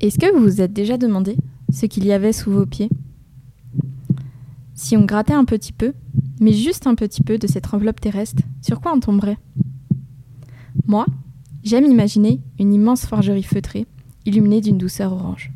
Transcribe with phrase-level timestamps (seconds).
[0.00, 1.36] Est-ce que vous vous êtes déjà demandé
[1.72, 2.88] ce qu'il y avait sous vos pieds?
[4.74, 5.92] Si on grattait un petit peu,
[6.40, 9.38] mais juste un petit peu de cette enveloppe terrestre, sur quoi on tomberait?
[10.86, 11.04] Moi,
[11.64, 13.86] j'aime imaginer une immense forgerie feutrée,
[14.24, 15.52] illuminée d'une douceur orange.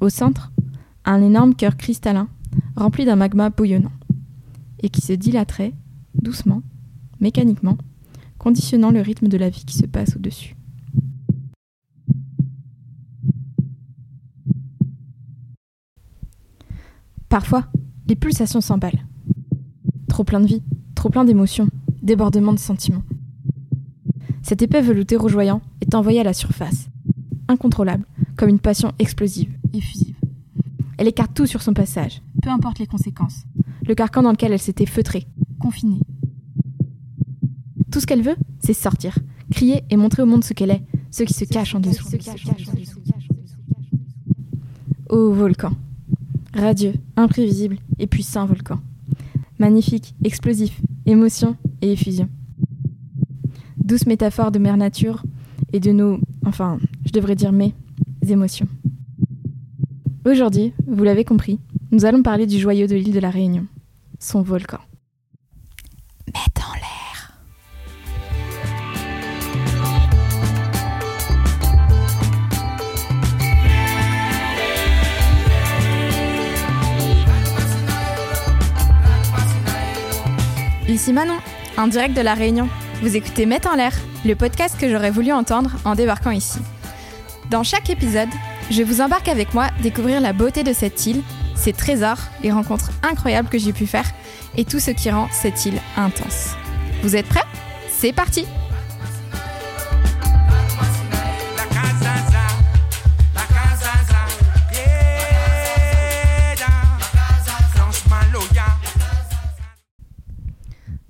[0.00, 0.50] Au centre,
[1.04, 2.28] un énorme cœur cristallin,
[2.74, 3.92] rempli d'un magma bouillonnant,
[4.82, 5.72] et qui se dilaterait,
[6.14, 6.62] doucement,
[7.20, 7.78] mécaniquement,
[8.38, 10.56] conditionnant le rythme de la vie qui se passe au-dessus.
[17.28, 17.66] Parfois,
[18.06, 19.06] les pulsations s'emballent.
[20.08, 20.62] Trop plein de vie,
[20.94, 21.68] trop plein d'émotions,
[22.02, 23.02] débordement de sentiments.
[24.42, 26.88] Cet épais velouté rougeoyant est envoyé à la surface,
[27.48, 30.14] incontrôlable, comme une passion explosive, effusive.
[30.98, 33.44] Elle écarte tout sur son passage, peu importe les conséquences.
[33.86, 35.26] Le carcan dans lequel elle s'était feutrée,
[35.58, 36.00] confinée.
[37.90, 39.18] Tout ce qu'elle veut, c'est sortir,
[39.50, 42.06] crier et montrer au monde ce qu'elle est, ce qui se cache en dessous.
[45.08, 45.72] Ô volcan,
[46.56, 48.80] radieux, imprévisible et puissant volcan.
[49.58, 52.28] Magnifique, explosif, émotion et effusion.
[53.76, 55.22] Douce métaphore de mère nature
[55.72, 57.74] et de nos, enfin, je devrais dire mes
[58.28, 58.66] émotions.
[60.24, 61.60] Aujourd'hui, vous l'avez compris,
[61.92, 63.66] nous allons parler du joyau de l'île de la Réunion,
[64.18, 64.80] son volcan.
[80.96, 81.36] Ici Manon,
[81.76, 82.70] en direct de la Réunion.
[83.02, 83.92] Vous écoutez Mets en l'air,
[84.24, 86.58] le podcast que j'aurais voulu entendre en débarquant ici.
[87.50, 88.30] Dans chaque épisode,
[88.70, 91.22] je vous embarque avec moi découvrir la beauté de cette île,
[91.54, 94.10] ses trésors, les rencontres incroyables que j'ai pu faire
[94.56, 96.54] et tout ce qui rend cette île intense.
[97.02, 97.44] Vous êtes prêts?
[97.90, 98.46] C'est parti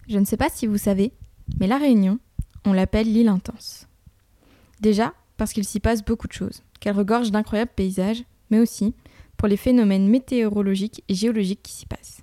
[0.08, 1.12] Je ne sais pas si vous savez,
[1.58, 2.20] mais la Réunion,
[2.64, 3.88] on l'appelle l'île intense.
[4.80, 8.94] Déjà, parce qu'il s'y passe beaucoup de choses, qu'elle regorge d'incroyables paysages, mais aussi
[9.36, 12.22] pour les phénomènes météorologiques et géologiques qui s'y passent.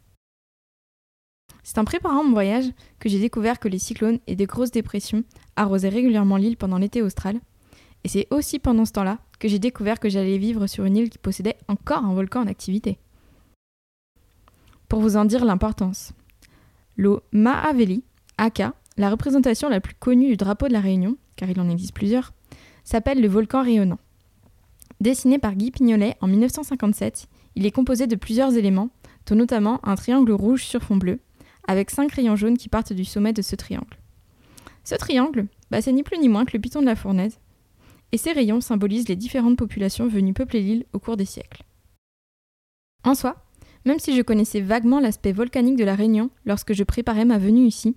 [1.63, 5.23] C'est en préparant mon voyage que j'ai découvert que les cyclones et des grosses dépressions
[5.55, 7.39] arrosaient régulièrement l'île pendant l'été austral,
[8.03, 11.09] et c'est aussi pendant ce temps-là que j'ai découvert que j'allais vivre sur une île
[11.09, 12.97] qui possédait encore un volcan en activité.
[14.87, 16.13] Pour vous en dire l'importance,
[16.97, 18.03] l'eau Mahaveli,
[18.37, 21.93] aka, la représentation la plus connue du drapeau de la Réunion, car il en existe
[21.93, 22.33] plusieurs,
[22.83, 23.99] s'appelle le volcan rayonnant.
[24.99, 28.89] Dessiné par Guy Pignolet en 1957, il est composé de plusieurs éléments,
[29.25, 31.19] dont notamment un triangle rouge sur fond bleu,
[31.67, 33.97] avec cinq rayons jaunes qui partent du sommet de ce triangle.
[34.83, 37.39] Ce triangle, bah, c'est ni plus ni moins que le piton de la fournaise,
[38.11, 41.63] et ces rayons symbolisent les différentes populations venues peupler l'île au cours des siècles.
[43.03, 43.43] En soi,
[43.85, 47.65] même si je connaissais vaguement l'aspect volcanique de la Réunion lorsque je préparais ma venue
[47.65, 47.95] ici,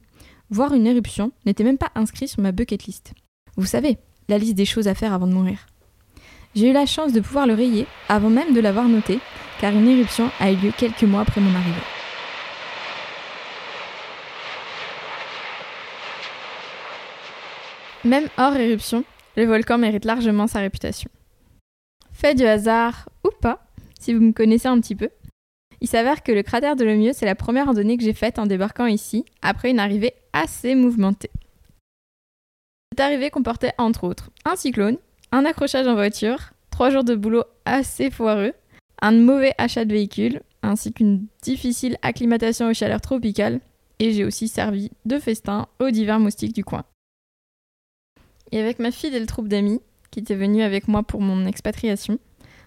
[0.51, 3.13] voir une éruption n'était même pas inscrit sur ma bucket list.
[3.57, 3.99] Vous savez,
[4.29, 5.67] la liste des choses à faire avant de mourir.
[6.55, 9.21] J'ai eu la chance de pouvoir le rayer avant même de l'avoir noté,
[9.61, 11.81] car une éruption a eu lieu quelques mois après mon arrivée.
[18.05, 19.05] Même hors éruption,
[19.37, 21.11] le volcan mérite largement sa réputation.
[22.13, 23.67] Fait du hasard, ou pas,
[23.99, 25.11] si vous me connaissez un petit peu,
[25.81, 28.47] il s'avère que le cratère de Lemieux, c'est la première randonnée que j'ai faite en
[28.47, 31.31] débarquant ici, après une arrivée assez mouvementée.
[32.93, 34.99] Cette arrivée comportait entre autres un cyclone,
[35.33, 38.53] un accrochage en voiture, trois jours de boulot assez foireux,
[39.03, 43.61] un mauvais achat de véhicule, ainsi qu'une difficile acclimatation aux chaleurs tropicales,
[43.99, 46.85] et j'ai aussi servi de festin aux divers moustiques du coin.
[48.53, 51.47] Et avec ma fille et le troupe d'amis, qui étaient venus avec moi pour mon
[51.47, 52.19] expatriation,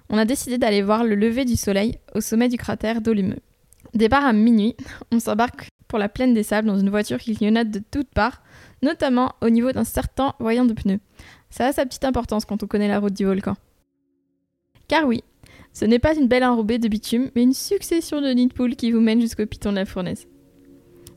[0.09, 3.39] on a décidé d'aller voir le lever du soleil au sommet du cratère d'Olimeux.
[3.93, 4.75] Départ à minuit,
[5.11, 8.41] on s'embarque pour la plaine des sables dans une voiture qui clignote de toutes parts,
[8.81, 10.99] notamment au niveau d'un certain voyant de pneus.
[11.49, 13.55] Ça a sa petite importance quand on connaît la route du volcan.
[14.87, 15.23] Car oui,
[15.73, 18.75] ce n'est pas une belle enrobée de bitume, mais une succession de nids de poules
[18.75, 20.27] qui vous mène jusqu'au piton de la fournaise.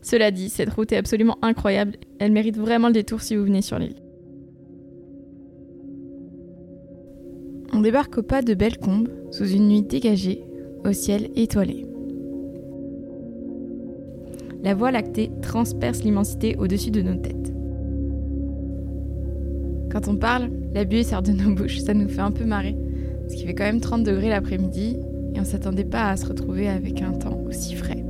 [0.00, 3.62] Cela dit, cette route est absolument incroyable, elle mérite vraiment le détour si vous venez
[3.62, 4.01] sur l'île.
[7.74, 10.44] On débarque au pas de Bellecombe, sous une nuit dégagée,
[10.84, 11.86] au ciel étoilé.
[14.62, 17.52] La voie lactée transperce l'immensité au-dessus de nos têtes.
[19.90, 22.76] Quand on parle, la buée sort de nos bouches, ça nous fait un peu marrer,
[23.22, 24.98] parce qu'il fait quand même 30 degrés l'après-midi,
[25.34, 28.04] et on s'attendait pas à se retrouver avec un temps aussi frais.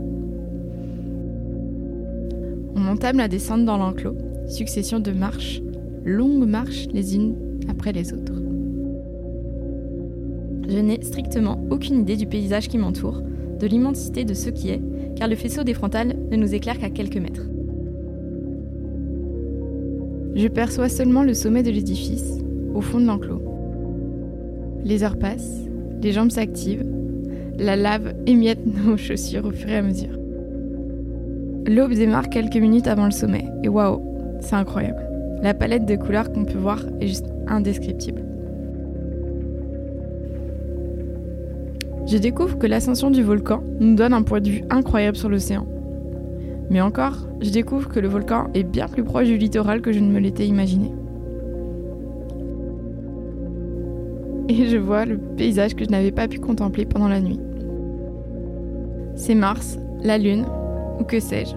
[2.75, 4.17] On entame la descente dans l'enclos,
[4.49, 5.63] succession de marches,
[6.05, 7.37] longues marches les unes
[7.69, 8.42] après les autres.
[10.73, 13.21] Je n'ai strictement aucune idée du paysage qui m'entoure,
[13.61, 14.81] de l'immensité de ce qui est,
[15.17, 17.47] car le faisceau des frontales ne nous éclaire qu'à quelques mètres.
[20.35, 22.39] Je perçois seulement le sommet de l'édifice,
[22.75, 23.43] au fond de l'enclos.
[24.83, 25.61] Les heures passent,
[26.03, 26.87] les jambes s'activent,
[27.59, 30.19] la lave émiette nos chaussures au fur et à mesure.
[31.67, 34.01] L'aube démarre quelques minutes avant le sommet, et waouh,
[34.41, 35.07] c'est incroyable.
[35.43, 38.25] La palette de couleurs qu'on peut voir est juste indescriptible.
[42.07, 45.67] Je découvre que l'ascension du volcan nous donne un point de vue incroyable sur l'océan.
[46.69, 50.01] Mais encore, je découvre que le volcan est bien plus proche du littoral que je
[50.01, 50.93] ne me l'étais imaginé.
[54.49, 57.41] Et je vois le paysage que je n'avais pas pu contempler pendant la nuit.
[59.15, 60.45] C'est Mars, la Lune,
[60.99, 61.55] ou que sais-je.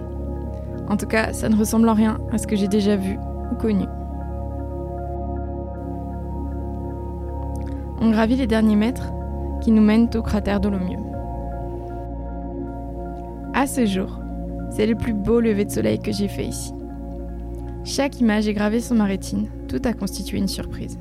[0.88, 3.18] En tout cas, ça ne ressemble en rien à ce que j'ai déjà vu
[3.50, 3.84] ou connu.
[8.00, 9.10] On gravit les derniers mètres
[9.66, 10.96] qui nous mènent au cratère Dolomieu.
[13.52, 14.20] À ce jour,
[14.70, 16.72] c'est le plus beau lever de soleil que j'ai fait ici.
[17.82, 21.00] Chaque image est gravée sur ma rétine, tout a constitué une surprise.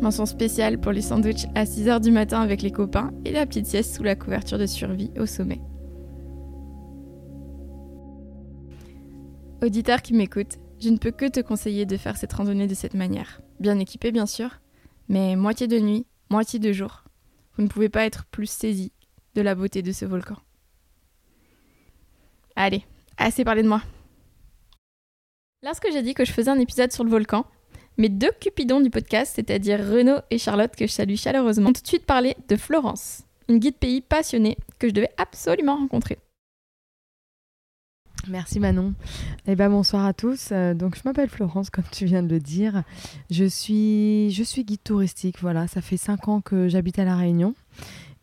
[0.00, 3.66] Mention spéciale pour les sandwichs à 6h du matin avec les copains et la petite
[3.66, 5.60] sieste sous la couverture de survie au sommet.
[9.64, 12.94] Auditeur qui m'écoute, je ne peux que te conseiller de faire cette randonnée de cette
[12.94, 13.40] manière.
[13.58, 14.60] Bien équipé bien sûr,
[15.08, 17.02] mais moitié de nuit, moitié de jour.
[17.56, 18.92] Vous ne pouvez pas être plus saisi
[19.34, 20.36] de la beauté de ce volcan.
[22.54, 22.84] Allez,
[23.18, 23.82] assez parlé de moi.
[25.62, 27.46] Lorsque j'ai dit que je faisais un épisode sur le volcan,
[27.98, 31.82] mes deux cupidons du podcast, c'est-à-dire Renaud et Charlotte, que je salue chaleureusement, ont tout
[31.82, 36.18] de suite parlé de Florence, une guide pays passionnée que je devais absolument rencontrer.
[38.28, 38.94] Merci Manon.
[39.46, 40.48] Eh ben, bonsoir à tous.
[40.50, 42.82] Euh, donc je m'appelle Florence, comme tu viens de le dire.
[43.30, 45.36] Je suis, je suis guide touristique.
[45.40, 47.54] Voilà, ça fait cinq ans que j'habite à la Réunion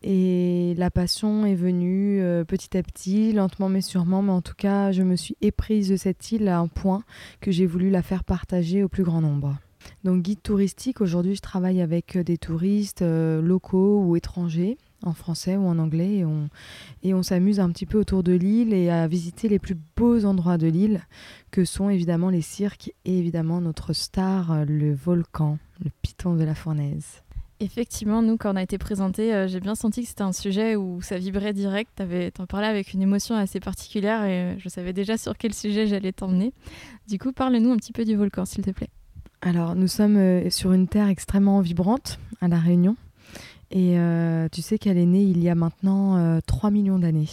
[0.04, 4.56] et la passion est venue euh, petit à petit, lentement mais sûrement, mais en tout
[4.56, 7.04] cas, je me suis éprise de cette île à un point
[7.40, 9.58] que j'ai voulu la faire partager au plus grand nombre.
[10.04, 15.58] Donc guide touristique, aujourd'hui je travaille avec des touristes euh, locaux ou étrangers, en français
[15.58, 16.50] ou en anglais, et on,
[17.04, 20.26] et on s'amuse un petit peu autour de l'île et à visiter les plus beaux
[20.26, 21.02] endroits de l'île,
[21.52, 26.56] que sont évidemment les cirques et évidemment notre star, le volcan, le piton de la
[26.56, 27.24] fournaise.
[27.60, 30.76] Effectivement, nous, quand on a été présenté, euh, j'ai bien senti que c'était un sujet
[30.76, 31.92] où ça vibrait direct.
[31.96, 35.54] Tu en parlais avec une émotion assez particulière et euh, je savais déjà sur quel
[35.54, 36.52] sujet j'allais t'emmener.
[37.08, 38.90] Du coup, parle-nous un petit peu du volcan, s'il te plaît.
[39.42, 42.98] Alors, nous sommes euh, sur une terre extrêmement vibrante à La Réunion.
[43.76, 43.98] Et
[44.52, 47.30] tu sais qu'elle est née il y a maintenant 3 millions d'années.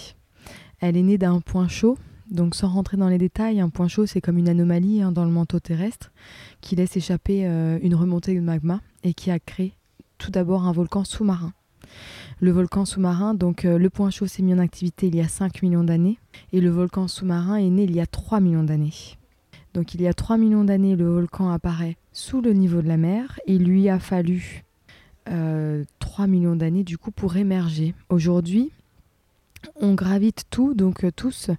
[0.81, 1.99] Elle est née d'un point chaud.
[2.31, 5.25] Donc, sans rentrer dans les détails, un point chaud, c'est comme une anomalie hein, dans
[5.25, 6.13] le manteau terrestre
[6.63, 7.45] qui laisse échapper
[7.83, 9.75] une remontée de magma et qui a créé
[10.21, 11.53] tout d'abord un volcan sous-marin.
[12.41, 15.29] Le volcan sous-marin, donc euh, le point chaud s'est mis en activité il y a
[15.29, 16.19] 5 millions d'années
[16.53, 18.93] et le volcan sous-marin est né il y a 3 millions d'années.
[19.75, 22.97] Donc il y a 3 millions d'années, le volcan apparaît sous le niveau de la
[22.97, 24.65] mer et il lui a fallu
[25.31, 25.37] 3
[26.25, 27.95] euh, millions d'années du coup pour émerger.
[28.09, 28.73] Aujourd'hui,
[29.77, 31.51] on gravite tout, donc euh, tous,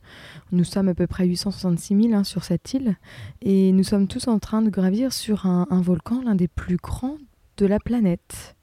[0.52, 2.98] nous sommes à peu près 866 000 hein, sur cette île,
[3.42, 7.18] et nous sommes tous en train de gravir sur un volcan, l'un des plus grands
[7.58, 8.56] de la planète,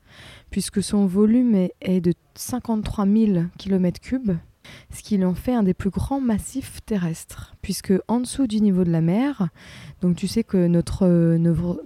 [0.50, 4.36] puisque son volume est, de 53 000 km3,
[4.92, 8.84] ce qui en fait un des plus grands massifs terrestres, puisque en dessous du niveau
[8.84, 9.48] de la mer,
[10.00, 11.06] donc tu sais que notre,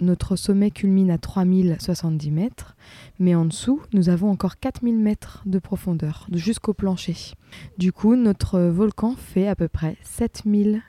[0.01, 2.75] notre sommet culmine à 3070 mètres,
[3.19, 7.15] mais en dessous, nous avons encore 4000 mètres de profondeur, jusqu'au plancher.
[7.77, 10.81] Du coup, notre volcan fait à peu près 7000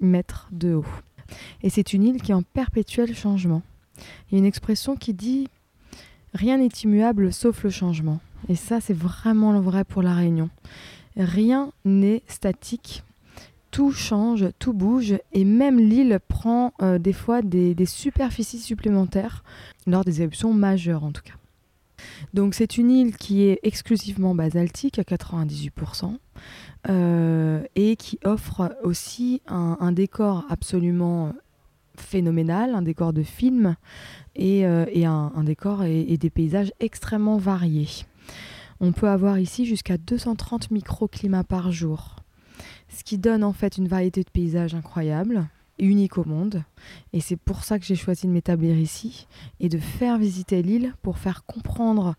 [0.00, 0.86] mètres de haut.
[1.62, 3.62] Et c'est une île qui est en perpétuel changement.
[4.28, 5.48] Il y a une expression qui dit
[6.34, 8.20] Rien n'est immuable sauf le changement.
[8.48, 10.50] Et ça, c'est vraiment le vrai pour la Réunion.
[11.16, 13.04] Rien n'est statique.
[13.70, 19.42] Tout change, tout bouge, et même l'île prend euh, des fois des, superficies supplémentaires
[19.86, 21.34] lors des éruptions majeures en tout cas.
[22.32, 26.16] Donc c'est une île qui est exclusivement basaltique à 98%
[26.88, 31.32] euh, et qui offre aussi un décor absolument
[31.96, 33.76] phénoménal, un décor de film
[34.36, 37.88] et, euh, un, décor et, des paysages extrêmement variés.
[38.80, 42.16] On peut avoir ici jusqu'à 230 microclimats par jour,
[42.88, 45.46] ce qui donne en fait une variété de paysages incroyable,
[45.78, 46.62] unique au monde.
[47.12, 49.26] Et c'est pour ça que j'ai choisi de m'établir ici
[49.60, 52.14] et de faire visiter l'île pour faire comprendre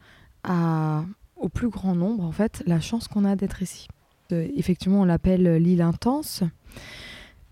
[1.38, 3.88] au plus grand nombre en fait la chance qu'on a d'être ici.
[4.32, 6.44] Euh, effectivement, on l'appelle l'île intense.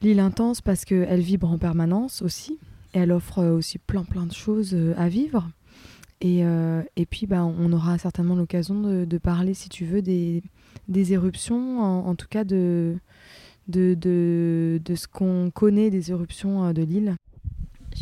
[0.02, 2.60] L'île intense parce qu'elle vibre en permanence aussi.
[2.94, 5.50] Et elle offre aussi plein plein de choses euh, à vivre.
[6.22, 6.42] Et,
[6.96, 10.42] et puis, bah, on aura certainement l'occasion de, parler, si tu veux, des,
[10.88, 12.96] des éruptions, en, tout cas de,
[13.68, 17.16] de, de, de ce qu'on connaît des éruptions de l'île.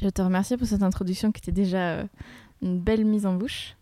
[0.02, 2.06] Je te remercie pour cette introduction qui était déjà
[2.62, 3.76] une belle mise en bouche.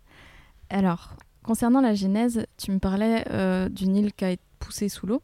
[0.69, 3.24] Alors, concernant la genèse, tu me parlais
[3.69, 5.21] d'une île qui a été poussée sous l'eau.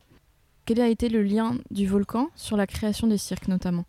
[0.65, 3.85] Quel a été le lien du volcan sur la création des cirques notamment?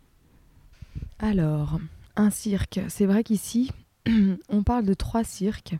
[1.19, 1.79] Alors,
[2.15, 3.71] un cirque, c'est vrai qu'ici,
[4.49, 5.75] on parle de trois cirques.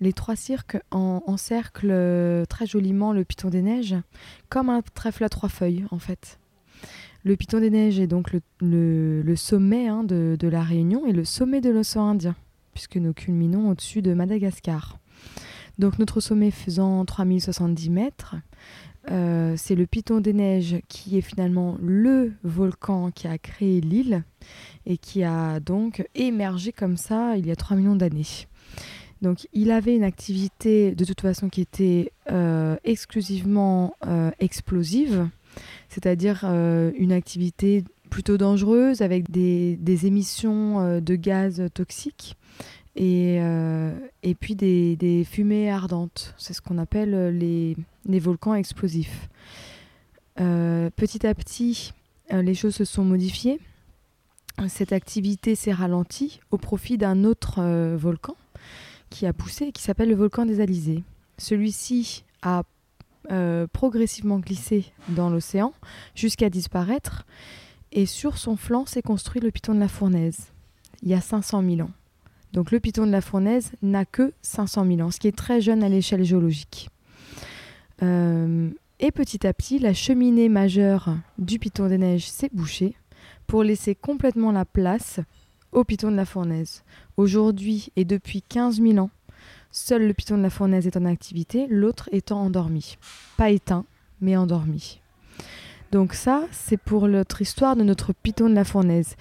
[0.00, 3.96] Les trois cirques encerclent euh, très joliment le Piton des Neiges,
[4.48, 6.38] comme un trèfle à trois feuilles en fait.
[7.22, 11.24] Le Piton des Neiges est donc le, sommet hein, de, de, la Réunion et le
[11.24, 12.34] sommet de l'océan Indien,
[12.72, 14.98] puisque nous culminons au-dessus de Madagascar.
[15.78, 18.36] Donc notre sommet faisant 3070 mètres,
[19.10, 24.22] euh, c'est le Piton des Neiges qui est finalement le volcan qui a créé l'île
[24.86, 28.46] et qui a donc émergé comme ça il y a 3 millions d'années.
[29.22, 35.28] Donc il avait une activité de toute façon qui était euh, exclusivement euh, explosive,
[35.88, 42.36] c'est-à-dire une activité plutôt dangereuse avec des émissions de gaz toxiques
[42.96, 46.34] et, puis des, fumées ardentes.
[46.38, 47.76] C'est ce qu'on appelle les,
[48.06, 49.28] les, volcans explosifs.
[50.40, 51.92] Euh, petit à petit,
[52.30, 53.60] les choses se sont modifiées.
[54.68, 57.62] Cette activité s'est ralentie au profit d'un autre
[57.96, 58.36] volcan
[59.08, 61.02] qui a poussé, qui s'appelle le volcan des Alizés.
[61.38, 62.62] Celui-ci a
[63.72, 65.72] progressivement glissé dans l'océan
[66.14, 67.26] jusqu'à disparaître,
[67.92, 70.52] et sur son flanc s'est construit le piton de la Fournaise,
[71.02, 71.90] il y a 500 000 ans.
[72.52, 75.60] Donc le piton de la Fournaise n'a que 500 000 ans, ce qui est très
[75.60, 76.90] jeune à l'échelle géologique.
[78.02, 82.94] Euh, et petit à petit, la cheminée majeure du piton des neiges s'est bouchée
[83.46, 85.20] pour laisser complètement la place
[85.72, 86.82] au piton de la Fournaise.
[87.16, 89.10] Aujourd'hui et depuis 15 000 ans,
[89.70, 92.96] seul le piton de la Fournaise est en activité, l'autre étant endormi.
[93.36, 93.84] Pas éteint,
[94.20, 95.00] mais endormi.
[95.92, 99.16] Donc ça, c'est pour notre histoire de notre piton de la Fournaise.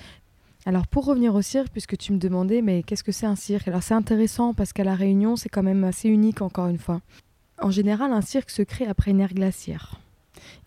[0.65, 3.67] Alors pour revenir au cirque, puisque tu me demandais, mais qu'est-ce que c'est un cirque?
[3.67, 7.01] Alors c'est intéressant parce qu'à La Réunion, c'est quand même assez unique encore une fois.
[7.61, 9.99] En général, un cirque se crée après une ère glaciaire.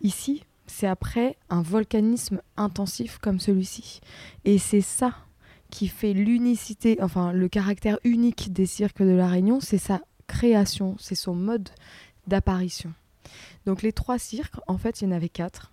[0.01, 4.01] Ici, c'est après un volcanisme intensif comme celui-ci.
[4.45, 5.15] Et c'est ça
[5.71, 10.97] qui fait l'unicité, enfin le caractère unique des cirques de La Réunion, c'est sa création,
[10.99, 11.71] c'est son mode
[12.27, 12.93] d'apparition.
[13.65, 15.73] Donc les trois cirques, en fait, il y en avait quatre.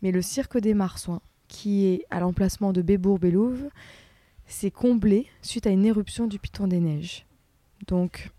[0.00, 3.68] Mais le cirque des Marsouins, qui est à l'emplacement de Bébourg-Bélouve,
[4.46, 7.26] s'est comblé suite à une éruption du Piton des Neiges.
[7.88, 8.30] Donc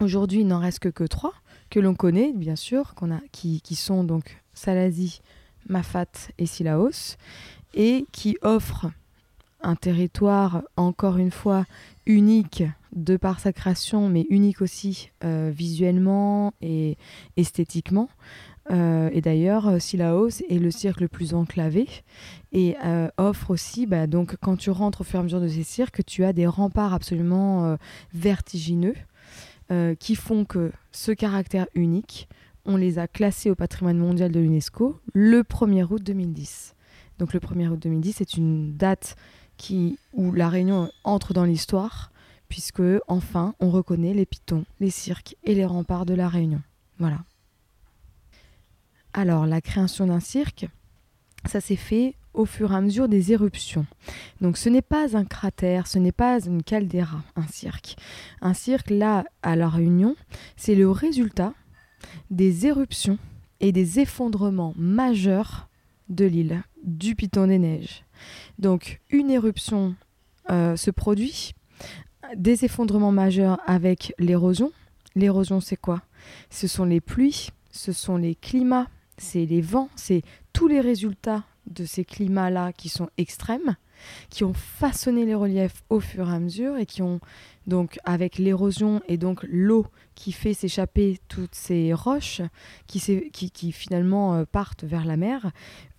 [0.00, 1.34] aujourd'hui, il n'en reste que, trois,
[1.70, 2.94] que l'on connaît bien sûr,
[3.32, 5.20] qui, sont donc Salazie,
[5.68, 6.06] Mafat
[6.38, 7.16] et Silaos,
[7.74, 8.90] et qui offrent
[9.60, 11.64] un territoire, encore une fois,
[12.06, 12.62] unique
[12.94, 16.96] de par sa création, mais unique aussi euh, visuellement et
[17.36, 18.08] esthétiquement,
[18.70, 21.88] euh, et d'ailleurs, Silaos est le cirque le plus enclavé
[22.52, 25.48] et euh, offre aussi, bah, donc quand tu rentres au fur et à mesure de
[25.48, 27.76] ces cirques, tu as des remparts absolument
[28.12, 28.94] vertigineux
[29.98, 32.28] qui font que ce caractère unique,
[32.64, 36.74] on les a classés au patrimoine mondial de l'UNESCO le 1er août 2010.
[37.18, 39.16] Donc le 1er août 2010 c'est une date
[39.56, 42.12] qui, où la Réunion entre dans l'histoire,
[42.48, 46.62] puisque enfin on reconnaît les pitons, les cirques et les remparts de la Réunion.
[46.98, 47.18] Voilà.
[49.12, 50.68] Alors, la création d'un cirque,
[51.44, 53.86] ça s'est fait au fur et à mesure des éruptions.
[54.40, 57.96] Donc ce n'est pas un cratère, ce n'est pas une caldeira, un cirque.
[58.40, 60.16] Un cirque, là, à la Réunion,
[60.56, 61.52] c'est le résultat
[62.30, 63.18] des éruptions
[63.60, 65.68] et des effondrements majeurs
[66.08, 68.04] de l'île, du Piton des Neiges.
[68.58, 69.96] Donc une éruption
[70.50, 71.54] euh, se produit,
[72.36, 74.72] des effondrements majeurs avec l'érosion.
[75.16, 76.02] L'érosion, c'est quoi?
[76.50, 78.86] Ce sont les pluies, ce sont les climats
[79.18, 83.76] c'est les vents, c'est tous les résultats de ces climats-là qui sont extrêmes,
[84.30, 87.20] qui ont façonné les reliefs au fur et à mesure et qui ont
[87.66, 92.40] donc avec l'érosion et donc l'eau qui fait s'échapper toutes ces roches
[92.86, 95.50] qui, qui, finalement euh, partent vers la mer,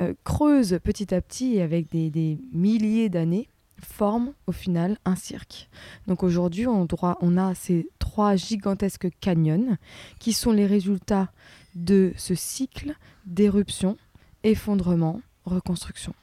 [0.02, 3.50] euh, creusent petit à petit et avec des, des milliers d'années
[3.82, 5.70] forment au final un cirque.
[6.08, 6.88] Donc aujourd'hui, on,
[7.22, 9.78] on a ces trois gigantesques canyons
[10.20, 11.32] qui sont les résultats
[11.76, 12.94] de ce cycle
[13.26, 13.98] d'éruption,
[14.44, 16.14] effondrement, reconstruction.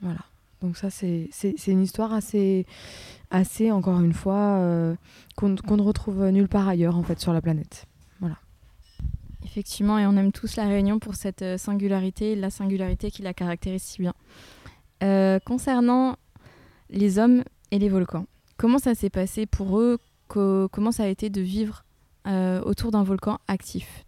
[0.00, 0.20] Voilà.
[0.62, 1.28] Donc ça, c'est
[1.66, 2.66] une histoire assez,
[3.30, 4.94] assez, encore une fois, euh,
[5.34, 7.86] qu'on ne retrouve nulle part ailleurs, en fait, sur la planète.
[8.20, 8.36] Voilà.
[9.44, 13.34] Effectivement, et on aime tous la Réunion pour cette euh, singularité, la singularité qui la
[13.34, 14.14] caractérise si bien.
[15.02, 16.16] Euh, concernant
[16.90, 18.26] les hommes et les volcans,
[18.56, 19.98] comment ça s'est passé pour eux?
[20.28, 21.84] Comment ça a été de vivre
[22.64, 24.06] autour d'un volcan actif?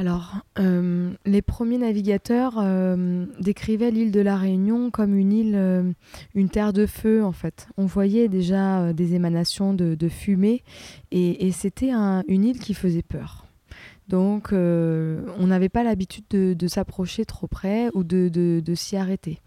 [0.00, 5.92] Alors, euh, les premiers navigateurs euh, décrivaient l'île de la Réunion comme une île, euh,
[6.34, 7.68] une terre de feu en fait.
[7.76, 10.62] On voyait déjà des émanations de, fumée
[11.10, 13.44] et, c'était une île qui faisait peur.
[14.08, 19.38] Donc, on n'avait pas l'habitude de, s'approcher trop près ou de, s'y arrêter.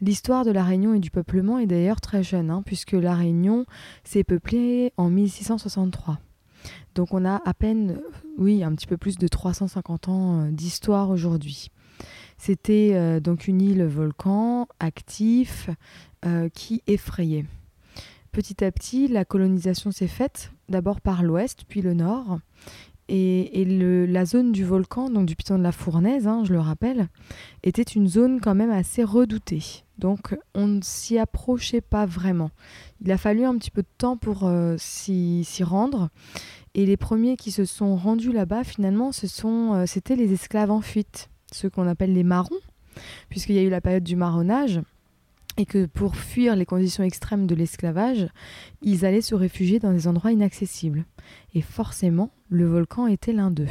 [0.00, 3.64] L'histoire de la Réunion et du peuplement est d'ailleurs très jeune, hein, puisque la Réunion
[4.02, 6.18] s'est peuplée en 1663.
[6.94, 8.00] Donc on a à peine,
[8.38, 11.70] oui, un petit peu plus de 350 ans euh, d'histoire aujourd'hui.
[12.38, 15.68] C'était euh, donc une île volcan actif
[16.24, 17.44] euh, qui effrayait.
[18.32, 22.38] Petit à petit, la colonisation s'est faite, d'abord par l'ouest, puis le nord.
[23.12, 23.64] Et,
[24.06, 27.08] la zone du volcan, donc du piton de la Fournaise, hein, je le rappelle,
[27.64, 29.82] était une zone quand même assez redoutée.
[30.00, 32.50] Donc on ne s'y approchait pas vraiment.
[33.02, 36.10] Il a fallu un petit peu de temps pour s'y rendre.
[36.74, 39.26] Et les premiers qui se sont rendus là-bas, finalement, ce
[39.74, 42.60] euh, les esclaves en fuite, ceux qu'on appelle les marrons,
[43.28, 44.80] puisqu'il y a eu la période du marronnage,
[45.56, 48.28] et que pour fuir les conditions extrêmes de l'esclavage,
[48.82, 51.04] ils allaient se réfugier dans des endroits inaccessibles.
[51.54, 53.66] Et forcément, le volcan était l'un d'eux.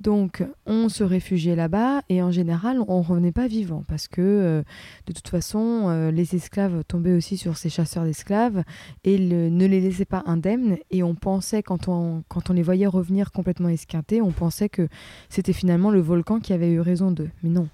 [0.00, 4.62] Donc on se réfugiait là-bas et en général on revenait pas vivant parce que euh,
[5.06, 8.64] de toute façon euh, les esclaves tombaient aussi sur ces chasseurs d'esclaves
[9.04, 12.86] et ne les laissaient pas indemnes et on pensait quand on, quand on les voyait
[12.86, 14.88] revenir complètement esquintés, on pensait que
[15.28, 17.30] c'était finalement le volcan qui avait eu raison d'eux.
[17.42, 17.68] Mais non.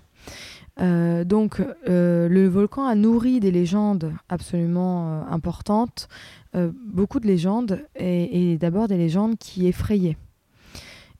[0.80, 6.08] Euh, donc le volcan a nourri des légendes absolument importantes,
[6.54, 10.16] beaucoup de légendes et d'abord des légendes qui effrayaient.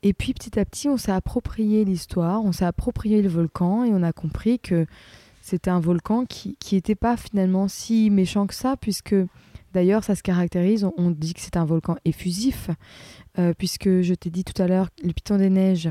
[0.02, 3.90] Et puis petit à petit, on s'est approprié l'histoire, on s'est approprié le volcan et
[3.92, 4.86] on a compris que
[5.42, 9.14] c'était un volcan qui n'était pas finalement si méchant que ça, puisque
[9.72, 12.70] d'ailleurs ça se caractérise, on, dit que c'est un volcan effusif,
[13.38, 15.90] euh, puisque je t'ai dit tout à l'heure, le piton des neiges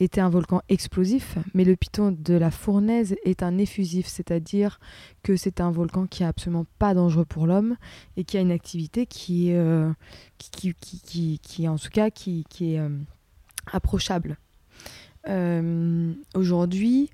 [0.00, 4.80] était un volcan explosif, mais le piton de la fournaise est un effusif, c'est-à-dire
[5.22, 7.76] que c'est un volcan qui est absolument pas dangereux pour l'homme
[8.16, 9.92] et qui a une activité qui, euh,
[10.38, 12.88] qui, qui, qui, en tout cas, qui, est euh,
[13.70, 14.36] approchable.
[15.28, 17.10] Euh, aujourd'hui,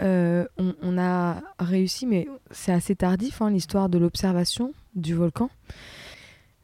[0.00, 5.50] euh, on, a réussi, mais c'est assez tardif, hein, l'histoire de l'observation du volcan.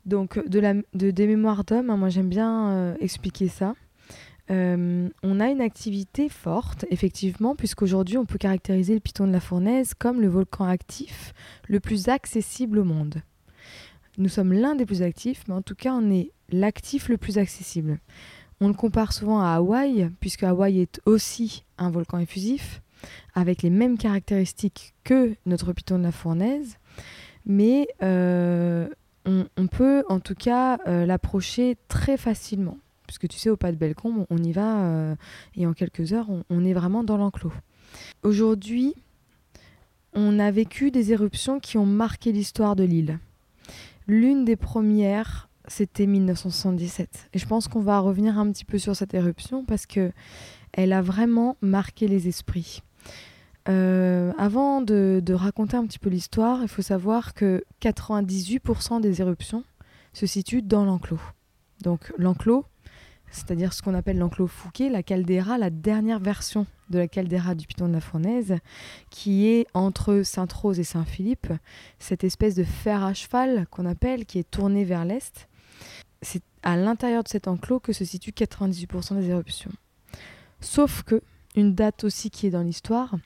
[0.06, 3.74] Donc, de, la, de des mémoires d'hommes, hein, moi j'aime bien euh, expliquer ça.
[4.48, 9.92] on a une activité forte, effectivement, puisqu'aujourd'hui on peut caractériser le piton de la Fournaise
[9.94, 11.32] comme le volcan actif
[11.68, 13.22] le plus accessible au monde.
[14.16, 17.38] Nous sommes l'un des plus actifs, mais en tout cas on est l'actif le plus
[17.38, 18.00] accessible.
[18.60, 22.82] On le compare souvent à Hawaï, puisque Hawaï est aussi un volcan effusif,
[23.34, 26.76] avec les mêmes caractéristiques que notre piton de la Fournaise,
[27.46, 28.88] mais euh,
[29.24, 32.78] on, peut en tout cas euh, l'approcher très facilement.
[33.06, 35.14] Puisque tu sais, au pas de Bellecombe, on y va euh,
[35.54, 37.52] et en quelques heures, on est vraiment dans l'enclos.
[38.22, 38.94] Aujourd'hui,
[40.12, 43.18] on a vécu des éruptions qui ont marqué l'histoire de l'île.
[44.06, 47.30] L'une des premières c'était 1977.
[47.34, 50.12] Et je pense qu'on va revenir un petit peu sur cette éruption parce que
[50.72, 52.82] elle a vraiment marqué les esprits.
[53.68, 59.64] Euh, avant de, raconter un petit peu l'histoire, il faut savoir que 98% des éruptions
[60.12, 61.20] se situent dans l'enclos.
[61.82, 62.64] Donc l'enclos,
[63.30, 67.66] c'est-à-dire ce qu'on appelle l'enclos Fouquet, la caldeira, la dernière version de la caldeira du
[67.66, 68.56] Piton de la Fournaise,
[69.10, 71.52] qui est entre Sainte-Rose et Saint-Philippe,
[71.98, 75.47] cette espèce de fer à cheval qu'on appelle, qui est tourné vers l'est,
[76.22, 79.70] c'est à l'intérieur de cet enclos que se situent 98% des éruptions.
[80.60, 81.22] Sauf que,
[81.54, 83.16] une date aussi qui est dans l'histoire,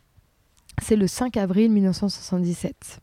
[0.80, 3.00] c'est le 5 avril 1977.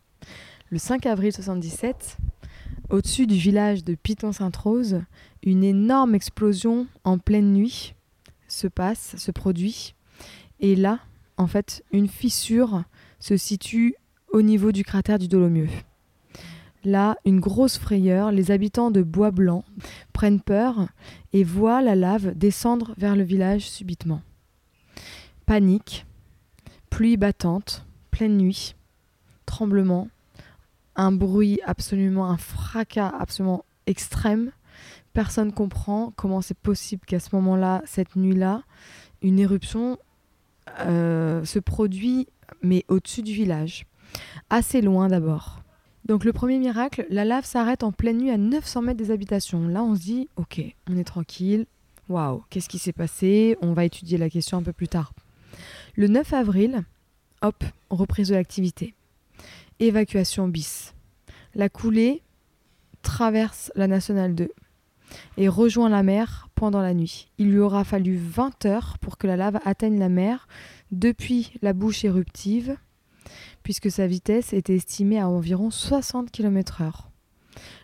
[0.69, 2.17] Le 5 avril 1977,
[2.89, 5.01] au-dessus du village de Piton-Sainte-Rose,
[5.43, 7.93] une énorme explosion en pleine nuit
[8.47, 9.95] se passe, se produit.
[10.59, 10.99] Et là,
[11.37, 12.83] en fait, une fissure
[13.19, 13.95] se situe
[14.31, 15.67] au niveau du cratère du Dolomieu.
[16.85, 19.65] Là, une grosse frayeur, les habitants de Bois Blanc
[20.13, 20.87] prennent peur
[21.33, 24.21] et voient la lave descendre vers le village subitement.
[25.45, 26.05] Panique,
[26.89, 28.75] pluie battante, pleine nuit,
[29.45, 30.07] tremblement,
[30.95, 34.51] un bruit absolument, un fracas absolument extrême.
[35.13, 38.63] Personne comprend comment c'est possible qu'à ce moment-là, cette nuit-là,
[39.21, 39.97] une éruption
[40.81, 42.27] euh, se produit,
[42.61, 43.85] mais au-dessus du village,
[44.49, 45.61] assez loin d'abord.
[46.09, 49.67] Donc le premier miracle, la lave s'arrête en pleine nuit à 900 mètres des habitations.
[49.67, 51.67] Là, on se dit, ok, on est tranquille.
[52.09, 53.55] Waouh, qu'est-ce qui s'est passé?
[53.61, 55.13] On va étudier la question un peu plus tard.
[55.95, 56.83] Le 9 avril,
[57.43, 58.95] hop, reprise de l'activité.
[59.79, 60.95] Évacuation bis.
[61.53, 62.23] La coulée
[63.03, 64.49] traverse la nationale 2
[65.37, 67.29] et rejoint la mer pendant la nuit.
[67.37, 70.47] Il lui aura fallu 20 heures pour que la lave atteigne la mer
[70.91, 72.77] depuis la bouche éruptive,
[73.69, 76.91] puisque sa vitesse était estimée à environ 60 km/h.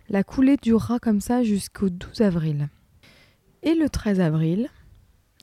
[0.09, 2.69] La coulée durera comme ça jusqu'au 12 avril.
[3.61, 4.69] Et le 13 avril,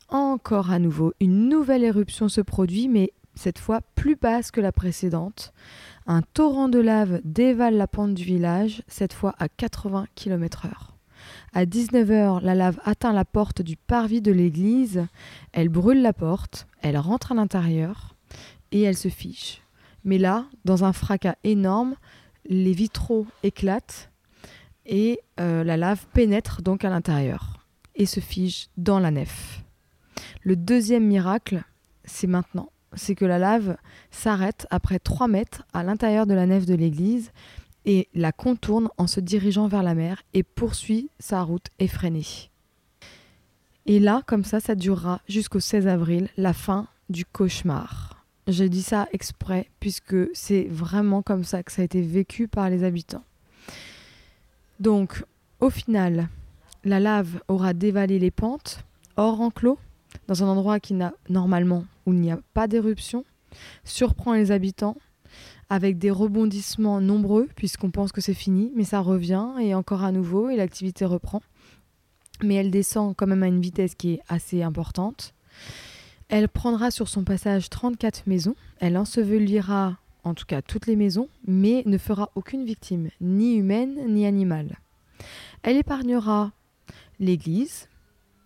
[0.08, 4.72] encore à nouveau, une nouvelle éruption se produit, mais cette fois plus basse que la
[4.72, 5.52] précédente.
[6.08, 10.72] Un torrent de lave dévale la pente du village, cette fois à 80 km/h.
[11.52, 15.06] À 19h, la lave atteint la porte du parvis de l'église,
[15.52, 18.16] elle brûle la porte, elle rentre à l'intérieur
[18.72, 19.61] et elle se fiche.
[20.04, 21.96] Mais là, dans un fracas énorme,
[22.46, 24.10] les vitraux éclatent
[24.86, 29.62] et euh, la lave pénètre donc à l'intérieur et se fige dans la nef.
[30.42, 31.62] Le deuxième miracle,
[32.04, 32.70] c'est maintenant.
[32.94, 33.76] C'est que la lave
[34.10, 37.30] s'arrête après 3 mètres à l'intérieur de la nef de l'église
[37.84, 42.50] et la contourne en se dirigeant vers la mer et poursuit sa route effrénée.
[43.86, 48.21] Et là, comme ça, ça durera jusqu'au 16 avril, la fin du cauchemar.
[48.48, 52.70] Je dis ça exprès puisque c'est vraiment comme ça que ça a été vécu par
[52.70, 53.24] les habitants.
[54.80, 55.24] Donc,
[55.60, 56.28] au final,
[56.84, 58.84] la lave aura dévalé les pentes
[59.16, 59.78] hors enclos
[60.26, 63.24] dans un endroit qui n'a normalement où il n'y a pas d'éruption,
[63.84, 64.96] surprend les habitants
[65.70, 70.10] avec des rebondissements nombreux puisqu'on pense que c'est fini, mais ça revient et encore à
[70.10, 71.42] nouveau et l'activité reprend.
[72.42, 75.32] Mais elle descend quand même à une vitesse qui est assez importante.
[76.32, 81.28] Elle prendra sur son passage 34 maisons, elle ensevelira en tout cas toutes les maisons,
[81.46, 84.78] mais ne fera aucune victime, ni humaine ni animale.
[85.62, 86.52] Elle épargnera
[87.20, 87.86] l'église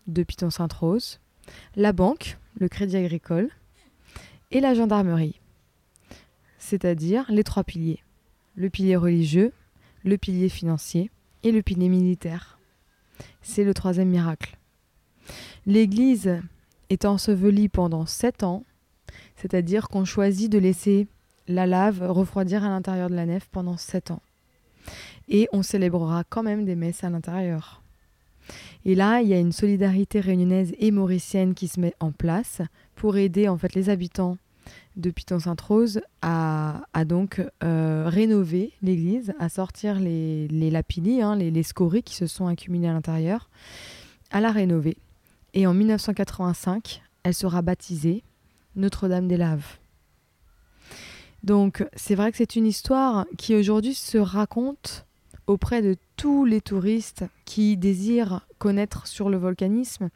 [0.08, 1.20] de Piton-Sainte-Rose,
[1.76, 3.50] la banque, le crédit agricole,
[4.50, 5.40] et la gendarmerie,
[6.58, 8.02] c'est-à-dire les trois piliers,
[8.56, 9.52] le pilier religieux,
[10.02, 11.12] le pilier financier
[11.44, 12.58] et le pilier militaire.
[13.42, 14.58] C'est le troisième miracle.
[15.66, 16.40] L'Église
[16.90, 18.64] est ensevelie pendant sept ans,
[19.36, 21.06] c'est-à-dire qu'on choisit de laisser
[21.48, 24.22] la lave refroidir à l'intérieur de la nef pendant sept ans.
[25.28, 27.82] Et on célébrera quand même des messes à l'intérieur.
[28.84, 32.62] Et là, il y a une solidarité réunionnaise et mauricienne qui se met en place
[32.94, 34.38] pour aider en fait les habitants
[34.96, 42.14] de Piton-Sainte-Rose à, donc euh, rénover l'église, à sortir les, lapidis, hein, les, scories qui
[42.14, 43.50] se sont accumulés à l'intérieur,
[44.30, 44.96] à la rénover.
[45.56, 48.22] Et en 1985, elle sera baptisée
[48.76, 49.78] Notre-Dame des Laves.
[51.42, 55.06] Donc c'est vrai que c'est une histoire qui aujourd'hui se raconte
[55.46, 60.10] auprès de tous les touristes qui désirent connaître sur le volcanisme.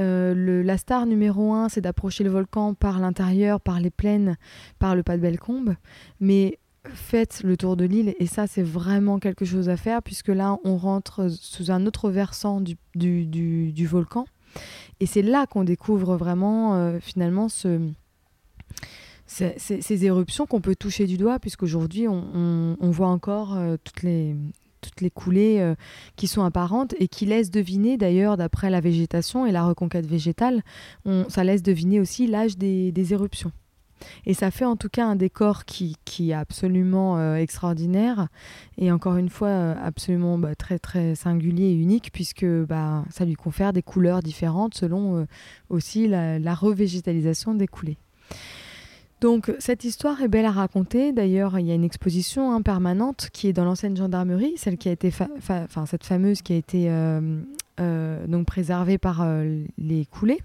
[0.00, 4.36] Euh, la star numéro un, c'est d'approcher le volcan par l'intérieur, par les plaines,
[4.80, 5.76] par le pas de Bellecombe.
[6.18, 6.58] Mais
[6.92, 10.58] faites le tour de l'île et ça, c'est vraiment quelque chose à faire puisque là,
[10.64, 14.26] on rentre sous un autre versant du, du, volcan.
[15.00, 17.80] Et c'est là qu'on découvre vraiment, euh, finalement, ce,
[19.26, 24.36] ces, éruptions qu'on peut toucher du doigt, puisqu'aujourd'hui, on, voit encore euh, toutes les
[24.84, 25.74] toutes les coulées euh,
[26.14, 30.62] qui sont apparentes et qui laissent deviner d'ailleurs d'après la végétation et la reconquête végétale,
[31.06, 33.50] on, ça laisse deviner aussi l'âge des, éruptions.
[34.26, 38.28] Et ça fait en tout cas un décor qui, qui est absolument euh, extraordinaire
[38.78, 43.34] et encore une fois absolument bah, très très singulier et unique puisque bah, ça lui
[43.34, 45.26] confère des couleurs différentes selon
[45.68, 47.98] aussi la, revégétalisation des coulées.
[49.24, 51.12] Donc cette histoire est belle à raconter.
[51.12, 54.90] D'ailleurs, il y a une exposition hein, permanente qui est dans l'ancienne gendarmerie, celle qui
[54.90, 57.40] a été, cette fameuse qui a été euh,
[57.80, 60.40] euh, donc préservée par euh, les coulées.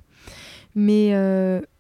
[0.76, 1.12] Mais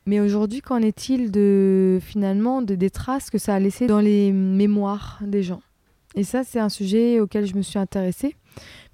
[0.09, 4.31] mais aujourd'hui, qu'en est-il de finalement de, des traces que ça a laissées dans les
[4.31, 5.61] mémoires des gens?
[6.15, 8.35] Et ça, c'est un sujet auquel je me suis intéressée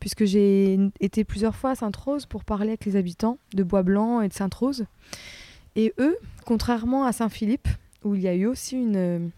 [0.01, 4.27] puisque j'ai été plusieurs fois à Sainte-Rose pour parler avec les habitants de Bois-Blanc et
[4.27, 4.87] de Sainte-Rose.
[5.77, 7.69] Et eux, contrairement à Saint-Philippe,
[8.03, 9.31] où il y a eu aussi une,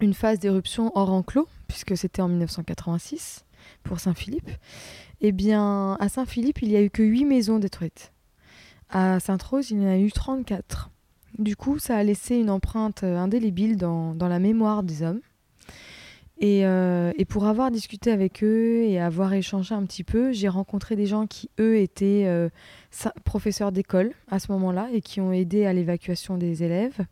[0.00, 3.44] une phase d'éruption hors enclos, puisque c'était en 1986
[3.82, 4.50] pour Saint-Philippe.
[5.20, 8.12] Eh bien, à Saint-Philippe, il n'y a eu que 8 maisons détruites.
[8.88, 10.90] À Sainte-Rose, il y en a eu 34.
[11.38, 15.20] Du coup, ça a laissé une empreinte euh, indélébile dans, la mémoire des hommes.
[16.40, 20.48] Et, euh, et, pour avoir discuté avec eux et avoir échangé un petit peu, j'ai
[20.48, 22.28] rencontré des gens qui, eux, étaient
[23.24, 27.06] professeurs d'école à ce moment-là et qui ont aidé à l'évacuation des élèves.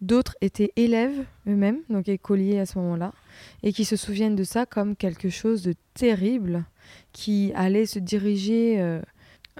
[0.00, 3.12] D'autres étaient élèves eux-mêmes, donc écoliers à ce moment-là,
[3.62, 6.64] et qui se souviennent de ça comme quelque chose de terrible
[7.12, 9.00] qui allait se diriger euh,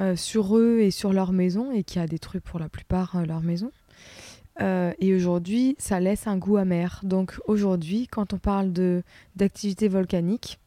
[0.01, 3.25] euh, sur eux et sur leur maison et qui a détruit pour la plupart euh,
[3.25, 3.71] leur maison.
[4.59, 7.01] Et aujourd'hui, ça laisse un goût amer.
[7.03, 8.73] Donc aujourd'hui, quand on parle
[9.37, 10.59] d'activité volcanique,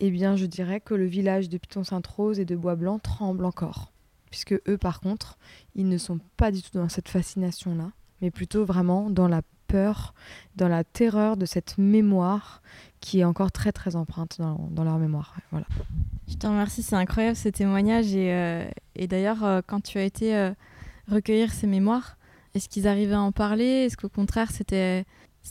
[0.00, 3.92] eh bien, je dirais que le village de Piton-Sainte-Rose et de Bois-Blanc tremble encore.
[4.30, 5.38] Puisque eux, par contre,
[5.74, 10.14] ils ne sont pas du tout dans cette fascination-là, mais plutôt vraiment dans la peur,
[10.56, 12.62] dans la terreur de cette mémoire
[13.00, 15.36] qui est encore très très empreinte dans, leur mémoire.
[15.50, 15.66] Voilà.
[16.28, 18.14] Je te remercie, c'est incroyable ce témoignage.
[18.14, 18.68] Et, euh,
[19.08, 20.52] d'ailleurs, euh, quand tu as été euh,
[21.08, 22.17] recueillir ces mémoires,
[22.58, 23.64] est-ce qu'ils arrivaient à en parler?
[23.64, 25.04] Est-ce qu'au contraire, c'était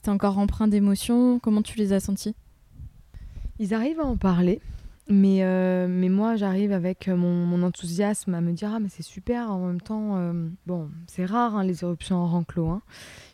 [0.07, 2.35] encore empreint d'émotions Comment tu les as sentis?
[3.59, 4.61] Ils arrivent à en parler.
[5.09, 5.41] Mais,
[5.87, 9.49] mais moi, j'arrive avec mon, enthousiasme à me dire Ah, mais c'est super.
[9.49, 10.21] En même temps,
[10.65, 12.67] bon, c'est rare hein, les éruptions en renclos.
[12.67, 12.81] Hein.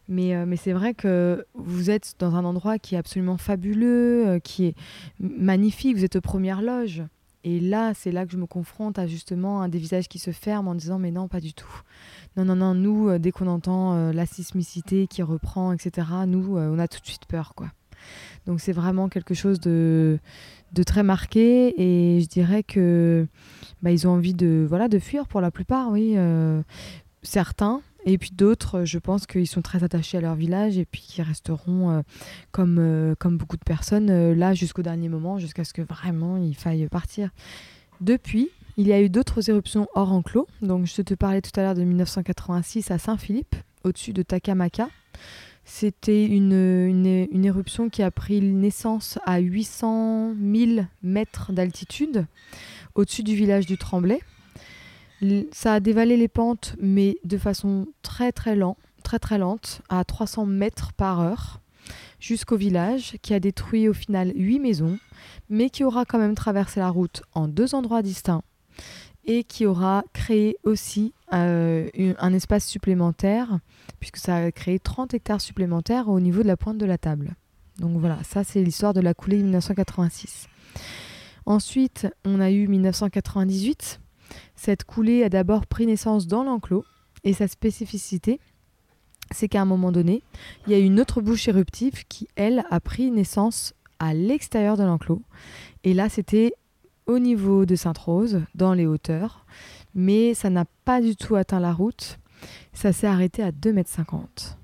[0.08, 4.66] Mais, mais c'est vrai que vous êtes dans un endroit qui est absolument fabuleux, qui
[4.68, 4.76] est
[5.20, 5.98] magnifique.
[5.98, 7.04] Vous êtes aux premières loges.
[7.44, 10.32] Et là, c'est là que je me confronte à justement un des visages qui se
[10.32, 11.82] ferment en disant mais non, pas du tout.
[12.36, 16.58] Non, non, non, nous, euh, dès qu'on entend euh, la sismicité qui reprend, etc., nous,
[16.58, 17.68] euh, on a tout de suite peur, quoi.
[18.46, 20.20] Donc c'est vraiment quelque chose de,
[20.74, 23.28] de très marqué et je dirais que
[23.82, 26.18] bah, ils ont envie de, voilà, de fuir pour la plupart, oui.
[27.22, 31.00] certains, et puis d'autres, je pense qu'ils sont très attachés à leur village et puis
[31.00, 32.04] qui resteront
[32.52, 36.86] comme, comme beaucoup de personnes là jusqu'au dernier moment, jusqu'à ce que vraiment il faille
[36.90, 37.30] partir.
[38.02, 40.48] Depuis, il y a eu d'autres éruptions hors enclos.
[40.62, 44.90] Donc je te parlais tout à l'heure de 1986 à Saint-Philippe, au-dessus de Takamaka.
[45.66, 52.26] C'était une, éruption qui a pris naissance à 800 000 mètres d'altitude,
[52.96, 54.20] au-dessus du village du Tremblay.
[55.54, 58.58] Ça a dévalé les pentes, mais de façon très très
[59.04, 61.62] très très lente, à 300 mètres par heure,
[62.20, 65.00] jusqu'au village, qui a détruit au final 8 maisons,
[65.50, 68.44] mais qui aura quand même traversé la route en deux endroits distincts,
[69.26, 73.60] et qui aura créé aussi euh, un espace supplémentaire,
[74.00, 77.36] puisque ça a créé 30 hectares supplémentaires au niveau de la pointe de la table.
[77.80, 80.48] Donc voilà, ça c'est l'histoire de la coulée 1986.
[81.46, 84.00] Ensuite, on a eu 1998
[84.56, 86.86] cette coulée a d'abord pris naissance dans l'enclos
[87.24, 88.40] et sa spécificité,
[89.32, 90.24] c'est qu'à un moment donné,
[90.66, 94.84] il y a une autre bouche éruptive qui, elle, a pris naissance à l'extérieur de
[94.84, 95.22] l'enclos.
[95.84, 96.54] Et là, c'était
[97.06, 99.46] au niveau de Sainte-Rose, dans les hauteurs,
[99.96, 102.20] mais ça n'a pas du tout atteint la route.
[102.74, 104.58] Ça s'est arrêté à 2,50 mètres.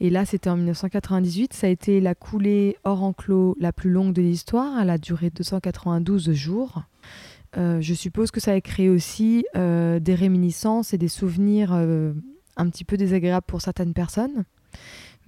[0.00, 1.52] Et là, c'était en 1998.
[1.52, 4.80] Ça a été la coulée hors enclos la plus longue de l'histoire.
[4.80, 6.82] Elle a duré 292 jours.
[7.56, 12.12] Euh, je suppose que ça a créé aussi euh, des réminiscences et des souvenirs euh,
[12.56, 14.44] un petit peu désagréables pour certaines personnes.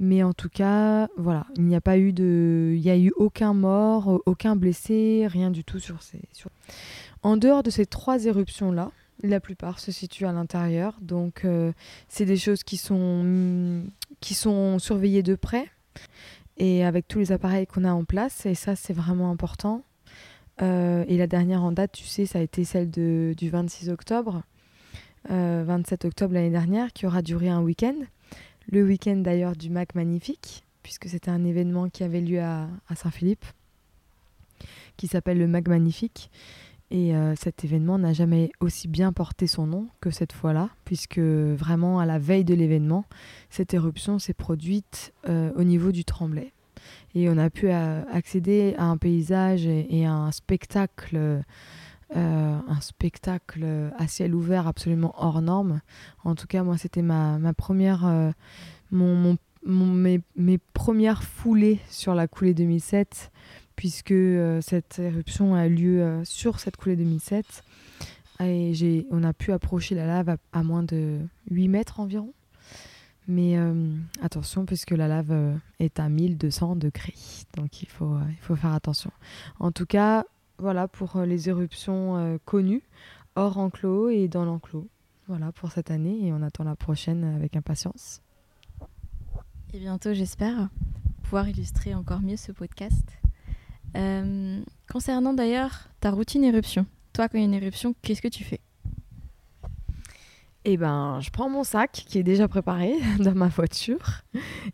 [0.03, 3.13] Mais en tout cas, voilà, il n'y a pas eu de, il y a eu
[3.17, 6.21] aucun mort, aucun blessé, rien du tout sur ces.
[7.23, 8.91] En dehors de ces trois éruptions là,
[9.23, 11.47] la plupart se situent à l'intérieur, donc
[12.09, 13.85] c'est des choses qui sont
[14.21, 15.71] qui sont surveillées de près
[16.57, 18.47] et avec tous les appareils qu'on a en place.
[18.47, 19.83] Et ça, c'est vraiment important.
[20.61, 23.89] Euh, et la dernière en date, tu sais, ça a été celle de, du 26
[23.91, 24.43] octobre,
[25.29, 27.97] 27 euh, octobre l'année dernière, qui aura duré un week-end.
[28.71, 33.45] Le week-end d'ailleurs du Mac Magnifique, puisque c'était un événement qui avait lieu à, Saint-Philippe,
[34.97, 36.31] qui s'appelle le Mac Magnifique.
[36.91, 41.19] Et euh, cet événement n'a jamais aussi bien porté son nom que cette fois-là, puisque
[41.19, 43.07] vraiment à la veille de l'événement,
[43.49, 46.53] cette éruption s'est produite au niveau du Tremblay
[47.15, 51.43] et on a pu euh, accéder à un paysage et, à un spectacle,
[52.17, 53.65] euh, un spectacle
[53.99, 55.81] à ciel ouvert absolument hors norme.
[56.25, 58.31] En tout cas, moi, c'était ma, ma, première, euh,
[58.91, 63.31] mon, mon, mes, mes, premières foulées sur la coulée 2007,
[63.77, 64.15] puisque
[64.61, 67.63] cette éruption a lieu sur cette coulée 2007.
[68.41, 71.21] Et on a pu approcher la lave à, moins de
[71.51, 72.33] 8 mètres environ.
[73.29, 77.15] Mais euh, attention, puisque la lave euh, est à 1200 degrés.
[77.57, 79.13] Donc il faut, euh, il faut faire attention.
[79.61, 80.25] En tout cas,
[80.63, 82.83] voilà pour les éruptions connues,
[83.37, 84.89] hors enclos et dans l'enclos.
[85.29, 88.23] Voilà pour cette année et on attend la prochaine avec impatience.
[89.75, 90.69] Et bientôt, j'espère,
[91.23, 93.19] pouvoir illustrer encore mieux ce podcast.
[94.91, 98.45] concernant d'ailleurs ta routine éruption, toi, quand il y a une éruption, qu'est-ce que tu
[98.45, 98.61] fais?
[100.65, 104.23] Eh ben, je prends mon sac qui est déjà préparé dans ma voiture.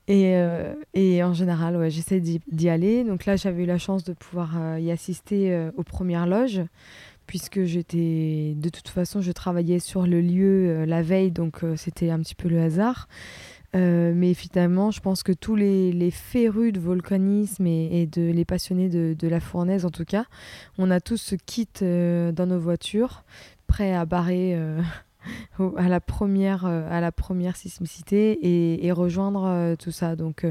[0.06, 3.04] Et, euh, et en général, j'essaie d'y aller.
[3.04, 6.60] Donc là, j'avais eu la chance de pouvoir euh, y assister euh, aux premières loges,
[7.26, 8.54] puisque j'étais.
[8.56, 12.48] De toute façon, je travaillais sur le lieu la veille, donc c'était un petit peu
[12.48, 13.08] le hasard.
[13.74, 18.44] mais finalement, je pense que tous les, les férus de volcanisme et, et, de, les
[18.44, 20.24] passionnés de, de, la fournaise, en tout cas,
[20.76, 23.24] on a tous ce kit dans nos voitures,
[23.66, 24.56] prêts à barrer
[25.76, 30.16] à, la première, à la première sismicité et, rejoindre tout ça.
[30.16, 30.46] Donc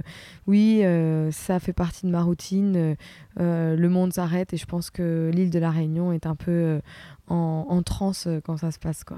[0.45, 0.83] oui,
[1.31, 2.95] ça fait partie de ma routine.
[3.37, 6.79] le monde s'arrête et je pense que l'île de la Réunion est un peu
[7.27, 9.03] en, en transe quand ça se passe.
[9.03, 9.17] quoi.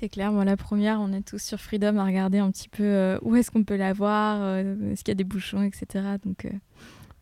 [0.00, 2.84] C'est clair, moi la première, on est tous sur Freedom à regarder un petit peu
[2.84, 6.16] euh, où est-ce qu'on peut la voir, euh, est-ce qu'il y a des bouchons, etc.
[6.24, 6.50] Donc euh,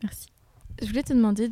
[0.05, 0.29] merci.
[0.81, 1.51] Je voulais te demander,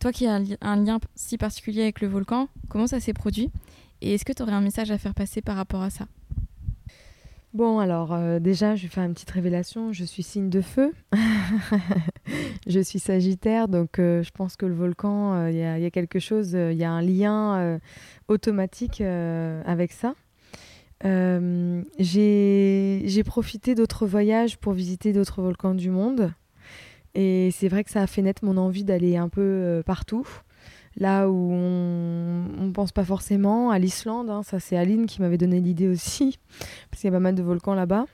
[0.00, 3.50] toi qui as un, lien si particulier avec le volcan, comment ça s'est produit?
[4.02, 6.06] Et est-ce que tu aurais un message à faire passer par rapport à ça?
[7.52, 9.92] Bon, alors déjà, je vais faire une petite révélation.
[9.92, 10.92] Je suis signe de feu.
[12.68, 16.52] je suis Sagittaire, donc je pense que le volcan, il y, y, a quelque chose,
[16.52, 17.80] il y a un lien
[18.28, 20.14] automatique avec ça.
[21.04, 26.32] Euh, j'ai profité d'autres voyages pour visiter d'autres volcans du monde.
[27.14, 30.26] Et c'est vrai que ça a fait naître mon envie d'aller un peu euh, partout.
[30.96, 35.38] Là où on ne pense pas forcément, à l'Islande, hein, ça c'est Aline qui m'avait
[35.38, 36.38] donné l'idée aussi,
[36.90, 38.06] parce qu'il y a pas mal de volcans là-bas.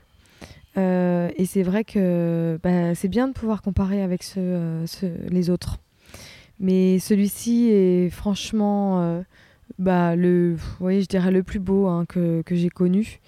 [0.77, 5.79] Euh, et c'est vrai que bah, c'est bien de pouvoir comparer avec les autres.
[6.59, 9.23] Mais celui-ci est franchement
[9.79, 13.19] bah le je dirais le plus beau hein, que, que j'ai connu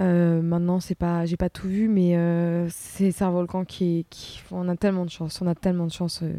[0.00, 4.40] euh, maintenant c'est pas j'ai pas tout vu mais euh, c'est un volcan qui, qui
[4.50, 6.32] on a tellement de chance on a tellement de chance euh,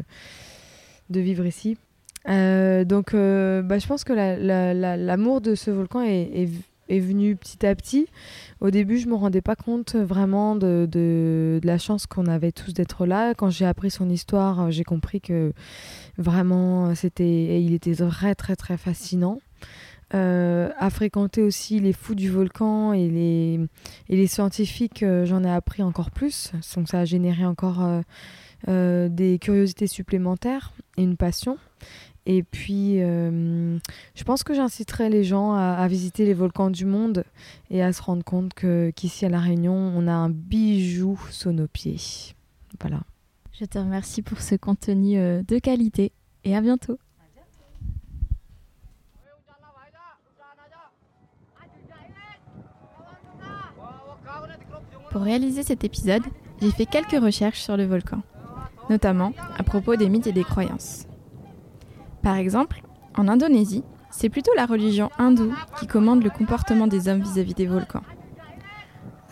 [1.10, 1.76] de vivre ici
[2.26, 6.48] donc bah, je pense que l'amour de ce volcan est,
[6.88, 8.06] venu petit à petit
[8.60, 13.06] au début je me rendais pas compte vraiment de, la chance qu'on avait tous d'être
[13.06, 15.52] là quand j'ai appris son histoire j'ai compris que
[16.18, 19.38] vraiment c'était il était très très très fascinant
[20.14, 23.08] euh, à fréquenter aussi les fous du volcan et
[24.10, 26.52] les, scientifiques, euh, j'en ai appris encore plus.
[26.76, 28.02] Donc ça a généré encore
[28.68, 31.56] euh, des curiosités supplémentaires et une passion.
[32.26, 37.24] Et puis, je pense que j'inciterai les gens à, visiter les volcans du monde
[37.70, 38.54] et à se rendre compte
[38.94, 42.34] qu'ici à La Réunion, on a un bijou sous nos pieds.
[42.80, 43.00] Voilà.
[43.52, 46.12] Je te remercie pour ce contenu de qualité
[46.44, 46.98] et à bientôt.
[55.12, 56.22] Pour réaliser cet épisode,
[56.62, 58.22] j'ai fait quelques recherches sur le volcan,
[58.88, 61.06] notamment à propos des mythes et des croyances.
[62.22, 62.82] Par exemple,
[63.16, 67.66] en Indonésie, c'est plutôt la religion hindoue qui commande le comportement des hommes vis-à-vis des
[67.66, 68.02] volcans.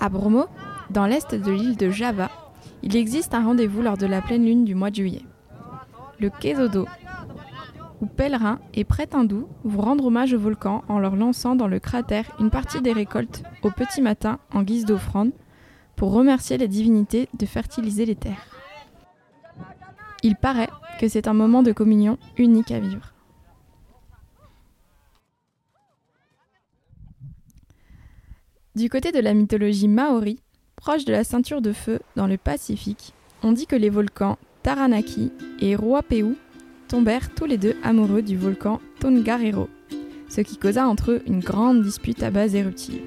[0.01, 0.47] À Bromo,
[0.91, 2.31] dans l'est de l'île de Java,
[2.83, 5.25] il existe un rendez-vous lors de la pleine lune du mois de juillet.
[6.19, 6.87] Le Kesodo,
[8.01, 11.79] où pèlerins et prêtres hindous vont rendre hommage au volcan en leur lançant dans le
[11.79, 15.33] cratère une partie des récoltes au petit matin en guise d'offrande
[15.97, 18.60] pour remercier les divinités de fertiliser les terres.
[20.23, 20.69] Il paraît
[21.01, 23.15] que c'est un moment de communion unique à vivre.
[28.77, 30.41] Du côté de la mythologie maori,
[30.77, 35.33] proche de la ceinture de feu dans le Pacifique, on dit que les volcans Taranaki
[35.59, 36.37] et Ruapeu
[36.89, 39.69] tombèrent tous les deux amoureux du volcan Tongariro,
[40.29, 43.03] ce qui causa entre eux une grande dispute à base éruptive.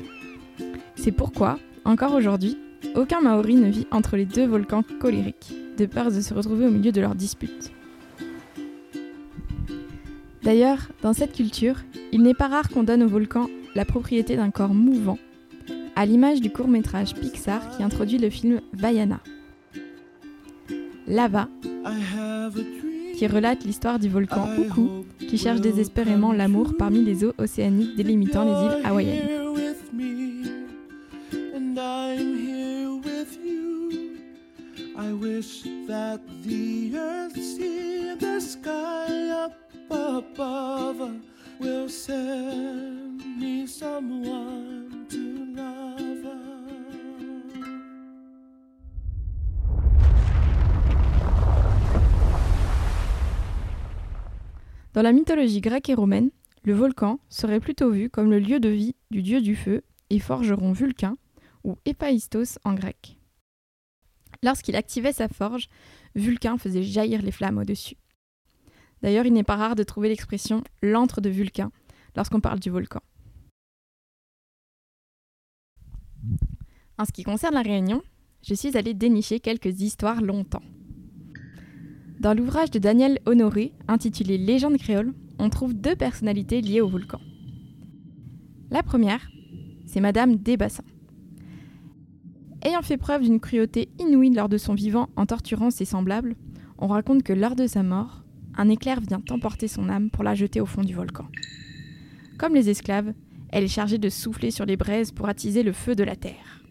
[0.96, 2.58] C'est pourquoi, encore aujourd'hui,
[2.96, 6.72] aucun Maori ne vit entre les deux volcans colériques, de peur de se retrouver au
[6.72, 7.72] milieu de leur dispute.
[10.44, 11.78] D'ailleurs, dans cette culture,
[12.12, 15.18] il n'est pas rare qu'on donne au volcan la propriété d'un corps mouvant,
[15.96, 19.20] à l'image du court-métrage Pixar qui introduit le film Vaiana.
[21.08, 21.48] Lava,
[23.16, 28.44] qui relate l'histoire du volcan Uku, qui cherche désespérément l'amour parmi les eaux océaniques délimitant
[28.44, 29.43] les îles hawaïennes.
[54.94, 56.30] Dans la mythologie grecque et romaine,
[56.64, 60.20] le volcan serait plutôt vu comme le lieu de vie du dieu du feu et
[60.20, 61.18] forgeron Vulcain,
[61.64, 63.18] ou Héphaïstos en grec.
[64.44, 65.70] Lorsqu'il activait sa forge,
[66.16, 67.96] Vulcain faisait jaillir les flammes au-dessus.
[69.02, 71.72] D'ailleurs, il n'est pas rare de trouver l'expression l'antre de Vulcain
[72.16, 73.02] lorsqu'on parle du volcan.
[76.98, 78.04] En ce qui concerne la Réunion,
[78.44, 80.62] je suis allée dénicher quelques histoires longtemps.
[82.20, 87.20] Dans l'ouvrage de Daniel Honoré, intitulé Légende créole, on trouve deux personnalités liées au volcan.
[88.70, 89.28] La première,
[89.86, 90.84] c'est Madame Desbassins.
[92.66, 96.36] Ayant fait preuve d'une cruauté inouïe lors de son vivant en torturant ses semblables,
[96.78, 98.24] on raconte que lors de sa mort,
[98.56, 101.28] un éclair vient emporter son âme pour la jeter au fond du volcan.
[102.38, 103.14] Comme les esclaves,
[103.56, 106.64] Elle est chargée de souffler sur les braises pour attiser le feu de la terre.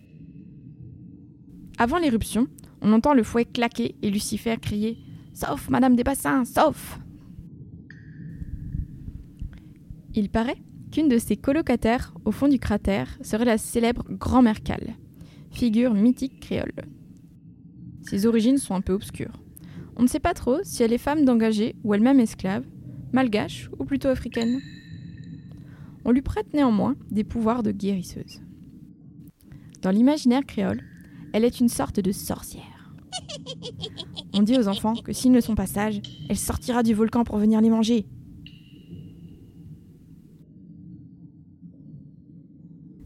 [1.79, 2.49] Avant l'éruption,
[2.81, 4.99] on entend le fouet claquer et Lucifer crier
[5.33, 6.99] Sauf, Madame des Bassins, sauf
[10.13, 14.63] Il paraît qu'une de ses colocataires au fond du cratère serait la célèbre Grand-Mère
[15.53, 16.73] figure mythique créole.
[18.03, 19.41] Ses origines sont un peu obscures.
[19.97, 22.65] On ne sait pas trop si elle est femme d'engagée ou elle-même esclave,
[23.13, 24.61] malgache ou plutôt africaine.
[26.05, 28.43] On lui prête néanmoins des pouvoirs de guérisseuse.
[29.83, 30.83] Dans l'imaginaire créole,
[31.33, 32.95] elle est une sorte de sorcière.
[34.33, 37.37] On dit aux enfants que s'ils ne sont pas sages, elle sortira du volcan pour
[37.37, 38.07] venir les manger.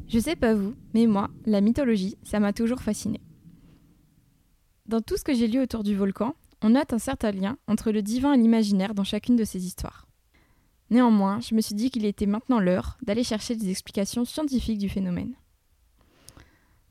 [0.09, 3.21] Je sais pas vous, mais moi, la mythologie, ça m'a toujours fasciné.
[4.87, 7.91] Dans tout ce que j'ai lu autour du volcan, on note un certain lien entre
[7.91, 10.07] le divin et l'imaginaire dans chacune de ces histoires.
[10.91, 14.89] Néanmoins, je me suis dit qu'il était maintenant l'heure d'aller chercher des explications scientifiques du
[14.89, 15.35] phénomène.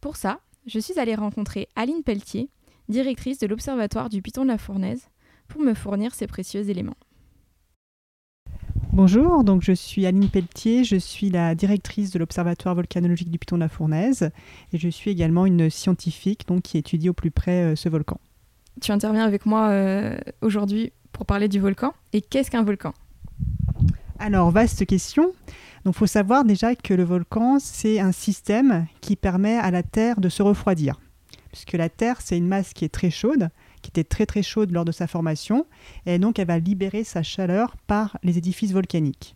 [0.01, 2.49] Pour ça, je suis allée rencontrer Aline Pelletier,
[2.89, 5.07] directrice de l'Observatoire du Piton de la Fournaise,
[5.47, 6.97] pour me fournir ces précieux éléments.
[8.95, 13.57] Bonjour, donc je suis Aline Pelletier, je suis la directrice de l'Observatoire volcanologique du Piton
[13.57, 14.31] de la Fournaise
[14.71, 18.21] et je suis également une scientifique donc, qui étudie au plus près euh, ce volcan.
[18.79, 21.93] Tu interviens avec moi euh, aujourd'hui pour parler du volcan.
[22.13, 22.93] Et qu'est-ce qu'un volcan?
[24.17, 25.33] Alors, vaste question.
[25.83, 29.83] Donc, il faut savoir déjà que le volcan, c'est un système qui permet à la
[29.83, 31.01] Terre de se refroidir.
[31.51, 33.49] Puisque la Terre, c'est une masse qui est très chaude,
[33.86, 35.67] qui était très très chaude lors de sa formation,
[36.07, 39.36] et donc elle va libérer sa chaleur par les édifices volcaniques.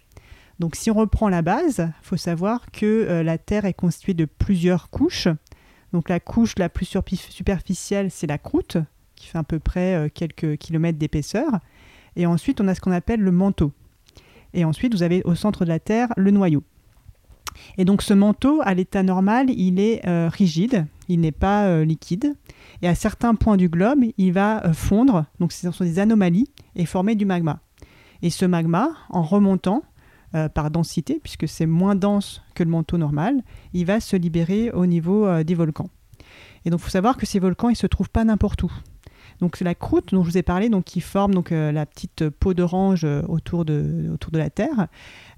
[0.57, 4.15] Donc si on reprend la base, il faut savoir que euh, la Terre est constituée
[4.15, 5.27] de plusieurs couches.
[5.93, 6.97] Donc la couche la plus
[7.29, 8.77] superficielle, c'est la croûte,
[9.15, 11.59] qui fait à peu près euh, quelques kilomètres d'épaisseur.
[12.15, 13.71] Et ensuite, on a ce qu'on appelle le manteau.
[14.55, 16.63] Et ensuite, vous avez au centre de la Terre le noyau.
[17.77, 21.83] Et donc ce manteau, à l'état normal, il est euh, rigide, il n'est pas euh,
[21.83, 22.35] liquide.
[22.81, 26.85] Et à certains points du globe, il va fondre, donc ce sont des anomalies, et
[26.85, 27.59] former du magma.
[28.21, 29.83] Et ce magma, en remontant
[30.53, 33.41] par densité, puisque c'est moins dense que le manteau normal,
[33.73, 35.89] il va se libérer au niveau des volcans.
[36.65, 38.71] Et donc il faut savoir que ces volcans, ils ne se trouvent pas n'importe où.
[39.39, 41.85] Donc c'est la croûte dont je vous ai parlé, donc qui forme donc euh, la
[41.85, 44.87] petite peau d'orange euh, autour de, la Terre,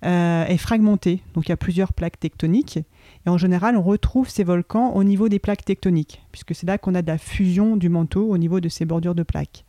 [0.05, 1.21] euh, est fragmentée.
[1.33, 2.79] Donc il y a plusieurs plaques tectoniques.
[3.25, 6.77] Et en général, on retrouve ces volcans au niveau des plaques tectoniques, puisque c'est là
[6.77, 9.65] qu'on a de la fusion du manteau au niveau de ces bordures de plaques.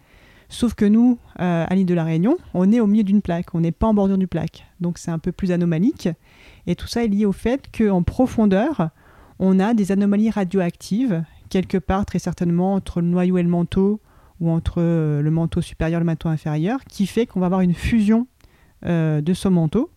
[0.48, 3.60] Sauf que nous, à l'île de la Réunion, on est au milieu d'une plaque, on
[3.60, 4.66] n'est pas en bordure du plaque.
[4.80, 6.10] Donc c'est un peu plus anomalique.
[6.66, 8.90] Et tout ça est lié au fait qu'en profondeur,
[9.38, 14.00] on a des anomalies radioactives, quelque part très certainement entre le noyau et le manteau,
[14.40, 17.62] ou entre euh, le manteau supérieur et le manteau inférieur, qui fait qu'on va avoir
[17.62, 18.26] une fusion
[18.84, 19.90] euh, de ce manteau.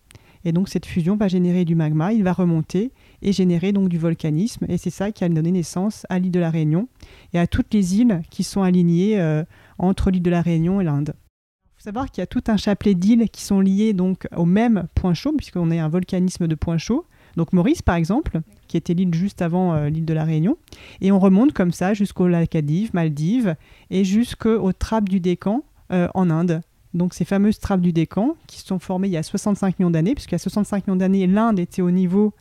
[0.44, 2.92] Et donc cette fusion va générer du magma, il va remonter
[3.22, 4.66] et générer donc du volcanisme.
[4.68, 6.88] Et c'est ça qui a donné naissance à l'île de la Réunion
[7.32, 9.44] et à toutes les îles qui sont alignées euh,
[9.78, 11.14] entre l'île de la Réunion et l'Inde.
[11.16, 14.44] Il faut savoir qu'il y a tout un chapelet d'îles qui sont liées donc au
[14.44, 17.04] même point chaud, puisqu'on est un volcanisme de point chaud.
[17.36, 20.56] Donc Maurice, par exemple, qui était l'île juste avant euh, l'île de la Réunion.
[21.00, 23.56] Et on remonte comme ça jusqu'au Lacadive, Maldives,
[23.90, 25.62] et jusqu'aux trappes du Décan
[25.92, 26.62] euh, en Inde.
[26.94, 30.14] Donc ces fameuses trappes du Décan, qui sont formées il y a 65 millions d'années,
[30.14, 32.32] puisqu'il y a 65 millions d'années, l'Inde était au niveau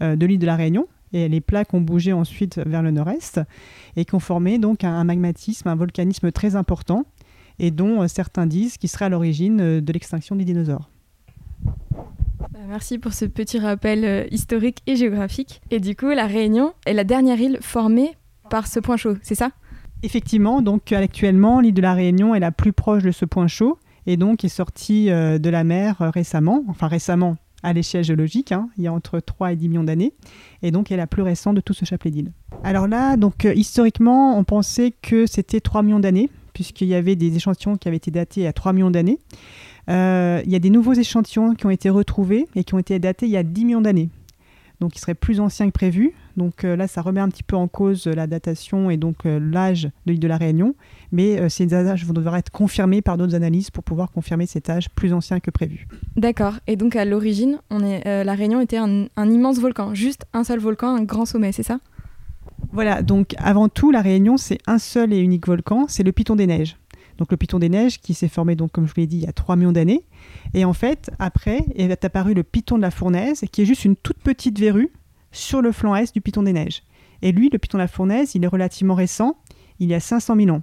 [0.00, 3.40] de l'île de la Réunion, et les plaques ont bougé ensuite vers le nord-est,
[3.96, 7.04] et qui ont formé donc un, magmatisme, un volcanisme très important,
[7.58, 10.90] et dont certains disent qu'il serait à l'origine de l'extinction des dinosaures.
[12.54, 15.60] Bah, merci pour ce petit rappel euh, historique et géographique.
[15.70, 18.16] Et du coup, la Réunion est la dernière île formée
[18.50, 19.50] par ce point chaud, c'est ça?
[20.02, 23.78] Effectivement, donc actuellement, l'île de la Réunion est la plus proche de ce point chaud
[24.06, 28.52] et donc est sortie euh, de la mer euh, récemment, enfin récemment à l'échelle géologique,
[28.52, 30.12] hein, il y a entre 3 et 10 millions d'années,
[30.62, 32.32] et donc elle est la plus récente de tout ce chapelet d'îles.
[32.62, 37.34] Alors là, donc historiquement, on pensait que c'était 3 millions d'années, puisqu'il y avait des
[37.34, 39.18] échantillons qui avaient été datés à 3 millions d'années.
[39.90, 42.98] Euh, il y a des nouveaux échantillons qui ont été retrouvés et qui ont été
[42.98, 44.08] datés il y a 10 millions d'années.
[44.80, 46.12] Donc, ils seraient plus anciens que prévu.
[46.36, 49.38] Donc euh, là, ça remet un petit peu en cause la datation et donc euh,
[49.38, 50.74] l'âge de l'île de la Réunion.
[51.12, 54.90] Mais ces âges vont devoir être confirmés par d'autres analyses pour pouvoir confirmer cet âge
[54.90, 55.86] plus ancien que prévu.
[56.16, 56.54] D'accord.
[56.66, 60.96] Et donc, à l'origine, la Réunion était un, un immense volcan, juste un seul volcan,
[60.96, 61.78] un grand sommet, c'est ça?
[62.72, 66.34] Voilà, donc avant tout, la Réunion, c'est un seul et unique volcan, c'est le Piton
[66.34, 66.76] des Neiges
[67.18, 69.22] donc le Piton des Neiges, qui s'est formé, donc, comme je vous l'ai dit, il
[69.24, 70.04] y a 3 millions d'années.
[70.52, 73.96] Et en fait, après, est apparu le Piton de la Fournaise, qui est juste une
[73.96, 74.90] toute petite verrue
[75.34, 76.82] sur le flanc est du Piton des Neiges.
[77.22, 79.36] Et lui, le Piton de la Fournaise, il est relativement récent,
[79.80, 80.62] il y a 500 000 ans.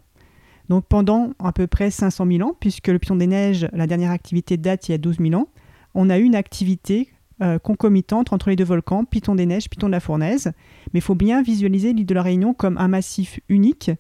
[0.70, 4.12] Donc pendant à peu près 500 000 ans, puisque le Piton des Neiges, la dernière
[4.12, 5.50] activité date il y a 12 000 ans,
[5.94, 7.10] on a eu une activité
[7.42, 10.54] euh, concomitante entre les deux volcans, Piton des Neiges, Piton de la Fournaise.
[10.94, 13.92] Mais il faut bien visualiser l'île de la Réunion comme un massif unique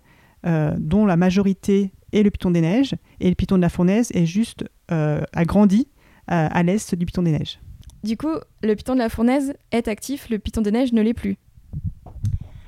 [0.45, 4.11] euh, dont la majorité est le Piton des Neiges et le Piton de la Fournaise
[4.13, 5.87] est juste agrandi
[6.27, 7.59] à l'est du Piton des Neiges.
[8.03, 8.33] Du coup,
[8.63, 11.37] le Piton de la Fournaise est actif, le Piton des Neiges ne l'est plus.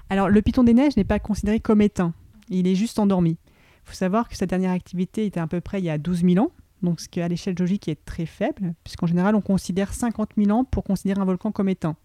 [0.09, 2.13] Alors, le Piton des Neiges n'est pas considéré comme éteint,
[2.49, 3.37] il est juste endormi.
[3.85, 6.23] Il faut savoir que sa dernière activité était à peu près il y a 12
[6.23, 6.51] 000 ans,
[6.83, 10.51] donc ce qui à l'échelle géologique est très faible, puisqu'en général on considère 50 000
[10.51, 11.95] ans pour considérer un volcan comme éteint.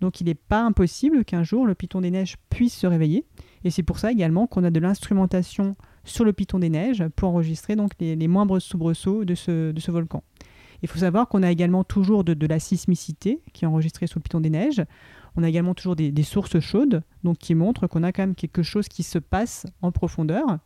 [0.00, 3.24] Donc il n'est pas impossible qu'un jour le Piton des Neiges puisse se réveiller,
[3.62, 7.28] et c'est pour ça également qu'on a de l'instrumentation sur le Piton des Neiges pour
[7.28, 10.22] enregistrer donc les, moindres soubresauts de ce, volcan.
[10.82, 14.22] Il faut savoir qu'on a également toujours de, la sismicité qui est enregistrée sur le
[14.22, 14.84] Piton des Neiges.
[15.36, 18.34] On a également toujours des, des sources chaudes, donc qui montrent qu'on a quand même
[18.34, 20.58] quelque chose qui se passe en profondeur.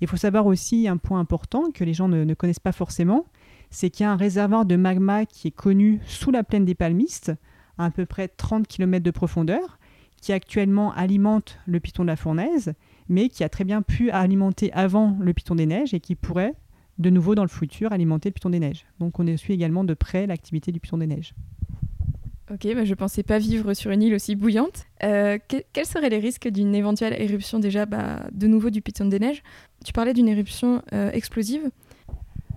[0.00, 3.26] Il faut savoir aussi un point important que les gens ne, connaissent pas forcément,
[3.70, 6.74] c'est qu'il y a un réservoir de magma qui est connu sous la plaine des
[6.74, 7.32] Palmistes,
[7.78, 9.78] à à peu près 30 km de profondeur,
[10.20, 12.74] qui actuellement alimente le piton de la Fournaise,
[13.08, 16.54] mais qui a très bien pu alimenter avant le piton des Neiges et qui pourrait
[16.98, 18.84] de nouveau dans le futur alimenter le piton des Neiges.
[19.00, 21.34] Donc on suit également de près l'activité du piton des Neiges.
[22.50, 24.86] Ok, bah je pensais pas vivre sur une île aussi bouillante.
[25.02, 25.38] Euh,
[25.74, 29.42] quels seraient les risques d'une éventuelle éruption déjà bah, de nouveau du Piton des Neiges?
[29.84, 31.70] Tu parlais d'une éruption euh, explosive.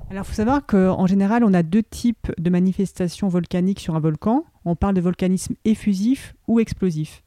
[0.10, 3.99] Alors il faut savoir qu'en général, on a deux types de manifestations volcaniques sur un
[3.99, 4.45] volcan.
[4.64, 7.22] On parle de volcanisme effusif ou explosif.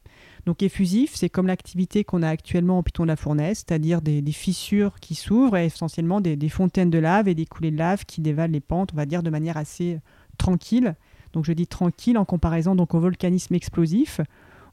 [0.45, 4.21] Donc effusif, c'est comme l'activité qu'on a actuellement au Piton de la Fournaise, c'est-à-dire des,
[4.31, 8.05] fissures qui s'ouvrent et essentiellement des, des, fontaines de lave et des coulées de lave
[8.05, 9.99] qui dévalent les pentes, on va dire, de manière assez
[10.37, 10.95] tranquille
[11.35, 14.21] donc je dis tranquille en comparaison donc au volcanisme explosif,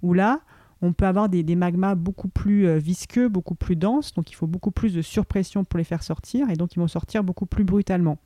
[0.01, 0.41] où là,
[0.81, 4.47] on peut avoir des, magmas beaucoup plus euh, visqueux, beaucoup plus denses, donc il faut
[4.47, 7.65] beaucoup plus de surpression pour les faire sortir, et donc ils vont sortir beaucoup plus
[7.65, 8.19] brutalement.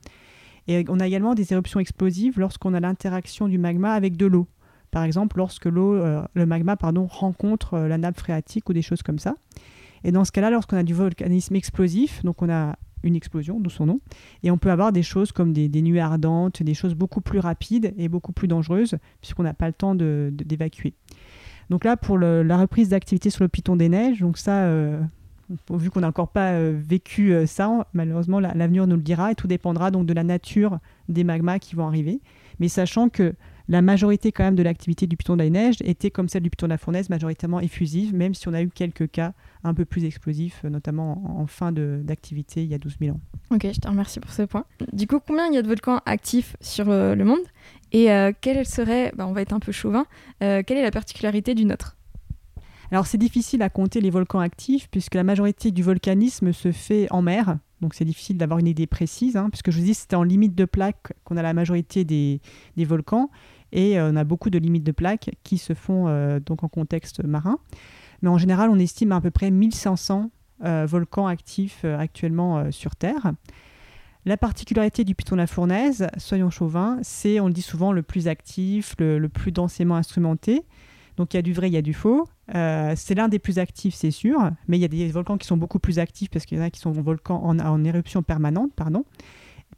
[0.68, 4.46] Et on a également des éruptions explosives lorsqu'on a l'interaction du magma avec de l'eau.
[4.96, 9.18] Par exemple, lorsque euh, le magma rencontre euh, la nappe phréatique ou des choses comme
[9.18, 9.34] ça.
[10.04, 13.68] Et dans ce cas-là, lorsqu'on a du volcanisme explosif, donc on a une explosion, d'où
[13.68, 13.98] son nom.
[14.42, 17.92] Et on peut avoir des choses comme des, nuées ardentes, des choses beaucoup plus rapides
[17.98, 20.94] et beaucoup plus dangereuses, puisqu'on n'a pas le temps d'évacuer.
[21.68, 24.98] donc là, pour la reprise d'activité sur le Piton des Neiges, donc ça, euh,
[25.68, 29.90] vu qu'on n'a encore pas vécu ça, malheureusement, l'avenir nous le dira, et tout dépendra
[29.90, 30.78] donc de la nature
[31.10, 32.22] des magmas qui vont arriver.
[32.60, 33.34] Mais sachant que
[33.68, 36.66] la majorité quand même de l'activité du Piton des Neiges était comme celle du Piton
[36.66, 39.32] de la Fournaise, majoritairement effusive, même si on a eu quelques cas
[39.64, 43.20] un peu plus explosifs, notamment en, fin d'activité il y a 12 000 ans.
[43.50, 44.64] Ok, je te remercie pour ce point.
[44.92, 47.40] Du coup, combien il y a de volcans actifs sur euh, le monde?
[47.92, 50.06] Et euh, quelle serait, bah, on va être un peu chauvin,
[50.42, 51.96] euh, quelle est la particularité du nôtre?
[52.92, 57.08] Alors c'est difficile à compter les volcans actifs puisque la majorité du volcanisme se fait
[57.10, 60.16] en mer, donc c'est difficile d'avoir une idée précise, hein, puisque je vous dis c'était
[60.16, 62.40] en limite de plaque qu'on a la majorité des,
[62.76, 63.30] des volcans
[63.72, 67.58] et on a beaucoup de limites de plaques qui se font donc en contexte marin.
[68.22, 70.30] Mais en général, on estime à, peu près 1500
[70.64, 73.32] euh, volcans actifs euh, actuellement euh, sur Terre.
[74.24, 78.02] La particularité du Piton de la Fournaise, soyons chauvins, c'est, on le dit souvent, le
[78.02, 80.62] plus actif, le, plus densément instrumenté.
[81.16, 82.26] Donc il y a du vrai, il y a du faux.
[82.52, 85.56] c'est l'un des plus actifs, c'est sûr, mais il y a des volcans qui sont
[85.56, 88.72] beaucoup plus actifs parce qu'il y en a qui sont volcans en, en éruption permanente.
[88.74, 89.04] Pardon.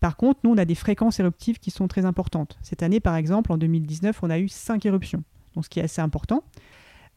[0.00, 2.58] Par contre, nous, on a des fréquences éruptives qui sont très importantes.
[2.62, 5.22] Cette année, par exemple, en 2019, on a eu 5 éruptions,
[5.54, 6.42] donc ce qui est assez important.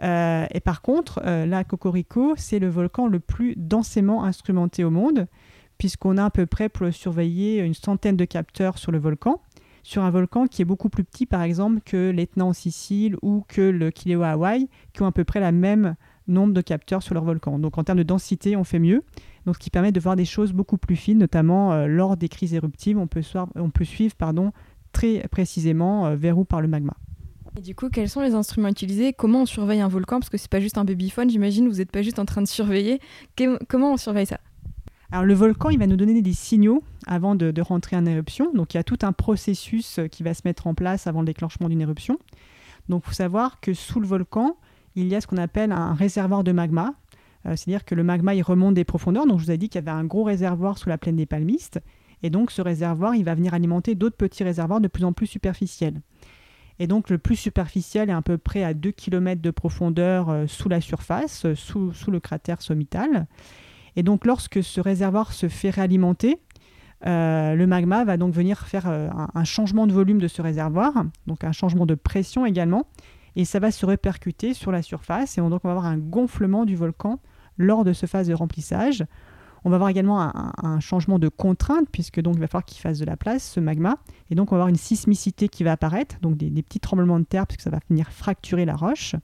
[0.02, 4.90] Euh, et par contre, euh, la Cocorico, c'est le volcan le plus densément instrumenté au
[4.90, 5.28] monde,
[5.78, 9.42] puisqu'on a à peu près pour le surveiller une centaine de capteurs sur le volcan,
[9.84, 13.44] sur un volcan qui est beaucoup plus petit par exemple que l'Etna en Sicile ou
[13.48, 15.96] que le Kilauea à Hawaï, qui ont à peu près la même
[16.28, 17.60] nombre de capteurs sur leur volcan.
[17.60, 19.04] Donc en termes de densité, on fait mieux.
[19.46, 22.30] Donc ce qui permet de voir des choses beaucoup plus fines, notamment euh, lors des
[22.30, 23.22] crises éruptives, on peut,
[23.56, 24.52] on peut suivre pardon,
[24.92, 26.94] très précisément vers où part le magma.
[27.58, 29.14] Et du coup, quels sont les instruments utilisés?
[29.14, 30.20] Comment on surveille un volcan?
[30.20, 32.48] Parce que c'est pas juste un babyphone, j'imagine, vous n'êtes pas juste en train de
[32.48, 33.02] surveiller.
[33.68, 34.40] comment on surveille ça?
[35.12, 38.54] Alors le volcan, il va nous donner des signaux avant de, rentrer en éruption.
[38.54, 41.20] Donc il y a tout un processus euh, qui va se mettre en place avant
[41.20, 42.18] le déclenchement d'une éruption.
[42.88, 44.56] Donc il faut savoir que sous le volcan,
[44.96, 46.94] il y a ce qu'on appelle un réservoir de magma.
[47.46, 49.26] Euh, c'est-à-dire que le magma, remonte des profondeurs.
[49.26, 51.26] Donc je vous ai dit qu'il y avait un gros réservoir sous la plaine des
[51.26, 51.80] Palmistes.
[52.24, 55.28] Et donc ce réservoir, il va venir alimenter d'autres petits réservoirs de plus en plus
[55.28, 56.02] superficiels.
[56.80, 60.48] Et donc le plus superficiel est à peu près à 2 km de profondeur euh,
[60.48, 63.28] sous la surface, euh, sous, le cratère sommital.
[63.96, 66.40] Et donc lorsque ce réservoir se fait réalimenter,
[67.04, 70.94] le magma va donc venir faire un, changement de volume de ce réservoir,
[71.26, 72.86] donc un changement de pression également,
[73.36, 76.64] et ça va se répercuter sur la surface, et donc on va avoir un gonflement
[76.64, 77.20] du volcan
[77.62, 79.06] lors de ce phase de remplissage,
[79.64, 82.98] On va avoir également un, changement de contrainte, puisque donc il va falloir qu'il fasse
[82.98, 83.98] de la place, ce magma.
[84.32, 87.26] Et donc on va avoir une sismicité qui va apparaître, donc des, petits tremblements de
[87.26, 89.16] terre, puisque ça va venir fracturer la roche.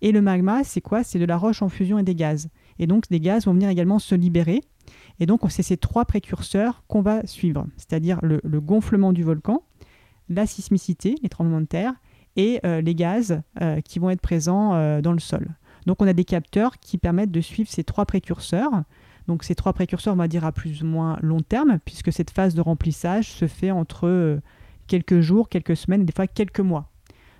[0.00, 1.04] Et le magma, c'est quoi?
[1.04, 2.48] C'est de la roche en fusion et des gaz.
[2.78, 4.62] Et donc des gaz vont venir également se libérer.
[5.20, 9.62] Et donc c'est ces trois précurseurs qu'on va suivre, c'est-à-dire le, gonflement du volcan,
[10.28, 11.92] la sismicité, les tremblements de terre,
[12.36, 15.48] et euh, les gaz euh, qui vont être présents euh, dans le sol.
[15.88, 18.82] Donc on a des capteurs qui permettent de suivre ces trois précurseurs.
[19.26, 22.30] Donc ces trois précurseurs, on va dire à plus ou moins long terme, puisque cette
[22.30, 24.38] phase de remplissage se fait entre
[24.86, 26.90] quelques jours, quelques semaines des fois quelques mois.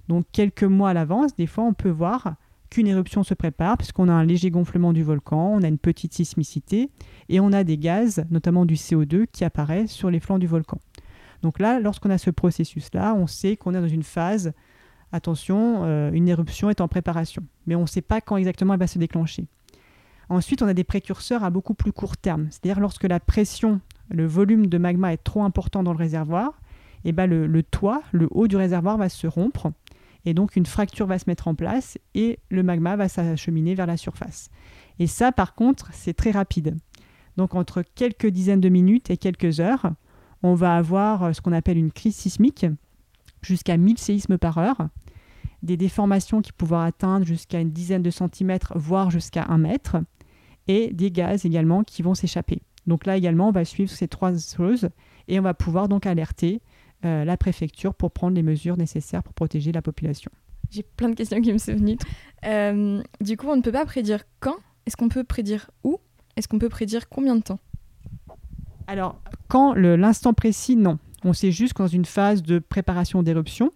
[0.09, 2.36] Donc quelques mois à l'avance, des fois on peut voir
[2.70, 6.14] qu'une éruption se prépare, puisqu'on a un léger gonflement du volcan, on a une petite
[6.14, 6.90] sismicité,
[7.28, 10.78] et on a des gaz, notamment du CO2, qui apparaissent sur les flancs du volcan.
[11.42, 14.53] Donc là, lorsqu'on a ce processus-là, on sait qu'on est dans une phase,
[15.12, 18.80] attention, euh, une éruption est en préparation, mais on ne sait pas quand exactement elle
[18.80, 19.46] va se déclencher.
[20.28, 23.80] Ensuite, on a des précurseurs à beaucoup plus court terme, c'est-à-dire lorsque la pression,
[24.11, 26.61] le volume de magma est trop important dans le réservoir,
[27.04, 29.70] et eh ben le toit, le haut du réservoir va se rompre
[30.24, 33.86] et donc une fracture va se mettre en place et le magma va s'acheminer vers
[33.86, 34.50] la surface.
[34.98, 36.76] Et ça, par contre, c'est très rapide.
[37.36, 39.90] Donc entre quelques dizaines de minutes et quelques heures,
[40.42, 42.66] on va avoir euh, ce qu'on appelle une crise sismique,
[43.43, 44.89] jusqu'à 1000 séismes par heure,
[45.62, 49.97] des déformations qui peuvent atteindre jusqu'à une dizaine de centimètres, voire jusqu'à un mètre,
[50.68, 52.61] et des gaz également qui vont s'échapper.
[52.86, 54.89] Donc là également, on va suivre ces trois choses
[55.26, 56.61] et on va pouvoir donc alerter
[57.05, 60.30] euh, la préfecture pour prendre les mesures nécessaires pour protéger la population.
[60.70, 61.97] J'ai plein de questions qui me sont venues.
[62.45, 64.57] Euh, du coup, on ne peut pas prédire quand.
[64.86, 65.99] Est-ce qu'on peut prédire où?
[66.36, 67.59] Est-ce qu'on peut prédire combien de temps?
[68.86, 70.99] Alors, quand l'instant précis, non.
[71.24, 73.72] On sait juste dans une phase de préparation d'éruption.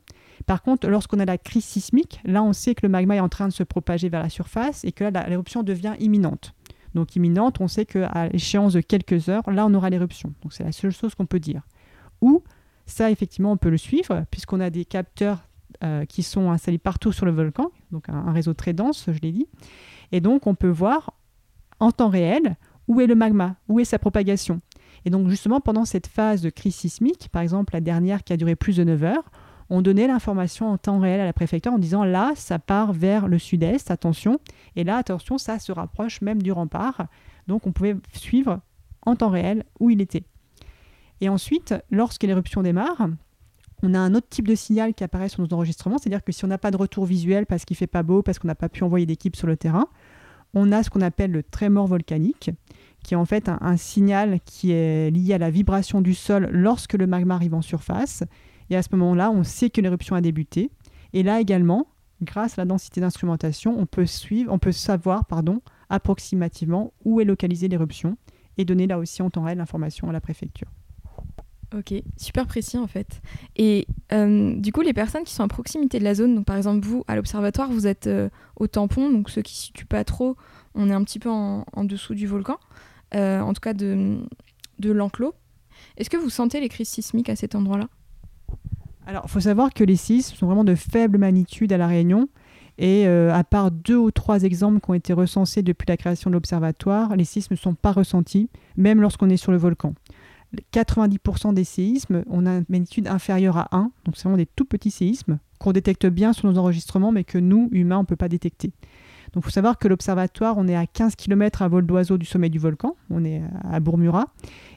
[0.47, 3.28] Par contre, lorsqu'on a la crise sismique, là, on sait que le magma est en
[3.28, 6.55] train de se propager vers la surface et que l'éruption devient imminente.
[6.95, 10.34] Donc imminente, on sait qu'à l'échéance de quelques heures, là, on aura l'éruption.
[10.43, 11.62] Donc c'est la seule chose qu'on peut dire.
[12.20, 12.43] Ou
[12.86, 15.49] ça, effectivement, on peut le suivre puisqu'on a des capteurs
[15.82, 19.32] euh, qui sont installés partout sur le volcan, donc un, réseau très dense, je l'ai
[19.32, 19.49] dit.
[20.12, 21.14] Et donc, on peut voir
[21.80, 22.57] en temps réel
[22.88, 24.61] où est le magma, où est sa propagation.
[25.05, 28.37] Et donc, justement, pendant cette phase de crise sismique, par exemple la dernière qui a
[28.37, 29.31] duré plus de 9 heures,
[29.71, 33.27] on donnait l'information en temps réel à la préfecture en disant là, ça part vers
[33.27, 34.39] le sud-est, attention.
[34.77, 37.07] Et là, attention, ça se rapproche même du rempart.
[37.49, 38.61] Donc, on pouvait suivre
[39.07, 40.25] en temps réel où il était.
[41.21, 43.09] Et ensuite, lorsque l'éruption démarre,
[43.83, 46.45] on a un autre type de signal qui apparaît sur nos enregistrements, c'est-à-dire que si
[46.45, 48.69] on n'a pas de retour visuel parce qu'il fait pas beau, parce qu'on n'a pas
[48.69, 49.87] pu envoyer d'équipe sur le terrain,
[50.55, 52.51] on a ce qu'on appelle le trémor volcanique,
[53.03, 56.95] qui est en fait un, signal qui est lié à la vibration du sol lorsque
[56.95, 58.25] le magma arrive en surface.
[58.71, 60.71] Et à ce moment-là, on sait que l'éruption a débuté.
[61.13, 61.89] Et là également,
[62.23, 67.25] grâce à la densité d'instrumentation, on peut suivre, on peut savoir, pardon, approximativement où est
[67.25, 68.17] localisée l'éruption
[68.57, 70.69] et donner là aussi en temps réel l'information à la préfecture.
[71.75, 73.23] Ok, super précis en fait.
[73.57, 76.57] Et euh, du coup, les personnes qui sont à proximité de la zone, donc par
[76.57, 80.05] exemple vous, à l'observatoire, vous êtes euh, au tampon, donc ceux qui ne situent pas
[80.05, 80.37] trop,
[80.75, 82.59] on est un petit peu en, dessous du volcan,
[83.15, 84.19] en tout cas de,
[84.79, 85.35] de l'enclos.
[85.97, 87.89] Est-ce que vous sentez les crises sismiques à cet endroit-là?
[89.07, 92.29] Alors, il faut savoir que les sismes sont vraiment de faible magnitude à La Réunion.
[92.79, 96.35] Et à part deux ou trois exemples qui ont été recensés depuis la création de
[96.35, 99.95] l'observatoire, les sismes ne sont pas ressentis, même lorsqu'on est sur le volcan.
[100.73, 104.65] 90% des séismes, on a une magnitude inférieure à 1, donc c'est vraiment des tout
[104.65, 108.17] petits séismes qu'on détecte bien sur nos enregistrements, mais que nous, humains, on ne peut
[108.17, 108.73] pas détecter.
[109.33, 112.26] Donc il faut savoir que l'observatoire, on est à 15 km à vol d'oiseau du
[112.26, 114.26] sommet du volcan, on est à Bourmura,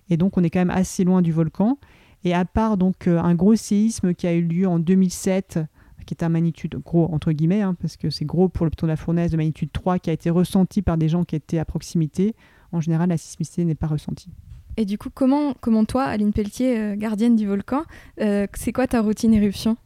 [0.09, 1.77] et donc on est quand même assez loin du volcan.
[2.23, 5.59] Et à part donc euh, un gros séisme qui a eu lieu en 2007,
[6.05, 8.87] qui est un magnitude gros entre guillemets, hein, parce que c'est gros pour le piton
[8.87, 11.59] de la fournaise de magnitude 3 qui a été ressenti par des gens qui étaient
[11.59, 12.35] à proximité,
[12.71, 14.29] en général la sismicité n'est pas ressentie.
[14.77, 17.83] Et du coup, comment, comment toi, Aline Pelletier, euh, gardienne du volcan,
[18.19, 19.77] euh, c'est quoi ta routine éruption?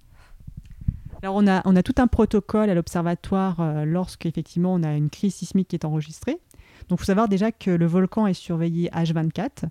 [1.21, 5.69] Alors on a, tout un protocole à l'observatoire euh, lorsqu'effectivement on a une crise sismique
[5.69, 6.39] qui est enregistrée.
[6.87, 9.65] Donc il faut savoir déjà que le volcan est surveillé H24.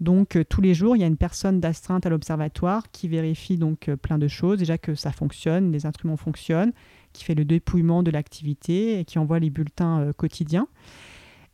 [0.00, 3.90] Donc tous les jours, il y a une personne d'astreinte à l'observatoire qui vérifie donc
[4.02, 4.58] plein de choses.
[4.58, 6.72] Déjà que ça fonctionne, les instruments fonctionnent,
[7.12, 10.66] qui fait le dépouillement de l'activité et qui envoie les bulletins quotidiens.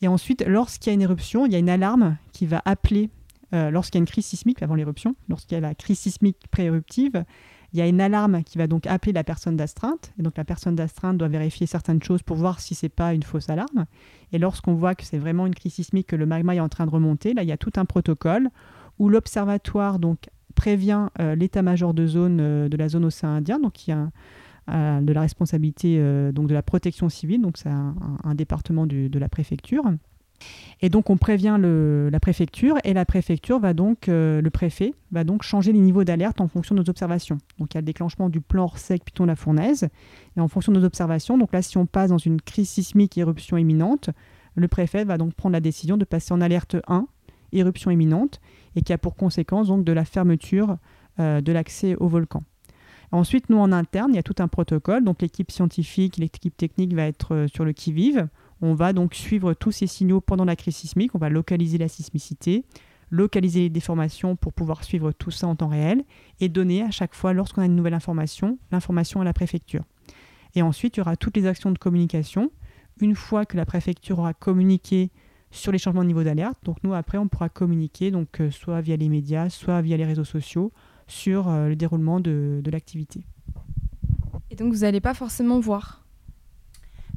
[0.03, 3.11] Et ensuite, lorsqu'il y a une éruption, il y a une alarme qui va appeler,
[3.53, 6.39] euh, lorsqu'il y a une crise sismique avant l'éruption, lorsqu'il y a la crise sismique
[6.51, 7.25] pré-éruptive,
[7.73, 10.13] il y a une alarme qui va donc appeler la personne d'astreinte.
[10.19, 13.15] Et donc la personne d'astreinte doit vérifier certaines choses pour voir si ce n'est pas
[13.15, 13.87] une fausse alarme.
[14.33, 16.87] Et lorsqu'on voit que c'est vraiment une crise sismique, que le magma est en train
[16.87, 18.49] de remonter, là il y a tout un protocole
[18.99, 23.59] où l'observatoire donc prévient euh, l'état-major de zone euh, de la zone océan Indien.
[23.59, 24.11] Donc a
[25.01, 25.99] de la responsabilité
[26.33, 29.83] donc de la protection civile, donc c'est un, département de la préfecture.
[30.81, 35.25] Et donc on prévient la préfecture et la préfecture va donc, euh, le préfet va
[35.25, 37.39] donc changer les niveaux d'alerte en fonction de nos observations.
[37.59, 39.89] Donc il y a le déclenchement du plan sec Python la fournaise
[40.37, 41.37] et en fonction de nos observations.
[41.37, 44.11] Donc là si on passe dans une crise sismique éruption imminente,
[44.55, 47.07] le préfet va donc prendre la décision de passer en alerte 1
[47.53, 48.41] éruption imminente
[48.77, 50.77] et qui a pour conséquence donc de la fermeture
[51.19, 52.45] euh, de l'accès au volcan.
[53.13, 55.03] Ensuite, nous en interne, il y a tout un protocole.
[55.03, 58.29] Donc l'équipe scientifique, l'équipe technique va être euh, sur le qui-vive.
[58.63, 61.15] On va donc suivre tous ces signaux pendant la crise sismique.
[61.15, 62.65] On va localiser la sismicité,
[63.11, 66.05] localiser les déformations pour pouvoir suivre tout ça en temps réel
[66.41, 69.85] et donner à chaque fois, lorsqu'on a une nouvelle information, l'information à la préfecture.
[70.55, 72.51] Et ensuite, il y aura toutes les actions de communication.
[73.01, 75.11] Une fois que la préfecture aura communiqué
[75.51, 78.81] sur les changements de niveau d'alerte, donc nous après on pourra communiquer donc euh, soit
[78.81, 80.73] via les médias, soit via les réseaux sociaux
[81.09, 83.25] sur euh, le déroulement de, de l'activité.
[84.51, 86.00] Et donc vous n'allez pas forcément voir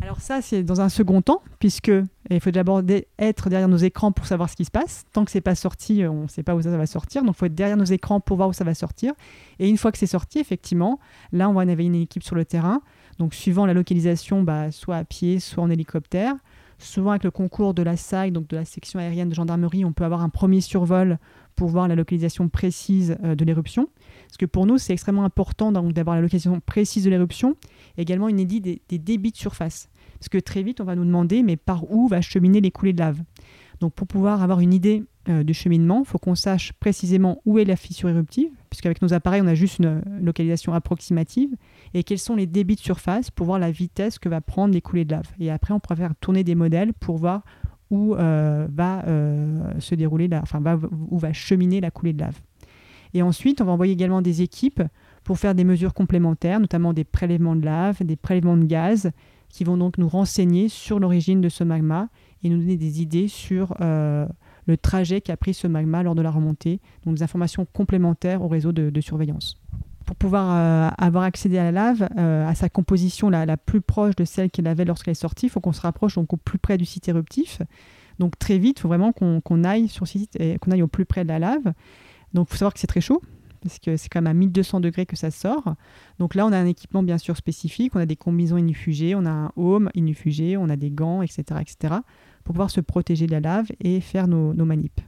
[0.01, 1.91] alors ça, c'est dans un second temps, puisque
[2.29, 2.81] il faut d'abord
[3.19, 5.05] être derrière nos écrans pour savoir ce qui se passe.
[5.13, 7.23] Tant que c'est pas sorti, on ne sait pas où ça va sortir.
[7.23, 9.13] Donc il faut être derrière nos écrans pour voir où ça va sortir.
[9.59, 10.99] Et une fois que c'est sorti, effectivement,
[11.31, 12.81] là, on va avoir une équipe sur le terrain.
[13.19, 16.35] Donc suivant la localisation, bah, soit à pied, soit en hélicoptère.
[16.79, 19.93] Souvent avec le concours de la SAG, donc de la section aérienne de gendarmerie, on
[19.93, 21.17] peut avoir un premier survol
[21.55, 23.87] pour voir la localisation précise euh, de l'éruption.
[24.33, 27.55] Parce que pour nous, c'est extrêmement important d'avoir la localisation précise de l'éruption,
[27.99, 29.91] également une idée des, débits de surface.
[30.17, 32.93] Parce que très vite, on va nous demander, mais par où va cheminer les coulées
[32.93, 33.21] de lave?
[33.79, 37.59] Donc pour pouvoir avoir une idée euh, du cheminement, il faut qu'on sache précisément où
[37.59, 41.55] est la fissure éruptive, puisqu'avec nos appareils, on a juste une localisation approximative,
[41.93, 44.81] et quels sont les débits de surface pour voir la vitesse que va prendre les
[44.81, 45.29] coulées de lave.
[45.39, 47.43] Et après, on pourra faire tourner des modèles pour voir
[47.91, 50.59] où euh, va euh, se dérouler, enfin
[51.11, 52.41] où va cheminer la coulée de lave.
[53.13, 54.81] Et ensuite, on va envoyer également des équipes
[55.23, 59.11] pour faire des mesures complémentaires, notamment des prélèvements de lave, des prélèvements de gaz,
[59.53, 62.09] qui vont donc nous renseigner sur l'origine de ce magma
[62.43, 64.25] et nous donner des idées sur euh,
[64.65, 68.47] le trajet qu'a pris ce magma lors de la remontée, donc des informations complémentaires au
[68.47, 69.61] réseau de, surveillance.
[70.05, 74.15] Pour pouvoir euh, avoir accédé à la lave, euh, à sa composition la, plus proche
[74.15, 76.57] de celle qu'elle avait lorsqu'elle est sortie, il faut qu'on se rapproche donc au plus
[76.57, 77.61] près du site éruptif.
[78.17, 81.23] Donc très vite, il faut vraiment qu'on aille sur site qu'on aille au plus près
[81.23, 81.73] de la lave.
[82.33, 83.21] Donc il faut savoir que c'est très chaud,
[83.61, 85.75] parce que c'est quand même à 1200 degrés que ça sort.
[86.19, 89.25] Donc là, on a un équipement bien sûr spécifique, on a des combinaisons inifugées, on
[89.25, 91.95] a un home inifugé, on a des gants, etc., etc.,
[92.43, 95.01] pour pouvoir se protéger de la lave et faire nos, nos manips.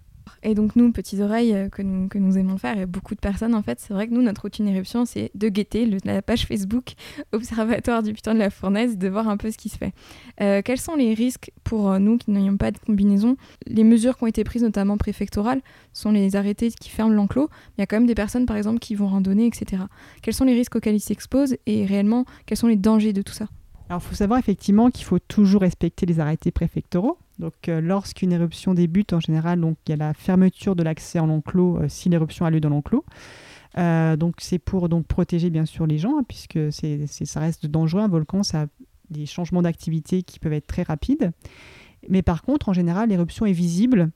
[0.44, 3.62] Et donc nous, petites oreilles euh, que nous, aimons faire, et beaucoup de personnes en
[3.62, 6.94] fait, c'est vrai que nous, notre routine éruption, c'est de guetter la page Facebook
[7.32, 9.94] Observatoire du Putain de la Fournaise, de voir un peu ce qui se fait.
[10.42, 13.38] Euh, quels sont les risques pour euh, nous qui n'ayons pas de combinaison?
[13.68, 15.62] Les mesures qui ont été prises, notamment préfectorales,
[15.94, 17.50] sont les arrêtés qui ferment l'enclos.
[17.78, 19.84] Il y a quand même des personnes, par exemple, qui vont randonner, etc.
[20.22, 23.34] Quels sont les risques auxquels ils s'exposent et réellement, quels sont les dangers de tout
[23.34, 23.48] ça?
[23.90, 27.18] Alors, il faut savoir effectivement qu'il faut toujours respecter les arrêtés préfectoraux.
[27.40, 31.20] Donc, euh, lorsqu'une éruption débute, en général, donc il y a la fermeture de l'accès
[31.20, 33.04] en enclos euh, si l'éruption a lieu dans l'enclos.
[33.78, 38.02] Euh, donc, c'est pour donc protéger bien sûr les gens, hein, puisque ça reste dangereux.
[38.02, 38.66] Un volcan, ça a
[39.10, 41.32] des changements d'activité qui peuvent être très rapides.
[42.08, 44.12] Mais par contre, en général, l'éruption est visible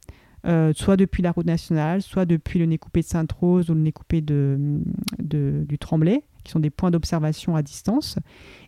[0.73, 3.91] soit depuis la route nationale, soit depuis le nez coupé de Sainte-Rose ou le nez
[3.91, 4.79] coupé de,
[5.19, 8.17] du Tremblay qui sont des points d'observation à distance.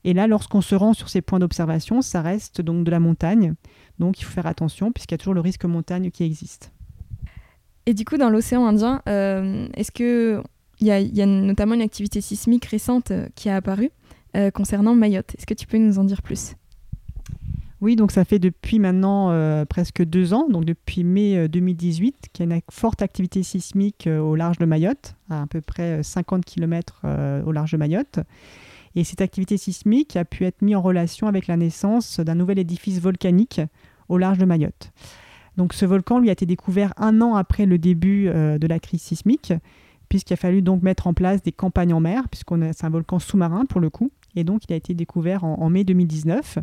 [0.03, 3.55] Et là, lorsqu'on se rend sur ces points d'observation, ça reste donc de la montagne.
[4.01, 6.71] Donc il faut faire attention puisqu'il y a toujours le risque montagne qui existe.
[7.85, 10.41] Et du coup, dans l'océan Indien, euh, est-ce qu'il
[10.81, 13.91] y, y, a notamment une activité sismique récente euh, qui a apparu
[14.35, 15.35] euh, concernant Mayotte?
[15.37, 16.55] Est-ce que tu peux nous en dire plus?
[17.79, 22.27] Oui, donc ça fait depuis maintenant euh, presque deux ans, donc depuis mai 2018, euh,
[22.33, 26.01] qu'il y a une forte activité sismique au large de Mayotte, à à peu près
[26.01, 27.01] 50 km
[27.45, 28.19] au large de Mayotte.
[28.95, 32.59] Et cette activité sismique a pu être mise en relation avec la naissance d'un nouvel
[32.59, 33.61] édifice volcanique
[34.11, 34.91] au large de Mayotte.
[35.57, 39.01] Donc ce volcan lui a été découvert un an après le début de la crise
[39.01, 39.53] sismique,
[40.11, 43.19] puisqu'il a fallu donc mettre en place des campagnes en mer, puisqu'on c'est un volcan
[43.19, 46.59] sous-marin pour le coup, et donc il a été découvert en, mai 2019.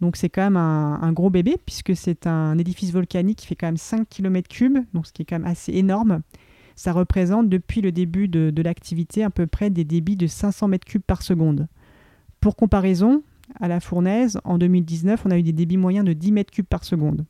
[0.00, 3.66] Donc c'est quand même un, gros bébé puisque c'est un édifice volcanique qui fait quand
[3.66, 6.22] même 5 km3, donc ce qui est quand même assez énorme.
[6.74, 11.00] Ça représente depuis le début de, l'activité à peu près des débits de 500 m3
[11.00, 11.68] par seconde.
[12.40, 13.22] Pour comparaison,
[13.60, 16.84] à la fournaise, en 2019, on a eu des débits moyens de 10 m3 par
[16.84, 17.24] seconde.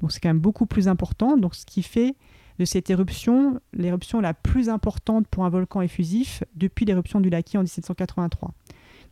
[0.00, 1.36] Donc c'est quand même beaucoup plus important.
[1.36, 2.14] Donc ce qui fait
[2.58, 7.56] de cette éruption l'éruption la plus importante pour un volcan effusif depuis l'éruption du Laki
[7.56, 8.48] en 1783.
[8.48, 8.54] Donc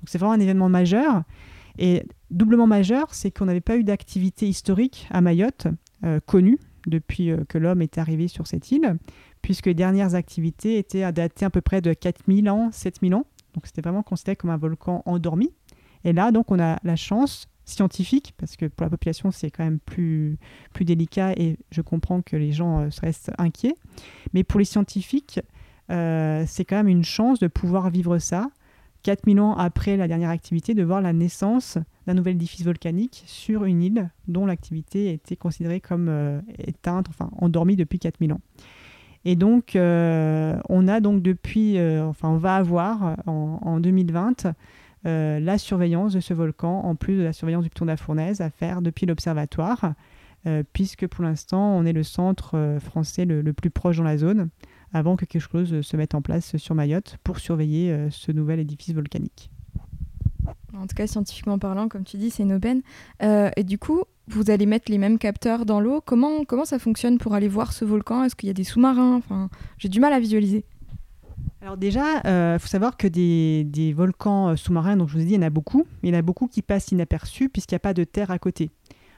[0.07, 1.23] c'est vraiment un événement majeur.
[1.79, 5.69] Et doublement majeur, c'est qu'on n'avait pas eu d'activité historique à Mayotte
[6.05, 8.97] euh, connue depuis euh, que l'homme est arrivé sur cette île,
[9.43, 13.27] puisque les dernières activités étaient à dater à peu près de 4000 ans, 7000 ans.
[13.55, 15.53] Donc c'était vraiment considéré comme un volcan endormi.
[16.07, 19.65] Et là, donc, on a la chance scientifiques, parce que pour la population, c'est quand
[19.65, 20.39] même plus,
[20.73, 23.75] plus délicat et je comprends que les gens euh, restent inquiets.
[24.33, 25.41] Mais pour les scientifiques,
[25.91, 28.51] euh, c'est quand même une chance de pouvoir vivre ça,
[29.03, 31.77] 4000 ans après la dernière activité, de voir la naissance
[32.07, 37.31] d'un nouvel édifice volcanique sur une île dont l'activité était considérée comme euh, éteinte, enfin
[37.37, 38.41] endormie depuis 4000 ans.
[39.25, 44.47] Et donc, on a donc depuis, enfin, on va avoir en 2020
[45.07, 47.97] euh, la surveillance de ce volcan, en plus de la surveillance du piton de la
[47.97, 49.95] Fournaise, à faire depuis l'observatoire,
[50.47, 54.19] euh, puisque pour l'instant, on est le centre euh, français le, plus proche dans la
[54.19, 54.49] zone,
[54.93, 58.95] avant que quelque chose se mette en place sur Mayotte pour surveiller ce nouvel édifice
[58.95, 59.51] volcanique.
[60.77, 62.83] En tout cas, scientifiquement parlant, comme tu dis, c'est une aubaine.
[63.21, 66.01] et du coup, vous allez mettre les mêmes capteurs dans l'eau.
[66.01, 68.25] Comment, comment ça fonctionne pour aller voir ce volcan?
[68.25, 69.17] Est-ce qu'il y a des sous-marins?
[69.17, 70.65] Enfin, J'ai du mal à visualiser.
[71.67, 75.25] Alors déjà, il euh, faut savoir que des, volcans euh, sous-marins, donc je vous ai
[75.25, 75.85] dit, il y en a beaucoup.
[76.05, 78.39] Il y en a beaucoup qui passent inaperçus puisqu'il n'y a pas de terre à
[78.39, 78.71] côté.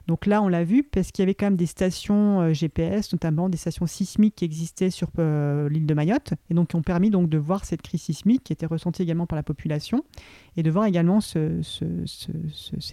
[0.07, 3.13] Donc là, on l'a vu parce qu'il y avait quand même des stations euh, GPS,
[3.13, 7.11] notamment des stations sismiques qui existaient sur l'île de Mayotte et donc qui ont permis
[7.11, 10.03] donc de voir cette crise sismique qui était ressentie également par la population
[10.57, 11.61] et de voir également ces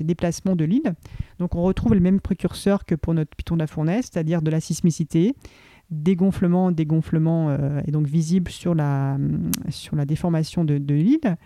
[0.01, 0.95] déplacements de l'île.
[1.39, 4.51] Donc on retrouve le même précurseur que pour notre piton de la fournaise, c'est-à-dire de
[4.51, 5.33] la sismicité,
[5.91, 9.17] dégonflement, dégonflement euh, est donc visible sur la,
[9.69, 11.37] sur la déformation de, l'île,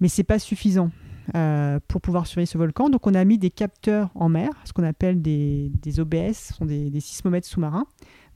[0.00, 0.90] mais c'est pas suffisant.
[1.34, 2.88] Euh, pour pouvoir surveiller ce volcan.
[2.88, 6.54] Donc on a mis des capteurs en mer, ce qu'on appelle des, des, OBS, ce
[6.54, 7.86] sont des, des, sismomètres sous-marins.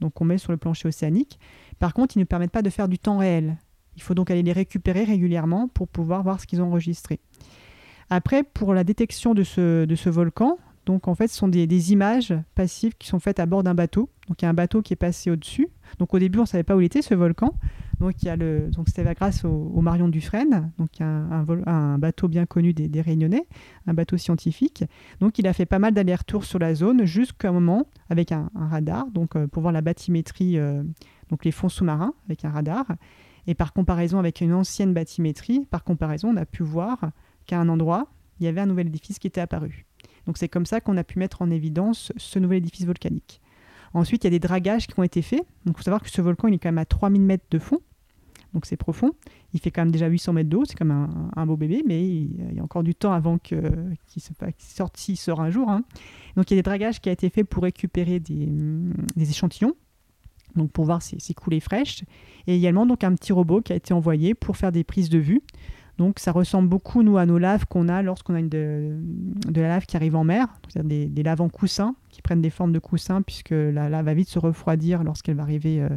[0.00, 1.38] Donc on met sur le plancher océanique.
[1.78, 3.56] Par contre, ils ne permettent pas de faire du temps réel.
[3.94, 7.20] Il faut donc aller les récupérer régulièrement pour pouvoir voir ce qu'ils ont enregistré.
[8.10, 10.58] Après, pour la détection de ce, de ce volcan,
[10.90, 14.10] donc en fait, ce sont des, images passives qui sont faites à bord d'un bateau.
[14.26, 15.68] Donc il y a un bateau qui est passé au-dessus.
[16.00, 17.54] Donc au début, on ne savait pas où il était ce volcan.
[18.00, 18.16] Donc
[18.88, 23.46] c'était grâce au, Marion Dufresne, donc un, bateau bien connu des, Réunionnais,
[23.86, 24.82] un bateau scientifique.
[25.20, 28.50] Donc il a fait pas mal d'allers-retours sur la zone jusqu'à un moment avec un,
[28.56, 30.82] radar, donc euh, pour voir la bathymétrie, euh,
[31.28, 32.86] donc les fonds sous-marins avec un radar.
[33.46, 37.10] Et par comparaison avec une ancienne bathymétrie, par comparaison, on a pu voir
[37.46, 38.08] qu'à un endroit,
[38.40, 39.86] il y avait un nouvel édifice qui était apparu.
[40.26, 43.40] Donc c'est comme ça qu'on a pu mettre en évidence ce nouvel édifice volcanique.
[43.92, 45.44] Ensuite, il y a des dragages qui ont été faits.
[45.64, 47.58] Donc il faut savoir que ce volcan, il est quand même à 3000 mètres de
[47.58, 47.80] fond.
[48.54, 49.12] Donc c'est profond.
[49.52, 50.64] Il fait quand même déjà 800 mètres d'eau.
[50.64, 53.60] C'est comme un, beau bébé, mais il, y a encore du temps avant qu'il
[54.58, 55.68] sorte s'il sort un jour.
[55.68, 55.82] Hein.
[56.36, 58.48] Donc il y a des dragages qui ont été faits pour récupérer des,
[59.16, 59.74] échantillons.
[60.56, 62.02] Donc pour voir ces coulées fraîches.
[62.46, 65.18] Et également donc un petit robot qui a été envoyé pour faire des prises de
[65.18, 65.42] vue.
[66.00, 68.96] Donc ça ressemble beaucoup, nous, à nos laves qu'on a lorsqu'on a une de,
[69.54, 72.72] la lave qui arrive en mer, c'est-à-dire des, laves en coussin, qui prennent des formes
[72.72, 75.90] de coussins, puisque la lave va vite se refroidir lorsqu'elle va arriver euh,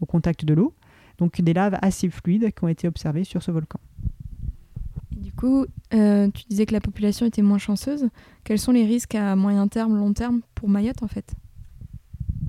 [0.00, 0.76] au contact de l'eau.
[1.18, 3.80] Donc des laves assez fluides qui ont été observées sur ce volcan.
[5.10, 8.10] du coup, euh, tu disais que la population était moins chanceuse.
[8.44, 11.34] Quels sont les risques à moyen terme, long terme pour Mayotte en fait?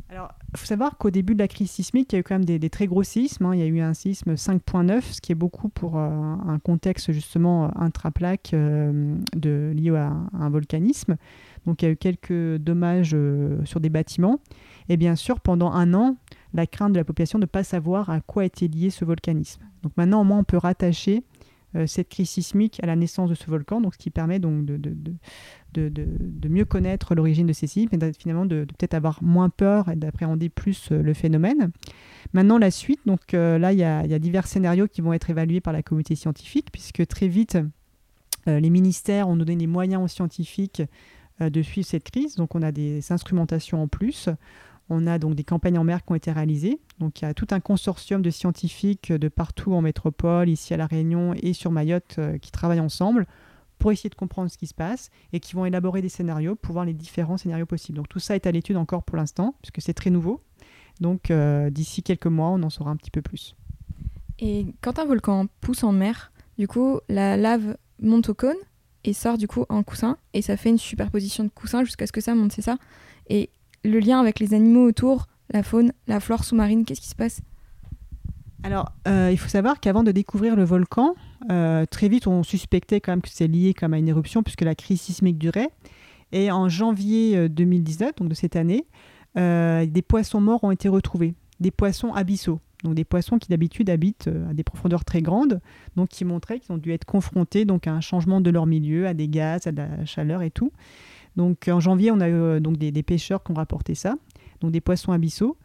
[0.10, 2.36] Alors, il faut savoir qu'au début de la crise sismique, il y a eu quand
[2.36, 3.46] même des, très gros séismes.
[3.48, 3.56] Hein.
[3.56, 7.12] Il y a eu un séisme 5.9, ce qui est beaucoup pour euh, un contexte
[7.12, 11.18] justement intraplaque euh, lié à, un volcanisme.
[11.66, 14.40] Donc il y a eu quelques dommages euh, sur des bâtiments.
[14.90, 16.18] Et bien sûr, pendant un an,
[16.54, 19.64] la crainte de la population de ne pas savoir à quoi était lié ce volcanisme.
[19.82, 21.24] Donc maintenant, au moins, on peut rattacher
[21.88, 24.78] cette crise sismique à la naissance de ce volcan, donc ce qui permet donc de,
[26.48, 30.50] mieux connaître l'origine de ces sismes et finalement de, peut-être avoir moins peur et d'appréhender
[30.50, 31.72] plus euh, le phénomène.
[32.34, 35.62] Maintenant, la suite, donc euh, là, il y, a, divers scénarios qui vont être évalués
[35.62, 37.58] par la communauté scientifique, puisque très vite,
[38.48, 40.82] euh, les ministères ont donné les moyens aux scientifiques
[41.40, 42.36] de suivre cette crise.
[42.36, 44.30] Donc, on a des instrumentations en plus.
[44.90, 46.80] On a donc des campagnes en mer qui ont été réalisées.
[47.00, 50.78] Donc il y a tout un consortium de scientifiques de partout en métropole, ici à
[50.78, 53.26] La Réunion et sur Mayotte, qui travaillent ensemble
[53.84, 56.72] pour essayer de comprendre ce qui se passe et qui vont élaborer des scénarios pour
[56.72, 57.98] voir les différents scénarios possibles.
[57.98, 60.42] Donc tout ça est à l'étude encore pour l'instant, puisque c'est très nouveau.
[61.02, 63.58] Donc euh, d'ici quelques mois, on en saura un petit peu plus.
[64.40, 68.56] Et quand un volcan pousse en mer, du coup, la lave monte au cône
[69.04, 72.14] et sort du coup en coussin, et ça fait une superposition de coussins jusqu'à ce
[72.14, 72.78] que ça monte, c'est ça?
[73.28, 73.50] Et
[73.84, 77.42] le lien avec les animaux autour, la faune, la flore sous-marine, qu'est-ce qui se passe?
[78.64, 81.16] Alors, euh, il faut savoir qu'avant de découvrir le volcan,
[81.52, 84.62] euh, très vite, on suspectait quand même que c'est lié comme à une éruption puisque
[84.62, 85.70] la crise sismique durait.
[86.32, 88.86] Et en janvier 2019, euh, donc de cette année,
[89.36, 92.60] des poissons morts ont été retrouvés, des poissons abyssaux.
[92.84, 95.62] Donc des poissons qui d'habitude habitent à des profondeurs très grandes,
[95.96, 99.08] donc qui montraient qu'ils ont dû être confrontés donc à un changement de leur milieu,
[99.08, 100.74] à des gaz, à de la chaleur et tout.
[101.38, 104.16] Donc en janvier, on a eu donc des, des pêcheurs qui ont rapporté ça,
[104.60, 105.58] donc des poissons abyssaux.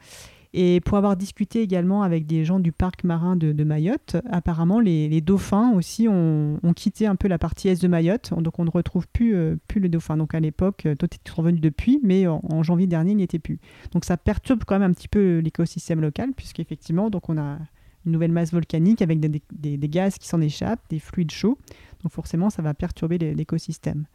[0.55, 5.21] Et pour avoir discuté également avec des gens du parc marin de, Mayotte, apparemment les,
[5.21, 9.07] dauphins aussi ont, quitté un peu la partie est de Mayotte, donc on ne retrouve
[9.09, 10.17] plus, euh, plus les dauphins.
[10.17, 13.39] Donc à l'époque, euh, toi tu revenu depuis, mais en, janvier dernier, il n'y était
[13.39, 13.59] plus.
[13.93, 17.59] Donc ça perturbe quand même un petit peu l'écosystème local, puisqu'effectivement, donc on a
[18.07, 21.59] une nouvelle masse volcanique avec des, des gaz qui s'en échappent, des fluides chauds.
[22.03, 24.07] Donc forcément, ça va perturber l'écosystème.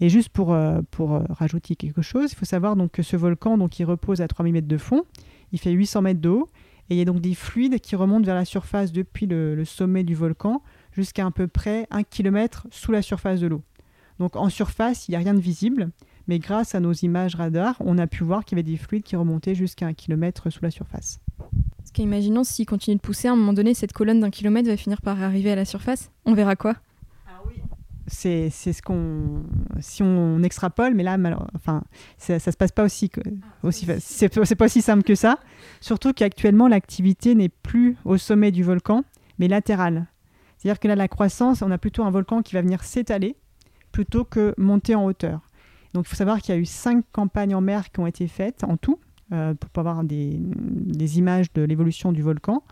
[0.00, 3.16] Et juste pour, euh, pour euh, rajouter quelque chose, il faut savoir donc que ce
[3.16, 5.04] volcan, donc, il repose à 3000 mètres de fond,
[5.52, 6.50] il fait 800 mètres d'eau,
[6.90, 10.04] et il y a donc des fluides qui remontent vers la surface depuis le, sommet
[10.04, 13.62] du volcan jusqu'à à peu près 1 km sous la surface de l'eau.
[14.18, 15.90] Donc en surface, il n'y a rien de visible,
[16.26, 19.04] mais grâce à nos images radar, on a pu voir qu'il y avait des fluides
[19.04, 21.20] qui remontaient jusqu'à un kilomètre sous la surface.
[21.76, 24.76] Parce qu'imaginons s'il continue de pousser, à un moment donné, cette colonne d'un kilomètre va
[24.76, 26.10] finir par arriver à la surface.
[26.24, 26.74] On verra quoi?
[28.08, 29.42] C'est ce qu'on
[29.80, 31.16] si on extrapole mais là
[31.54, 31.82] enfin
[32.16, 33.10] ça, ça se passe pas aussi
[33.62, 35.38] aussi c'est pas aussi simple que ça.
[35.80, 39.04] Surtout qu'actuellement l'activité n'est plus au sommet du volcan
[39.38, 40.06] mais latérale
[40.56, 42.82] c'est à dire que là la croissance on a plutôt un volcan qui va venir
[42.82, 43.36] s'étaler
[43.92, 45.40] plutôt que monter en hauteur.
[45.94, 48.28] Donc il faut savoir qu'il y a eu cinq campagnes en mer qui ont été
[48.28, 48.98] faites en tout
[49.32, 52.62] euh, pour avoir des, des images de l'évolution du volcan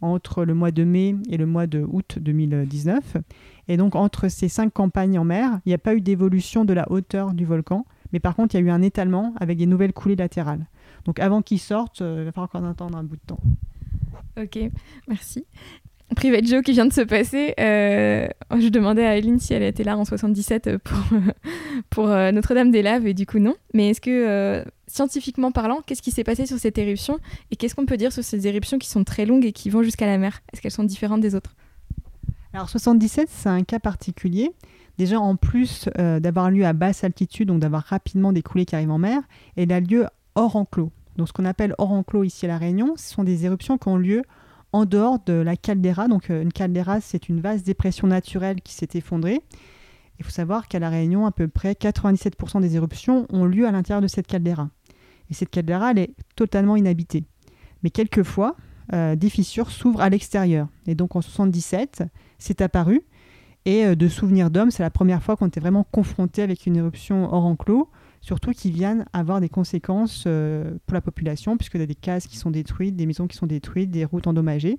[0.00, 3.16] entre le mois de mai et le mois de août 2019
[3.68, 6.72] et donc, entre ces cinq campagnes en mer, il n'y a pas eu d'évolution de
[6.72, 9.66] la hauteur du volcan, mais par contre, il y a eu un étalement avec des
[9.66, 10.66] nouvelles coulées latérales.
[11.04, 13.40] Donc, avant qu'ils sortent, euh, il va falloir encore attendre un bout de temps.
[14.40, 14.58] Ok,
[15.08, 15.44] merci.
[16.14, 19.82] Private Joe qui vient de se passer, euh, je demandais à Eileen si elle était
[19.82, 20.70] là en 77
[21.90, 23.56] pour, euh, Notre-Dame des Laves, et du coup non.
[23.74, 27.18] Mais est-ce que, scientifiquement parlant, qu'est-ce qui s'est passé sur cette éruption
[27.50, 29.82] Et qu'est-ce qu'on peut dire sur ces éruptions qui sont très longues et qui vont
[29.82, 30.42] jusqu'à la mer?
[30.52, 31.56] Est-ce qu'elles sont différentes des autres?
[32.56, 34.50] Alors 77, c'est un cas particulier.
[34.96, 38.74] Déjà, en plus euh, d'avoir lieu à basse altitude, donc d'avoir rapidement des coulées qui
[38.74, 39.20] arrivent en mer,
[39.56, 40.90] elle a lieu hors enclos.
[41.16, 43.88] Donc ce qu'on appelle hors enclos ici à La Réunion, ce sont des éruptions qui
[43.88, 44.22] ont lieu
[44.72, 46.08] en dehors de la caldeira.
[46.08, 49.42] Donc euh, une caldeira, c'est une vaste dépression naturelle qui s'est effondrée.
[50.18, 53.70] Il faut savoir qu'à La Réunion, à peu près 97% des éruptions ont lieu à
[53.70, 54.70] l'intérieur de cette caldeira.
[55.28, 57.24] Et cette caldeira, elle est totalement inhabitée.
[57.82, 58.56] Mais quelquefois,
[58.94, 60.68] euh, des fissures s'ouvrent à l'extérieur.
[60.86, 62.04] Et donc en 77,
[62.38, 63.02] c'est apparu.
[63.66, 66.76] Et euh, de souvenirs d'hommes, c'est la première fois qu'on était vraiment confronté avec une
[66.76, 71.84] éruption hors enclos, surtout qui viennent avoir des conséquences euh, pour la population, puisqu'il y
[71.84, 74.78] a des cases qui sont détruites, des maisons qui sont détruites, des routes endommagées.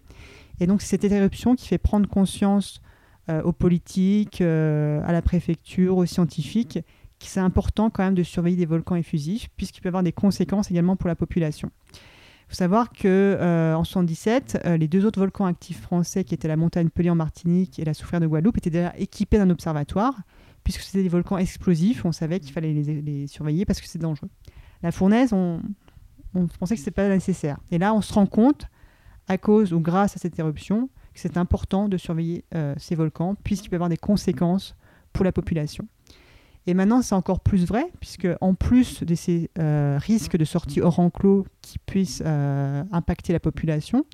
[0.62, 2.82] Et donc c'est cette éruption qui fait prendre conscience
[3.30, 6.80] euh, aux politiques, à la préfecture, aux scientifiques,
[7.20, 10.72] que c'est important quand même de surveiller des volcans effusifs, puisqu'il peut avoir des conséquences
[10.72, 11.72] également pour la population.
[12.47, 16.33] Il faut savoir que euh, en 77, euh, les deux autres volcans actifs français, qui
[16.33, 19.49] étaient la montagne Pelée en Martinique et la Soufrière de Guadeloupe, étaient déjà équipés d'un
[19.49, 20.15] observatoire,
[20.63, 22.05] puisque c'était des volcans explosifs.
[22.05, 24.29] On savait qu'il fallait les, surveiller parce que c'est dangereux.
[24.81, 25.61] La fournaise, on,
[26.57, 27.57] pensait que ce n'était pas nécessaire.
[27.69, 28.67] Et là, on se rend compte,
[29.27, 33.35] à cause ou grâce à cette éruption, que c'est important de surveiller euh, ces volcans,
[33.43, 34.77] puisqu'il peut y avoir des conséquences
[35.11, 35.85] pour la population.
[36.70, 40.82] Et maintenant, c'est encore plus vrai, puisque en plus de ces euh, risques de sortie
[40.82, 44.05] hors enclos qui puissent euh, impacter la population,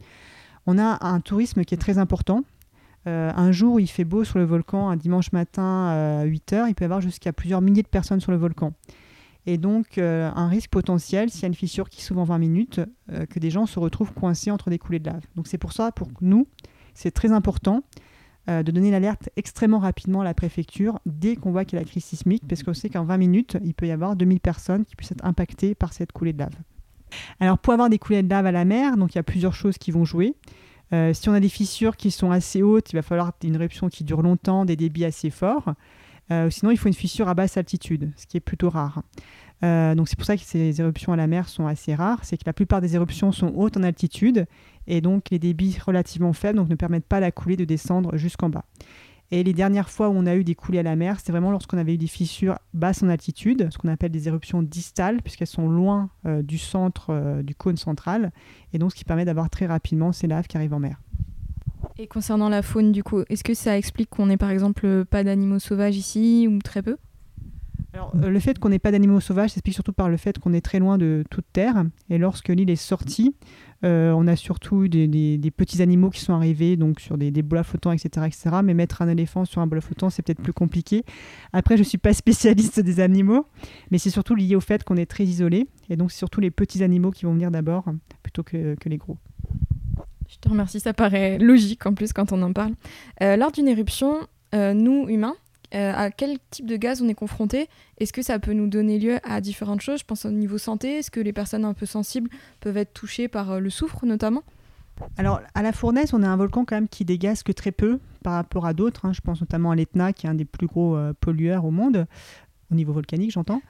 [0.67, 2.43] on a un tourisme qui est très important.
[3.07, 6.67] Euh, un jour, il fait beau sur le volcan, un dimanche matin à 8 heures,
[6.67, 8.73] il peut y avoir jusqu'à plusieurs milliers de personnes sur le volcan.
[9.47, 12.79] Et donc, un risque potentiel, s'il y a une fissure qui s'ouvre en 20 minutes,
[13.29, 15.25] que des gens se retrouvent coincés entre des coulées de lave.
[15.35, 16.47] Donc, c'est pour ça, pour nous,
[16.93, 17.83] c'est très important
[18.47, 21.89] de donner l'alerte extrêmement rapidement à la préfecture dès qu'on voit qu'il y a la
[21.89, 24.95] crise sismique, parce qu'on sait qu'en 20 minutes, il peut y avoir 2000 personnes qui
[24.95, 26.55] puissent être impactées par cette coulée de lave.
[27.39, 29.53] Alors pour avoir des coulées de lave à la mer, donc il y a plusieurs
[29.53, 30.35] choses qui vont jouer.
[30.93, 33.89] Euh, si on a des fissures qui sont assez hautes, il va falloir une éruption
[33.89, 35.73] qui dure longtemps, des débits assez forts.
[36.31, 39.01] Euh, sinon, il faut une fissure à basse altitude, ce qui est plutôt rare.
[39.63, 42.19] Donc c'est pour ça que ces éruptions à la mer sont assez rares.
[42.23, 44.45] C'est que la plupart des éruptions sont hautes en altitude
[44.87, 48.65] et donc les débits relativement faibles ne permettent pas la coulée de descendre jusqu'en bas.
[49.31, 51.49] Et les dernières fois où on a eu des coulées à la mer, c'était vraiment
[51.49, 55.47] lorsqu'on avait eu des fissures basses en altitude, ce qu'on appelle des éruptions distales, puisqu'elles
[55.47, 58.31] sont loin euh, du centre euh, du cône central,
[58.73, 61.01] et donc ce qui permet d'avoir très rapidement ces laves qui arrivent en mer.
[61.97, 65.23] Et concernant la faune, du coup, est-ce que ça explique qu'on n'ait par exemple pas
[65.23, 66.97] d'animaux sauvages ici, ou très peu?
[67.93, 70.53] Alors, euh, le fait qu'on n'ait pas d'animaux sauvages s'explique surtout par le fait qu'on
[70.53, 71.83] est très loin de toute terre.
[72.09, 73.35] Et lorsque l'île est sortie,
[73.85, 77.43] euh, on a surtout des, des, petits animaux qui sont arrivés, donc sur des, des
[77.63, 78.57] flottants, etc., etc.
[78.63, 81.03] Mais mettre un éléphant sur un bois flottant, c'est peut-être plus compliqué.
[81.51, 83.45] Après, je ne suis pas spécialiste des animaux,
[83.91, 85.67] mais c'est surtout lié au fait qu'on est très isolé.
[85.89, 87.85] Et donc, c'est surtout les petits animaux qui vont venir d'abord,
[88.23, 89.17] plutôt que, que, les gros.
[90.29, 92.73] Je te remercie, ça paraît logique en plus quand on en parle.
[93.21, 95.35] Euh, lors d'une éruption, nous, humains,
[95.73, 97.67] à quel type de gaz on est confronté?
[97.99, 99.99] Est-ce que ça peut nous donner lieu à différentes choses?
[99.99, 100.99] Je pense au niveau santé.
[100.99, 104.43] Est-ce que les personnes un peu sensibles peuvent être touchées par le soufre notamment?
[105.17, 107.99] Alors, à la Fournaise, on a un volcan quand même qui dégaze que très peu
[108.23, 109.05] par rapport à d'autres.
[109.05, 109.13] Hein.
[109.13, 112.05] Je pense notamment à l'Etna, qui est un des plus gros pollueurs au monde,
[112.71, 113.61] au niveau volcanique, j'entends.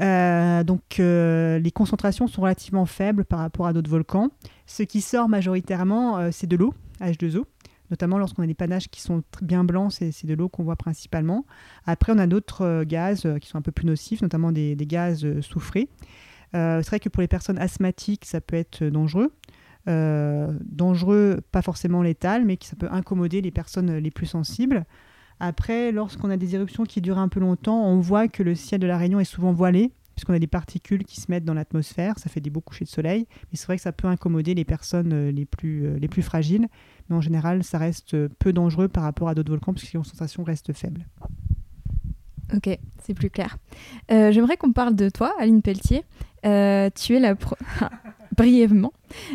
[0.00, 4.30] Euh, donc euh, les concentrations sont relativement faibles par rapport à d'autres volcans.
[4.66, 7.44] Ce qui sort majoritairement, euh, c'est de l'eau, H2O.
[7.90, 11.46] Notamment lorsqu'on a des panaches qui sont bien blancs, c'est de l'eau qu'on voit principalement.
[11.84, 15.88] Après, on a d'autres gaz qui sont un peu plus nocifs, notamment des, gaz soufrés.
[16.52, 19.32] c'est vrai que pour les personnes asthmatiques, ça peut être dangereux.
[19.86, 24.84] dangereux, pas forcément létal, mais qui ça peut incommoder les personnes les plus sensibles.
[25.40, 28.80] Après, lorsqu'on a des éruptions qui durent un peu longtemps, on voit que le ciel
[28.80, 32.18] de la Réunion est souvent voilé, puisqu'on a des particules qui se mettent dans l'atmosphère,
[32.18, 34.64] ça fait des beaux couchers de soleil, mais c'est vrai que ça peut incommoder les
[34.64, 36.68] personnes euh, les plus, euh, les plus fragiles,
[37.08, 40.42] mais en général, ça reste peu dangereux par rapport à d'autres volcans, puisque les concentrations
[40.42, 41.06] restent faibles.
[42.54, 43.58] Ok, c'est plus clair.
[44.10, 46.04] Euh, j'aimerais qu'on parle de toi, Aline Pelletier.
[46.42, 47.34] tu es la
[48.36, 48.94] brièvement.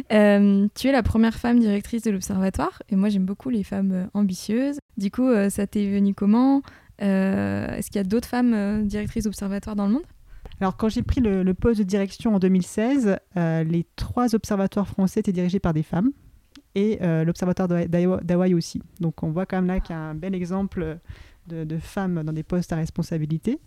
[0.09, 4.79] tu es la première femme directrice de l'Observatoire et moi j'aime beaucoup les femmes ambitieuses.
[4.97, 6.61] Du coup, ça t'est venu comment?
[6.99, 10.05] Est-ce qu'il y a d'autres femmes directrices d'Observatoire dans le monde?
[10.61, 15.31] Alors, quand j'ai pris le, poste de direction en 2016, les trois observatoires français étaient
[15.31, 16.11] dirigés par des femmes
[16.75, 18.81] et l'observatoire d'Hawaï aussi.
[18.99, 20.99] Donc, on voit quand même là qu'il y a un bel exemple
[21.47, 23.59] de, femmes dans des postes à responsabilité.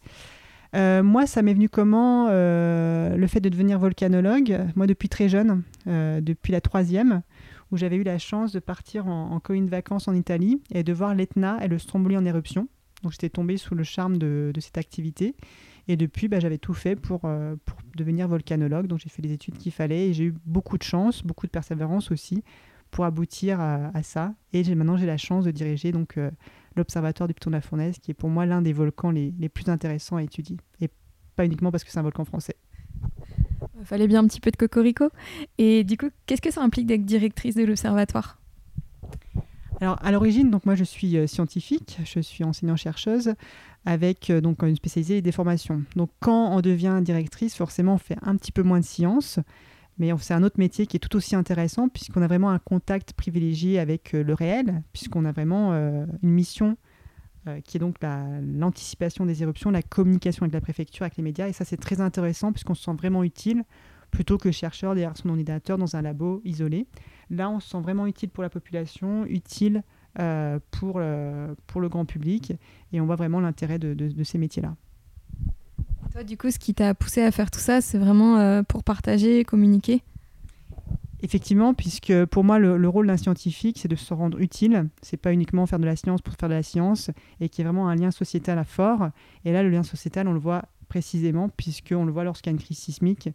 [0.74, 5.28] Euh, moi, ça m'est venu comment euh, Le fait de devenir volcanologue, moi depuis très
[5.28, 7.22] jeune, euh, depuis la troisième,
[7.70, 10.82] où j'avais eu la chance de partir en, en colonie de vacances en Italie et
[10.82, 12.68] de voir l'Etna et le Stromboli en éruption.
[13.04, 15.36] Donc j'étais tombée sous le charme de, cette activité.
[15.88, 18.86] Et depuis, bah, j'avais tout fait pour, pour devenir volcanologue.
[18.86, 21.50] Donc j'ai fait les études qu'il fallait et j'ai eu beaucoup de chance, beaucoup de
[21.50, 22.42] persévérance aussi
[22.90, 24.34] pour aboutir à, ça.
[24.52, 26.16] Et maintenant, j'ai la chance de diriger donc
[26.76, 29.68] l'Observatoire du Piton de la Fournaise, qui est pour moi l'un des volcans les, plus
[29.68, 30.56] intéressants à étudier.
[30.80, 30.88] Et
[31.36, 32.56] pas uniquement parce que c'est un volcan français.
[33.80, 35.10] Il fallait bien un petit peu de cocorico.
[35.58, 38.38] Et du coup, qu'est-ce que ça implique d'être directrice de l'Observatoire?
[39.80, 43.34] Alors à l'origine, donc moi je suis euh, scientifique, je suis enseignant-chercheuse
[43.84, 45.82] avec euh, donc une spécialisée des formations.
[45.96, 49.40] Donc quand on devient directrice, forcément on fait un petit peu moins de science,
[49.98, 53.12] mais c'est un autre métier qui est tout aussi intéressant puisqu'on a vraiment un contact
[53.12, 56.76] privilégié avec euh, le réel, puisqu'on a vraiment une mission
[57.64, 61.46] qui est donc l'anticipation des éruptions, la communication avec la préfecture, avec les médias.
[61.46, 63.64] Et ça, c'est très intéressant puisqu'on se sent vraiment utile
[64.14, 66.86] plutôt que chercheur derrière son ordinateur dans un labo isolé.
[67.30, 69.82] Là, on se sent vraiment utile pour la population, utile
[70.70, 71.00] pour,
[71.66, 72.52] pour le grand public.
[72.92, 74.76] Et on voit vraiment l'intérêt de ces métiers-là.
[76.14, 78.84] Toi, du coup, ce qui t'a poussé à faire tout ça, c'est vraiment euh, pour
[78.84, 80.00] partager, communiquer?
[81.22, 84.88] Effectivement, puisque pour moi, le, rôle d'un scientifique, c'est de se rendre utile.
[85.02, 87.10] C'est pas uniquement faire de la science pour faire de la science,
[87.40, 89.08] et qui est vraiment un lien sociétal à fort.
[89.44, 92.56] Et là, le lien sociétal, on le voit précisément, puisqu'on le voit lorsqu'il y a
[92.56, 93.30] une crise sismique.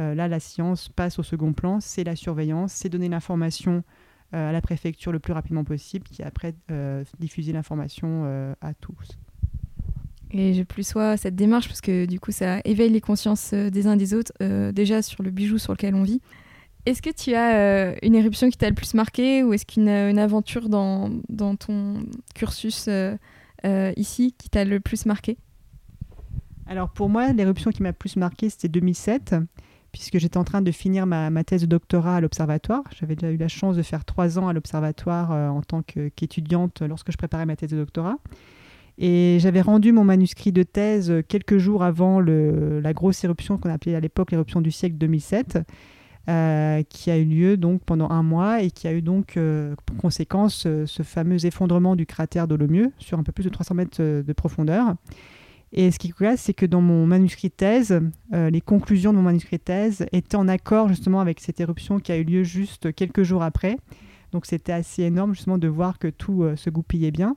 [0.00, 3.84] Euh, là, la science passe au second plan, c'est la surveillance, c'est donner l'information
[4.34, 6.54] euh, à la préfecture le plus rapidement possible, qui après
[7.18, 9.18] diffuser l'information à tous.
[10.32, 13.70] Et je plus sois cette démarche parce que du coup, ça éveille les consciences euh,
[13.70, 16.20] des uns des autres, euh, déjà sur le bijou sur lequel on vit.
[16.86, 19.88] Est-ce que tu as euh, une éruption qui t'a le plus marqué ou est-ce qu'une
[19.88, 22.88] une aventure dans, dans, ton cursus
[23.96, 25.36] ici qui t'a le plus marqué?
[26.66, 29.34] Alors pour moi, l'éruption qui m'a le plus marqué, c'était 2007,
[29.92, 32.84] puisque j'étais en train de finir ma, thèse de doctorat à l'Observatoire.
[32.98, 37.12] J'avais déjà eu la chance de faire trois ans à l'Observatoire en tant qu'étudiante lorsque
[37.12, 38.16] je préparais ma thèse de doctorat.
[38.98, 43.94] Et j'avais rendu mon manuscrit de thèse quelques jours avant la grosse éruption qu'on appelait
[43.94, 45.58] à l'époque l'éruption du siècle 2007,
[46.28, 49.74] euh, qui a eu lieu donc pendant un mois et qui a eu donc euh,
[49.86, 53.74] pour conséquence euh, ce fameux effondrement du cratère d'Olomieux sur un peu plus de 300
[53.74, 54.94] mètres de profondeur.
[55.72, 58.00] Et ce qui est cool, c'est que dans mon manuscrit thèse,
[58.32, 62.16] les conclusions de mon manuscrit thèse étaient en accord justement avec cette éruption qui a
[62.16, 63.76] eu lieu juste quelques jours après.
[64.32, 67.36] Donc c'était assez énorme justement de voir que tout se goupillait bien.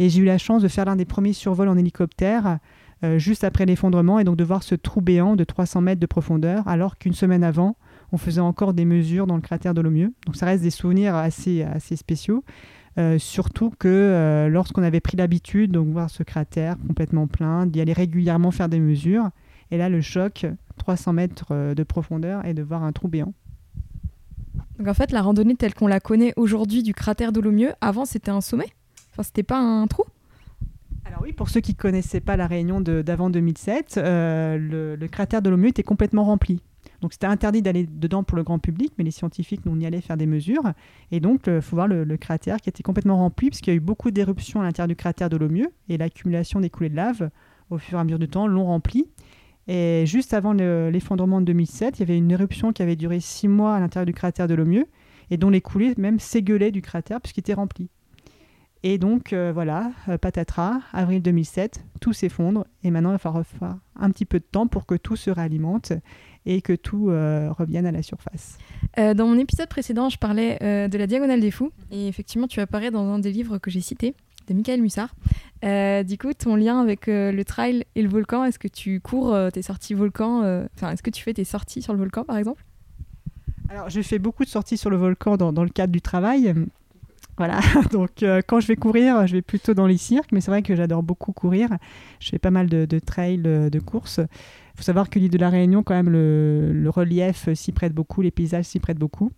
[0.00, 2.58] Et j'ai eu la chance de faire l'un des premiers survols en hélicoptère
[3.04, 6.06] euh, juste après l'effondrement et donc de voir ce trou béant de 300 mètres de
[6.06, 7.76] profondeur, alors qu'une semaine avant,
[8.10, 10.12] on faisait encore des mesures dans le cratère de l'Omieux.
[10.26, 12.42] Donc ça reste des souvenirs assez, assez spéciaux.
[12.98, 17.80] Euh, surtout que euh, lorsqu'on avait pris l'habitude de voir ce cratère complètement plein, d'y
[17.80, 19.30] aller régulièrement faire des mesures,
[19.70, 20.46] et là le choc,
[20.78, 23.32] 300 mètres de profondeur, et de voir un trou béant.
[24.78, 28.04] Donc en fait, la randonnée telle qu'on la connaît aujourd'hui du cratère de l'Omieux, avant
[28.04, 28.68] c'était un sommet?
[29.20, 30.04] C'était pas un trou?
[31.04, 35.42] Alors oui, pour ceux qui ne connaissaient pas la réunion d'avant 2007, euh, le, cratère
[35.42, 36.60] de l'Omieux était complètement rempli.
[37.00, 39.86] Donc c'était interdit d'aller dedans pour le grand public, mais les scientifiques, nous, on y
[39.86, 40.72] allait faire des mesures.
[41.12, 43.80] Et donc, il faut voir le, cratère qui était complètement rempli, puisqu'il y a eu
[43.80, 47.30] beaucoup d'éruptions à l'intérieur du cratère de l'eau mieux, et l'accumulation des coulées de lave,
[47.70, 49.06] au fur et à mesure du temps, l'ont rempli.
[49.68, 53.48] Et juste avant l'effondrement de 2007, il y avait une éruption qui avait duré six
[53.48, 54.86] mois à l'intérieur du cratère de l'eau mieux,
[55.30, 57.90] et dont les coulées même s'égulaient du cratère, puisqu'il était rempli.
[58.82, 62.64] Et donc, euh, voilà, euh, patatras, avril 2007, tout s'effondre.
[62.84, 65.92] Et maintenant, il va falloir un petit peu de temps pour que tout se réalimente
[66.48, 68.58] et que tout euh, revienne à la surface.
[68.96, 71.70] dans mon épisode précédent, je parlais de la Diagonale des Fous.
[71.92, 74.14] Et effectivement, tu apparais dans un des livres que j'ai cités,
[74.48, 75.14] de Michael Mussard.
[75.62, 79.62] du coup, ton lien avec le trail et le volcan, est-ce que tu cours tes
[79.62, 82.64] sorties volcan Enfin, est-ce que tu fais tes sorties sur le volcan, par exemple?
[83.68, 86.54] Alors, je fais beaucoup de sorties sur le volcan dans, dans le cadre du travail.
[87.38, 87.60] Voilà,
[87.92, 90.62] donc euh, quand je vais courir, je vais plutôt dans les cirques, mais c'est vrai
[90.62, 91.70] que j'adore beaucoup courir.
[92.18, 94.20] Je fais pas mal de, de trails, euh, de courses.
[94.78, 98.22] Il faut savoir que l'île de la Réunion, quand même, le, relief s'y prête beaucoup,
[98.22, 99.32] les paysages s'y prêtent beaucoup.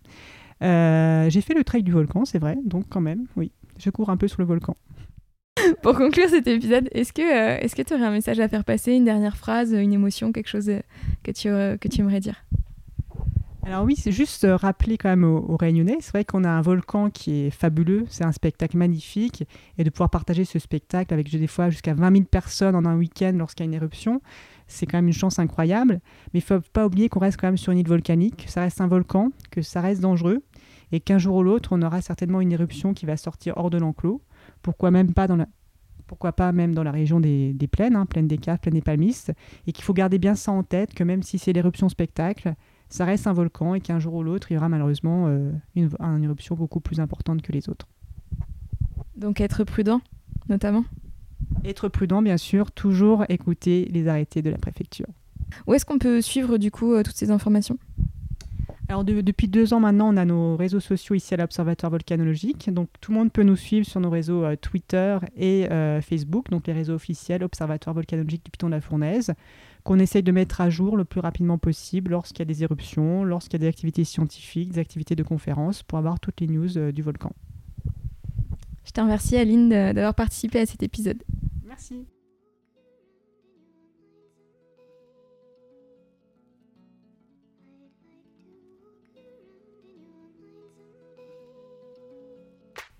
[0.61, 4.11] Euh, j'ai fait le trail du volcan, c'est vrai, donc quand même, oui, je cours
[4.11, 4.77] un peu sur le volcan.
[5.81, 8.93] Pour conclure cet épisode, est-ce que est-ce que tu aurais un message à faire passer,
[8.93, 10.71] une dernière phrase, une émotion, quelque chose
[11.23, 12.45] que tu, que tu aimerais dire?
[13.63, 16.61] Alors oui, c'est juste euh, rappeler quand même aux, Réunionnais, c'est vrai qu'on a un
[16.61, 19.43] volcan qui est fabuleux, c'est un spectacle magnifique,
[19.77, 22.97] et de pouvoir partager ce spectacle avec des fois jusqu'à 20 000 personnes en un
[22.97, 24.21] week-end lorsqu'il y a une éruption,
[24.71, 26.01] c'est quand même une chance incroyable.
[26.33, 28.51] Mais il ne faut pas oublier qu'on reste quand même sur une île volcanique, que
[28.51, 30.43] ça reste un volcan, que ça reste dangereux,
[30.91, 33.77] et qu'un jour ou l'autre, on aura certainement une éruption qui va sortir hors de
[33.77, 34.21] l'enclos.
[34.61, 35.47] Pourquoi même pas dans la
[36.07, 39.31] pourquoi pas même dans la région des, plaines, hein, des caves, plaine des palmistes,
[39.65, 42.53] et qu'il faut garder bien ça en tête, que même si c'est l'éruption spectacle,
[42.89, 45.89] ça reste un volcan et qu'un jour ou l'autre, il y aura malheureusement euh, une,
[46.21, 47.87] éruption beaucoup plus importante que les autres.
[49.15, 50.01] Donc être prudent,
[50.49, 50.83] notamment?
[51.63, 55.07] Être prudent, bien sûr, toujours écouter les arrêtés de la préfecture.
[55.67, 57.77] Où est-ce qu'on peut suivre du coup euh, toutes ces informations?
[58.87, 62.69] Alors depuis deux ans maintenant, on a nos réseaux sociaux ici à l'Observatoire volcanologique.
[62.73, 65.67] Donc tout le monde peut nous suivre sur nos réseaux euh, Twitter et
[66.01, 69.33] Facebook, donc les réseaux officiels Observatoire volcanologique du Piton de la Fournaise
[69.83, 73.23] qu'on essaye de mettre à jour le plus rapidement possible lorsqu'il y a des éruptions,
[73.23, 76.77] lorsqu'il y a des activités scientifiques, des activités de conférences, pour avoir toutes les news
[76.77, 77.31] euh, du volcan.
[78.85, 81.23] Je te remercie Aline d'avoir participé à cet épisode.
[81.71, 82.05] Merci.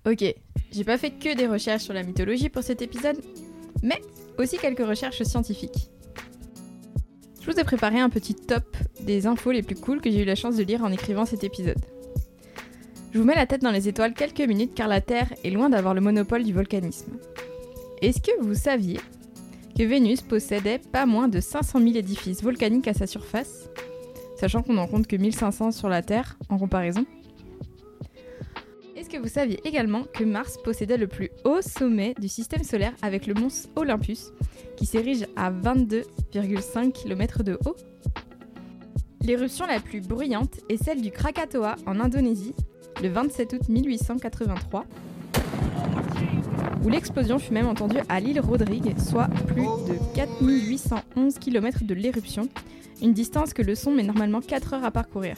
[0.05, 0.23] Ok,
[0.71, 3.17] j'ai pas fait que des recherches sur la mythologie pour cet épisode,
[3.83, 4.01] mais
[4.37, 5.89] aussi quelques recherches scientifiques.
[7.41, 10.25] Je vous ai préparé un petit top des infos les plus cool que j'ai eu
[10.25, 11.83] la chance de lire en écrivant cet épisode.
[13.11, 15.69] Je vous mets la tête dans les étoiles quelques minutes car la Terre est loin
[15.69, 17.17] d'avoir le monopole du volcanisme.
[18.01, 18.99] Est-ce que vous saviez
[19.77, 23.69] que Vénus possédait pas moins de 500 000 édifices volcaniques à sa surface,
[24.35, 27.05] sachant qu'on n'en compte que 1500 sur la Terre en comparaison?
[28.95, 32.93] Est-ce que vous saviez également que Mars possédait le plus haut sommet du système solaire
[33.03, 34.31] avec le mont Olympus,
[34.77, 37.75] qui s'érige à 22,5 km de haut?
[39.21, 42.55] L'éruption la plus bruyante est celle du Krakatoa en Indonésie,
[43.03, 44.85] le 27 août 1883,
[46.83, 52.47] où l'explosion fut même entendue à l'île Rodrigue, soit plus de 4811 km de l'éruption,
[53.01, 55.35] une distance que le son met normalement 4 heures à parcourir.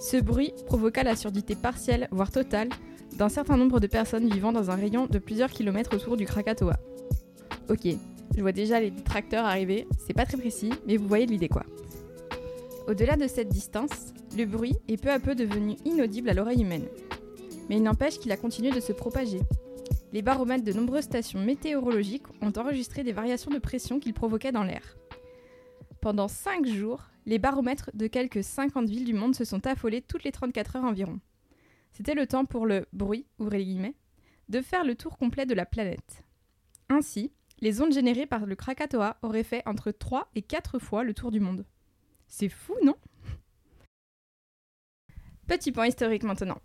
[0.00, 2.68] Ce bruit provoqua la surdité partielle, voire totale,
[3.16, 6.76] d'un certain nombre de personnes vivant dans un rayon de plusieurs kilomètres autour du Krakatoa.
[7.68, 7.88] Ok,
[8.36, 11.64] je vois déjà les tracteurs arriver, c'est pas très précis, mais vous voyez l'idée quoi.
[12.86, 16.84] Au-delà de cette distance, le bruit est peu à peu devenu inaudible à l'oreille humaine.
[17.68, 19.40] Mais il n'empêche qu'il a continué de se propager.
[20.16, 24.62] Les baromètres de nombreuses stations météorologiques ont enregistré des variations de pression qu'il provoquait dans
[24.62, 24.96] l'air.
[26.00, 30.24] Pendant 5 jours, les baromètres de quelques 50 villes du monde se sont affolés toutes
[30.24, 31.20] les 34 heures environ.
[31.92, 33.94] C'était le temps pour le bruit, ouvrez les guillemets,
[34.48, 36.24] de faire le tour complet de la planète.
[36.88, 37.30] Ainsi,
[37.60, 41.30] les ondes générées par le Krakatoa auraient fait entre 3 et 4 fois le tour
[41.30, 41.66] du monde.
[42.26, 42.96] C'est fou, non?
[45.46, 46.62] Petit point historique maintenant.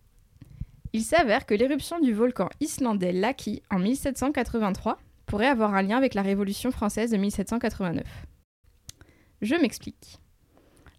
[0.94, 6.14] Il s'avère que l'éruption du volcan islandais Laki en 1783 pourrait avoir un lien avec
[6.14, 8.04] la Révolution française de 1789.
[9.42, 10.20] Je m'explique.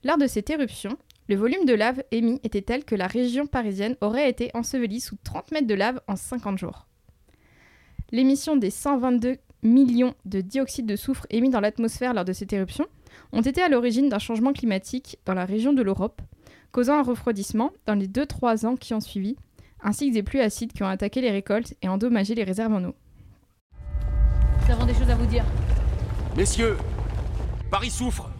[0.03, 0.97] Lors de cette éruption,
[1.29, 5.17] le volume de lave émis était tel que la région parisienne aurait été ensevelie sous
[5.23, 6.87] 30 mètres de lave en 50 jours.
[8.11, 12.87] L'émission des 122 millions de dioxyde de soufre émis dans l'atmosphère lors de cette éruption
[13.33, 16.21] ont été à l'origine d'un changement climatique dans la région de l'Europe,
[16.73, 19.37] causant un refroidissement dans les 2-3 ans qui ont suivi,
[19.83, 22.85] ainsi que des pluies acides qui ont attaqué les récoltes et endommagé les réserves en
[22.85, 22.95] eau.
[24.65, 25.45] Nous avons des choses à vous dire.
[26.37, 26.77] Messieurs,
[27.71, 28.31] Paris souffre.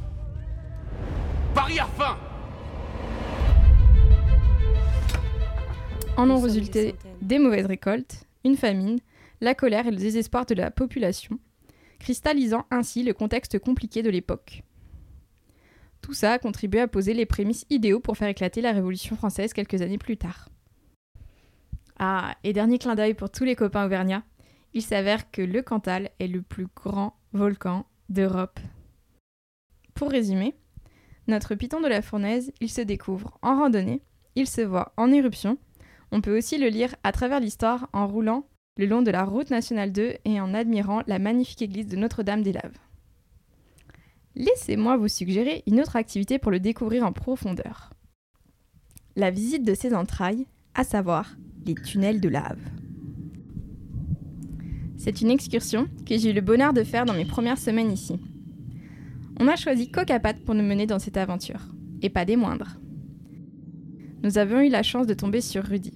[1.55, 2.17] Paris a faim
[6.17, 9.01] En ont résulté des mauvaises récoltes, une famine,
[9.41, 11.39] la colère et le désespoir de la population,
[11.99, 14.63] cristallisant ainsi le contexte compliqué de l'époque.
[16.01, 19.53] Tout ça a contribué à poser les prémices idéaux pour faire éclater la Révolution française
[19.53, 20.49] quelques années plus tard.
[22.05, 24.25] Ah, et dernier clin d'œil pour tous les copains auvergnats,
[24.75, 28.59] il s'avère que le Cantal est le plus grand volcan d'Europe.
[29.95, 30.57] Pour résumer,
[31.29, 34.03] notre piton de la fournaise, il se découvre en randonnée,
[34.35, 35.59] il se voit en éruption,
[36.11, 38.49] on peut aussi le lire à travers l'histoire en roulant
[38.79, 42.79] le long de la route nationale 2 et en admirant la magnifique église de Notre-Dame-des-Laves.
[44.35, 47.93] Laissez-moi vous suggérer une autre activité pour le découvrir en profondeur.
[49.15, 51.37] La visite de ses entrailles, à savoir
[51.67, 52.59] les tunnels de lave.
[54.97, 58.21] C'est une excursion que j'ai eu le bonheur de faire dans mes premières semaines ici.
[59.41, 62.79] On a choisi Cocapat pour nous mener dans cette aventure, et pas des moindres.
[64.23, 65.93] Nous avions eu la chance de tomber sur Rudy.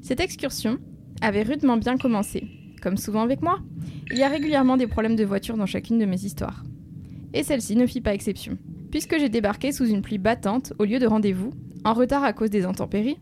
[0.00, 0.78] Cette excursion
[1.20, 2.46] avait rudement bien commencé.
[2.82, 3.58] Comme souvent avec moi,
[4.10, 6.62] il y a régulièrement des problèmes de voiture dans chacune de mes histoires.
[7.32, 8.58] Et celle-ci ne fit pas exception,
[8.90, 11.50] puisque j'ai débarqué sous une pluie battante au lieu de rendez-vous,
[11.84, 13.18] en retard à cause des intempéries,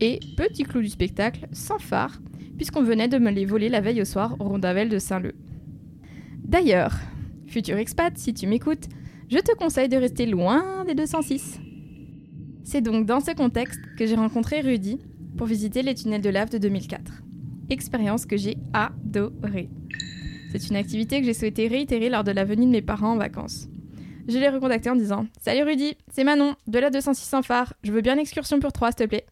[0.00, 2.20] et, petit clou du spectacle, sans phare,
[2.56, 5.34] puisqu'on venait de me les voler la veille au soir au Rondavel de Saint-Leu.
[6.44, 6.96] D'ailleurs,
[7.46, 8.88] futur expat, si tu m'écoutes,
[9.30, 11.60] je te conseille de rester loin des 206.
[12.64, 14.98] C'est donc dans ce contexte que j'ai rencontré Rudy
[15.36, 17.22] pour visiter les tunnels de lave de 2004.
[17.70, 19.70] Expérience que j'ai adorée.
[20.50, 23.16] C'est une activité que j'ai souhaité réitérer lors de la venue de mes parents en
[23.16, 23.68] vacances.
[24.26, 27.92] Je l'ai recontacté en disant Salut Rudy, c'est Manon, de la 206 sans phare, je
[27.92, 29.26] veux bien une excursion pour trois, s'il te plaît.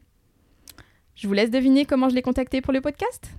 [1.17, 3.31] Je vous laisse deviner comment je l'ai contacté pour le podcast?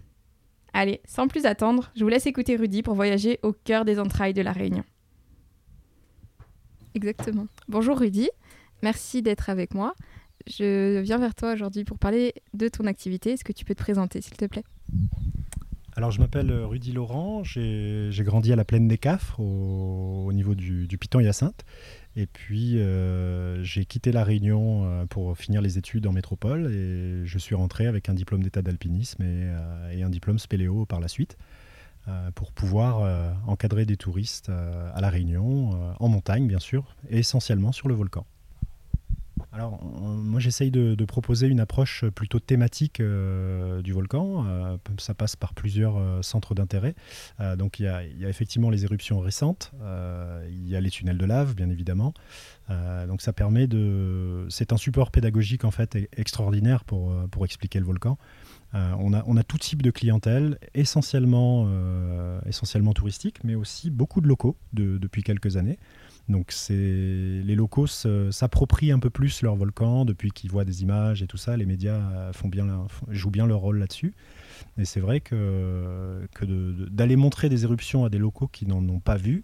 [0.73, 4.33] Allez, sans plus attendre, je vous laisse écouter Rudy pour voyager au cœur des entrailles
[4.33, 4.83] de la Réunion.
[6.95, 7.45] Exactement.
[7.67, 8.29] Bonjour Rudy,
[8.81, 9.93] merci d'être avec moi.
[10.47, 13.33] Je viens vers toi aujourd'hui pour parler de ton activité.
[13.33, 14.63] Est-ce que tu peux te présenter, s'il te plaît?
[15.95, 20.55] Alors je m'appelle Rudy Laurent, j'ai grandi à la plaine des Cafres au, au niveau
[20.55, 21.63] du, du Piton-Hyacinthe.
[22.19, 27.23] Et puis euh, j'ai quitté la Réunion euh, pour finir les études en métropole et
[27.27, 30.99] je suis rentré avec un diplôme d'état d'alpinisme et, euh, et, un diplôme spéléo par
[30.99, 31.37] la suite
[32.35, 37.89] pour pouvoir encadrer des touristes à la Réunion, en montagne bien sûr, et essentiellement sur
[37.89, 38.25] le volcan.
[39.51, 44.45] Alors, moi, j'essaye de, proposer une approche plutôt thématique euh, du volcan.
[44.45, 46.95] Euh, ça passe par plusieurs euh, centres d'intérêt.
[47.57, 49.71] donc, il y, a, effectivement les éruptions récentes.
[50.49, 52.13] il y a les tunnels de lave, bien évidemment.
[52.69, 54.45] donc, ça permet de.
[54.49, 58.17] C'est un support pédagogique en fait e-, extraordinaire pour, pour expliquer le volcan.
[58.73, 61.69] on, a, on a tout type de clientèle, essentiellement,
[62.45, 65.79] essentiellement touristique, mais aussi beaucoup de locaux depuis quelques années.
[66.29, 71.27] Donc les locaux s'approprient un peu plus leur volcan depuis qu'ils voient des images et
[71.27, 71.55] tout ça.
[71.55, 74.13] Les médias euh, font bien, jouent bien leur rôle là-dessus.
[74.77, 76.27] Et c'est vrai que,
[76.89, 79.43] d'aller montrer des éruptions à des locaux qui n'en ont pas vu,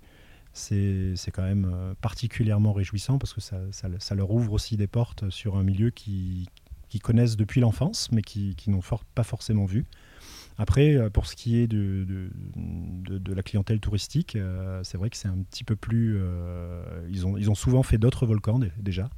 [0.52, 5.56] c'est quand même euh, particulièrement réjouissant parce que ça, leur ouvre aussi des portes sur
[5.56, 6.48] un milieu qu'ils
[7.02, 8.82] connaissent depuis l'enfance, mais qui, n'ont
[9.16, 9.86] pas forcément vu.
[10.58, 15.18] Après, euh, pour ce qui est de, de, la clientèle touristique, euh, c'est vrai que
[15.18, 16.18] c'est un petit peu plus...
[16.18, 19.10] Euh, ils, ont, ils ont souvent fait d'autres volcans déjà.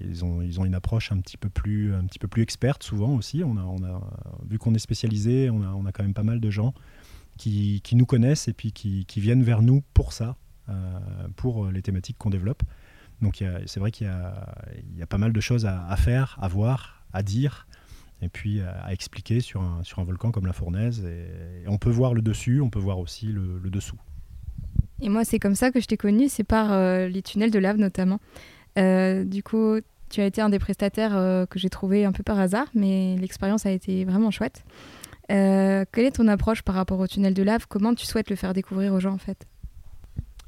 [0.00, 2.82] ils, ont, ils ont une approche un petit peu plus, un petit peu plus experte
[2.82, 3.44] souvent aussi.
[3.44, 4.00] On a, on a,
[4.48, 6.74] vu qu'on est spécialisé, on a, on a quand même pas mal de gens
[7.36, 10.36] qui, qui nous connaissent et puis qui, qui, viennent vers nous pour ça,
[11.36, 12.64] pour les thématiques qu'on développe.
[13.22, 17.04] Donc c'est vrai qu'il y, y a, pas mal de choses à faire, à voir,
[17.12, 17.68] à dire
[18.22, 21.04] et puis à, expliquer sur un, sur un volcan comme la Fournaise.
[21.04, 23.98] Et, on peut voir le dessus, on peut voir aussi le, dessous.
[25.00, 27.58] Et moi, c'est comme ça que je t'ai connu, c'est par euh, les tunnels de
[27.58, 28.20] lave notamment.
[28.78, 29.76] Euh, du coup,
[30.08, 33.16] tu as été un des prestataires euh, que j'ai trouvé un peu par hasard, mais
[33.16, 34.64] l'expérience a été vraiment chouette.
[35.28, 37.66] quelle est ton approche par rapport aux tunnels de lave?
[37.68, 39.46] Comment tu souhaites le faire découvrir aux gens en fait?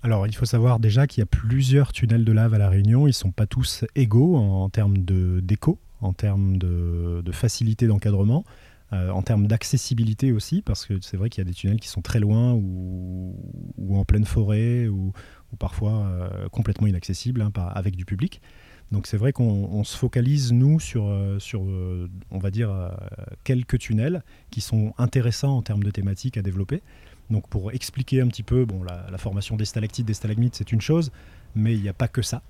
[0.04, 3.06] Alors, il faut savoir déjà qu'il y a plusieurs tunnels de lave à La Réunion.
[3.06, 8.44] Ils ne sont pas tous égaux en, en termes d'écho en termes de, facilité d'encadrement,
[8.92, 11.88] euh, en termes d'accessibilité aussi, parce que c'est vrai qu'il y a des tunnels qui
[11.88, 13.34] sont très loin ou,
[13.90, 15.12] en pleine forêt ou,
[15.58, 18.40] parfois euh, complètement inaccessibles hein, avec du public.
[18.90, 21.62] Donc c'est vrai qu'on se focalise, nous, sur, euh, sur
[22.30, 22.70] on va dire,
[23.44, 26.82] quelques tunnels qui sont intéressants en termes de thématiques à développer.
[27.28, 30.72] Donc pour expliquer un petit peu, bon, la, la formation des stalactites, des stalagmites, c'est
[30.72, 31.12] une chose,
[31.54, 32.42] mais il n'y a pas que ça.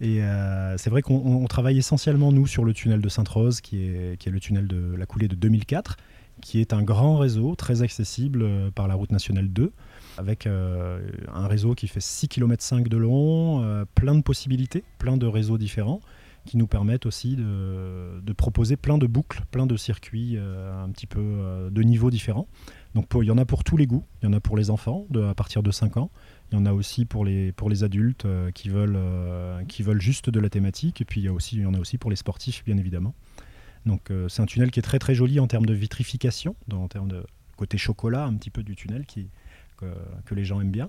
[0.00, 4.26] Et euh, c'est vrai qu'on travaille essentiellement, nous, sur le tunnel de Sainte-Rose, qui est,
[4.26, 5.96] le tunnel de la coulée de 2004,
[6.40, 9.72] qui est un grand réseau très accessible par la route nationale 2
[10.18, 15.26] avec un réseau qui fait 6 km 5 de long, plein de possibilités, plein de
[15.26, 16.00] réseaux différents
[16.44, 21.70] qui nous permettent aussi de, proposer plein de boucles, plein de circuits un petit peu
[21.70, 22.48] de niveaux différents.
[22.94, 24.70] Donc il y en a pour tous les goûts, il y en a pour les
[24.70, 26.10] enfants à partir de 5 ans,
[26.52, 29.82] il y en a aussi pour les, pour les adultes euh, qui, veulent, euh, qui
[29.82, 31.78] veulent juste de la thématique, et puis il y, a aussi, il y en a
[31.78, 33.14] aussi pour les sportifs bien évidemment.
[33.86, 36.88] Donc euh, c'est un tunnel qui est très très joli en termes de vitrification, en
[36.88, 37.24] termes de
[37.56, 39.30] côté chocolat un petit peu du tunnel qui,
[39.78, 40.88] que, les gens aiment bien.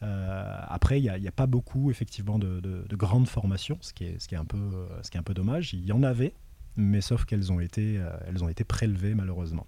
[0.00, 4.28] après, il n'y a, pas beaucoup effectivement de, de, grandes formations, ce qui, est, ce,
[4.28, 5.74] qui est un peu, ce qui est un peu dommage.
[5.74, 6.34] Il y en avait,
[6.76, 9.66] mais sauf qu'elles ont, ont été prélevées malheureusement.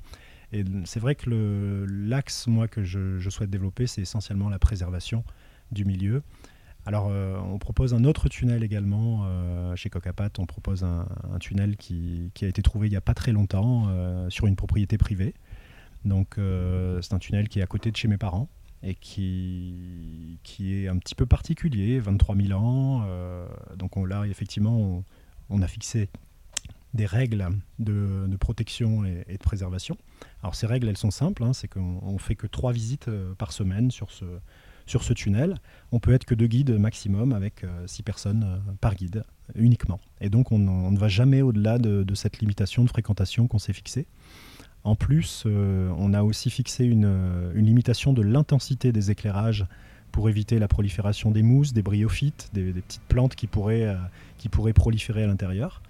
[0.52, 5.24] Et c'est vrai que l'axe, moi, que je, souhaite développer, c'est essentiellement la préservation
[5.70, 6.22] du milieu.
[6.84, 10.30] Alors, euh, on propose un autre tunnel également euh, chez Cocapat.
[10.38, 11.06] On propose un,
[11.40, 14.98] tunnel qui, a été trouvé il n'y a pas très longtemps euh, sur une propriété
[14.98, 15.34] privée.
[16.04, 18.48] Donc, c'est un tunnel qui est à côté de chez mes parents
[18.82, 23.06] et qui, est un petit peu particulier, 23 000 ans.
[23.76, 25.04] donc, on, là, effectivement,
[25.48, 26.08] on, a fixé
[26.94, 27.48] des règles
[27.78, 29.96] de, protection et, de préservation.
[30.42, 33.52] Alors ces règles, elles sont simples, hein, c'est qu'on fait que trois visites euh, par
[33.52, 34.24] semaine sur ce,
[34.86, 35.56] sur ce tunnel.
[35.90, 39.24] On peut être que deux guides maximum avec euh, six personnes euh, par guide
[39.54, 40.00] uniquement.
[40.20, 44.06] Et donc on, ne va jamais au-delà de, cette limitation de fréquentation qu'on s'est fixée.
[44.84, 49.66] En plus, on a aussi fixé une, limitation de l'intensité des éclairages
[50.10, 53.94] pour éviter la prolifération des mousses, des bryophytes, des, petites plantes qui pourraient,
[54.38, 55.82] qui pourraient proliférer à l'intérieur.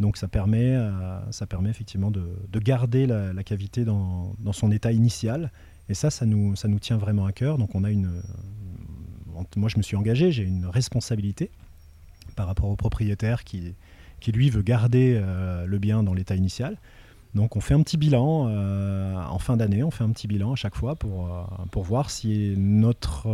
[0.00, 5.52] Donc ça permet, euh, ça permet effectivement de, garder la, cavité dans, son état initial.
[5.88, 7.58] Et ça, ça nous, tient vraiment à cœur.
[7.58, 11.50] Donc on a une, euh, moi je me suis engagé, j'ai une responsabilité
[12.36, 13.74] par rapport au propriétaire qui,
[14.20, 16.76] qui lui veut garder euh, le bien dans l'état initial.
[17.34, 20.54] Donc on fait un petit bilan en fin d'année, on fait un petit bilan à
[20.54, 21.28] chaque fois pour,
[21.72, 23.28] pour voir si notre,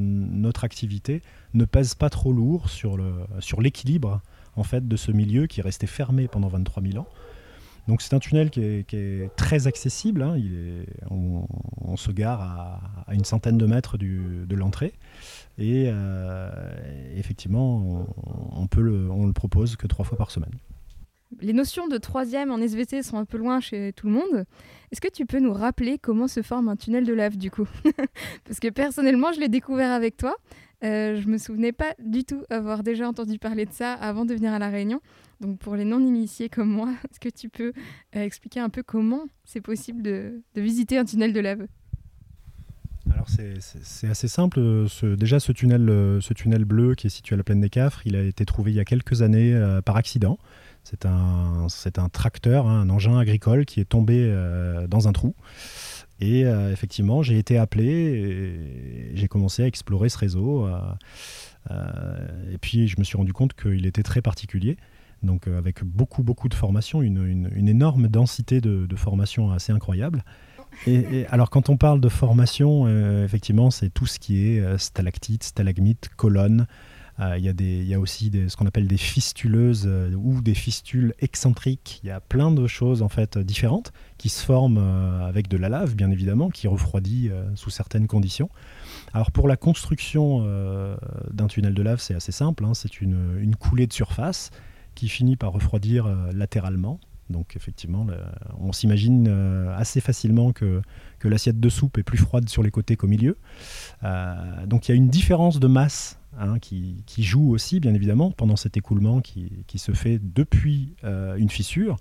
[0.00, 1.22] notre activité
[1.54, 2.98] ne pèse pas trop lourd sur
[3.60, 4.20] l'équilibre
[4.56, 7.06] en fait, de ce milieu qui est resté fermé pendant 23 000 ans.
[7.88, 10.22] Donc c'est un tunnel qui est, très accessible.
[10.22, 10.34] Hein.
[10.36, 12.40] Il est, on, se gare
[13.06, 14.92] à, une centaine de mètres de l'entrée.
[15.58, 16.50] Et euh,
[17.14, 18.06] effectivement,
[18.52, 20.50] on, peut le, on le propose que trois fois par semaine.
[21.40, 24.44] Les notions de troisième en SVT sont un peu loin chez tout le monde.
[24.92, 27.68] Est-ce que tu peux nous rappeler comment se forme un tunnel de lave du coup?
[28.44, 30.36] Parce que personnellement, je l'ai découvert avec toi.
[30.84, 34.34] Euh, je me souvenais pas du tout avoir déjà entendu parler de ça avant de
[34.34, 35.00] venir à La Réunion.
[35.40, 37.72] Donc pour les non-initiés comme moi, est-ce que tu peux
[38.14, 41.66] euh, expliquer un peu comment c'est possible de, visiter un tunnel de lave
[43.12, 44.60] alors c'est assez simple.
[45.16, 48.02] déjà ce tunnel, euh, ce tunnel bleu qui est situé à la plaine des Cafres,
[48.04, 50.38] il a été trouvé il y a quelques années euh, par accident.
[50.82, 54.28] C'est un, tracteur, hein, un engin agricole qui est tombé
[54.88, 55.34] dans un trou.
[56.20, 60.66] Et euh, effectivement, j'ai été appelé et j'ai commencé à explorer ce réseau.
[60.66, 60.80] Euh,
[61.70, 64.76] euh, et puis, je me suis rendu compte qu'il était très particulier.
[65.22, 70.24] Donc, avec beaucoup, beaucoup de formations, une, énorme densité de, de formations assez incroyable.
[70.86, 72.86] Et, alors, quand on parle de formation,
[73.24, 76.64] effectivement, c'est tout ce qui est stalactite, stalagmite, colonne, euh,
[77.18, 82.00] il y, a aussi ce qu'on appelle des fistuleuses euh, ou des fistules excentriques.
[82.04, 85.56] Il y a plein de choses en fait différentes qui se forment euh, avec de
[85.56, 88.50] la lave, bien évidemment, qui refroidit sous certaines conditions.
[89.14, 90.46] Alors pour la construction
[91.32, 92.64] d'un tunnel de lave, c'est assez simple.
[92.64, 92.74] Hein.
[92.74, 94.50] c'est une, coulée de surface
[94.94, 97.00] qui finit par refroidir latéralement.
[97.30, 98.06] Donc effectivement,
[98.58, 99.28] on s'imagine
[99.76, 100.82] assez facilement que,
[101.24, 103.36] l'assiette de soupe est plus froide sur les côtés qu'au milieu.
[104.66, 108.56] donc il y a une différence de masse Hein, qui, joue aussi, bien évidemment, pendant
[108.56, 111.96] cet écoulement qui, se fait depuis euh, une fissure.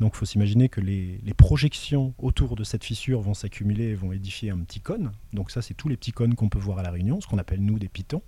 [0.00, 4.12] Donc il faut s'imaginer que les, projections autour de cette fissure vont s'accumuler et vont
[4.12, 5.12] édifier un petit cône.
[5.34, 7.38] Donc ça, c'est tous les petits cônes qu'on peut voir à La Réunion, ce qu'on
[7.38, 8.22] appelle nous des pitons.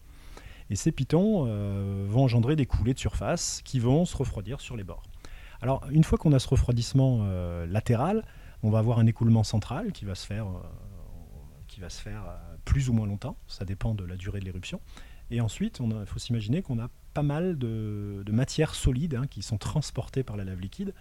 [0.68, 4.76] Et ces pitons euh, vont engendrer des coulées de surface qui vont se refroidir sur
[4.76, 5.04] les bords.
[5.62, 8.24] Alors une fois qu'on a ce refroidissement euh, latéral,
[8.62, 10.46] on va avoir un écoulement central qui va se faire,
[11.88, 12.24] se faire
[12.64, 14.80] plus ou moins longtemps, ça dépend de la durée de l'éruption.
[15.30, 19.56] Et ensuite, il faut s'imaginer qu'on a pas mal de, matières solides hein, qui sont
[19.56, 20.92] transportées par la lave liquide,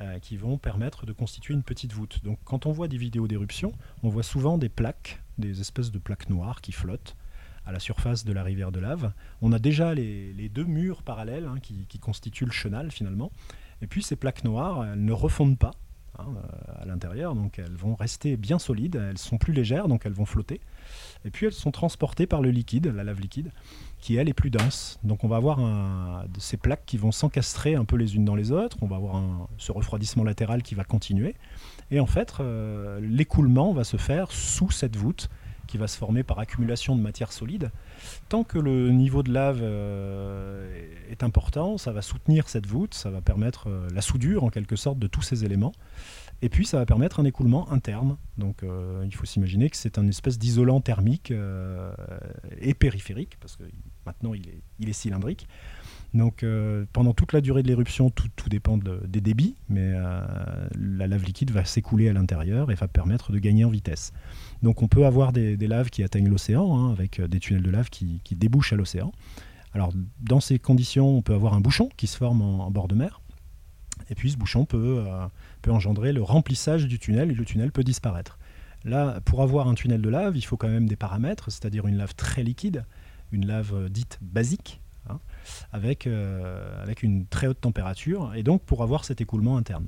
[0.00, 2.22] euh, qui vont permettre de constituer une petite voûte.
[2.22, 3.72] Donc quand on voit des vidéos d'éruption,
[4.02, 7.16] on voit souvent des plaques, des espèces de plaques noires qui flottent
[7.66, 9.12] à la surface de la rivière de lave.
[9.42, 13.32] On a déjà les, deux murs parallèles hein, qui, constituent le chenal finalement.
[13.82, 15.72] Et puis ces plaques noires, elles ne refondent pas.
[16.18, 16.26] hein,
[16.80, 20.26] à l'intérieur, donc elles vont rester bien solides, elles sont plus légères, donc elles vont
[20.26, 20.60] flotter.
[21.24, 23.50] Et puis elles sont transportées par le liquide, la lave liquide,
[24.00, 24.98] qui elle est plus dense.
[25.04, 25.58] Donc on va avoir
[26.38, 29.22] ces plaques qui vont s'encastrer un peu les unes dans les autres, on va avoir
[29.58, 31.34] ce refroidissement latéral qui va continuer.
[31.90, 35.28] Et en fait, euh, l'écoulement va se faire sous cette voûte
[35.68, 37.70] qui va se former par accumulation de matière solide.
[38.28, 40.68] Tant que le niveau de lave euh,
[41.08, 44.74] est important, ça va soutenir cette voûte, ça va permettre euh, la soudure en quelque
[44.74, 45.72] sorte de tous ces éléments.
[46.40, 48.16] Et puis ça va permettre un écoulement interne.
[48.38, 51.32] Donc euh, il faut s'imaginer que c'est un espèce d'isolant thermique
[52.60, 53.64] et périphérique, parce que
[54.06, 55.48] maintenant il est, cylindrique.
[56.14, 56.44] Donc
[56.92, 59.94] pendant toute la durée de l'éruption, tout, tout, dépend des débits, mais
[60.78, 64.12] la lave liquide va s'écouler à l'intérieur et va permettre de gagner en vitesse.
[64.62, 67.90] Donc on peut avoir des, laves qui atteignent l'océan, hein, avec des tunnels de lave
[67.90, 69.12] qui, débouchent à l'océan.
[69.74, 72.94] Alors dans ces conditions, on peut avoir un bouchon qui se forme en bord de
[72.94, 73.20] mer.
[74.10, 75.26] Et puis ce bouchon peut, euh,
[75.62, 78.38] peut engendrer le remplissage du tunnel et le tunnel peut disparaître.
[78.84, 81.96] Là, pour avoir un tunnel de lave, il faut quand même des paramètres, c'est-à-dire une
[81.96, 82.84] lave très liquide,
[83.32, 84.80] une lave euh, dite basique,
[85.10, 85.18] hein,
[85.74, 89.86] euh, avec une très haute température, et donc pour avoir cet écoulement interne.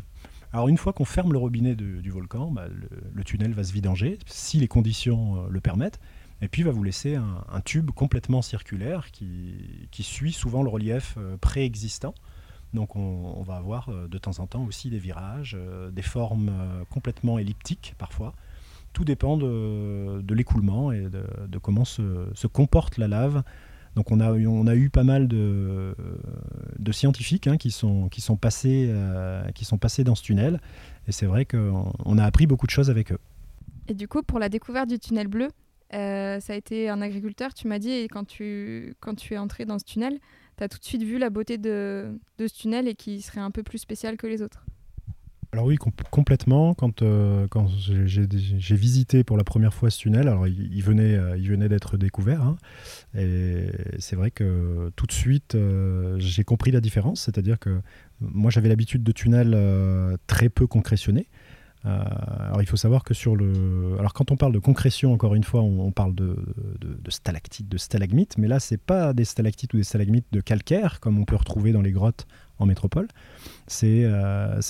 [0.53, 2.67] Alors une fois qu'on ferme le robinet du volcan, bah,
[3.13, 6.01] le, tunnel va se vidanger, si les conditions le permettent,
[6.43, 12.15] et puis va vous laisser un, tube complètement circulaire qui, suit souvent le relief préexistant.
[12.75, 16.51] Donc on, va avoir euh, de temps en temps aussi des virages, euh, des formes
[16.51, 18.35] euh, complètement elliptiques parfois.
[18.93, 23.45] Tout dépend de, l'écoulement et de, comment se, comporte la lave.
[23.97, 25.95] Donc on a, on a eu pas mal de,
[26.93, 28.89] scientifiques hein, qui, sont, qui, sont passés,
[30.05, 30.61] dans ce tunnel.
[31.09, 33.19] Et c'est vrai qu'on a appris beaucoup de choses avec eux.
[33.89, 35.49] Et du coup, pour la découverte du tunnel bleu,
[35.91, 39.65] ça a été un agriculteur, tu m'as dit, et quand tu, quand tu es entré
[39.65, 40.19] dans ce tunnel,
[40.57, 43.51] tu as tout de suite vu la beauté de, ce tunnel et qui serait un
[43.51, 44.65] peu plus spécial que les autres
[45.53, 45.77] alors oui,
[46.11, 46.75] complètement.
[46.75, 51.37] Quand, euh, quand j'ai visité pour la première fois ce tunnel, alors il, venait, euh,
[51.37, 52.57] venait d'être découvert, hein,
[53.19, 53.67] et
[53.99, 57.23] c'est vrai que tout de suite euh, j'ai compris la différence.
[57.23, 57.81] C'est-à-dire que
[58.21, 59.57] moi j'avais l'habitude de tunnels
[60.29, 61.29] très peu concrétionnés.
[61.83, 65.45] Alors il faut savoir que sur le, alors quand on parle de concrétion, encore une
[65.45, 66.37] fois, on, parle de,
[66.79, 71.01] de, stalactites, de stalagmites, mais là c'est pas des stalactites ou des stalagmites de calcaire
[71.01, 72.27] comme on peut retrouver dans les grottes
[72.61, 73.09] en métropole.
[73.67, 74.61] C'est euh,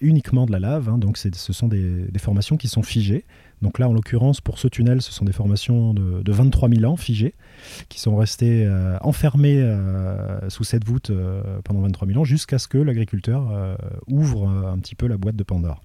[0.00, 3.24] uniquement de la lave, hein, donc ce sont des, formations qui sont figées.
[3.62, 6.84] Donc là, en l'occurrence, pour ce tunnel, ce sont des formations de, de 23 000
[6.90, 7.34] ans figées,
[7.88, 9.60] qui sont restées euh, enfermées
[10.48, 11.10] sous cette voûte
[11.64, 13.76] pendant 23 000 ans, jusqu'à ce que l'agriculteur
[14.08, 15.82] ouvre un petit peu la boîte de Pandore.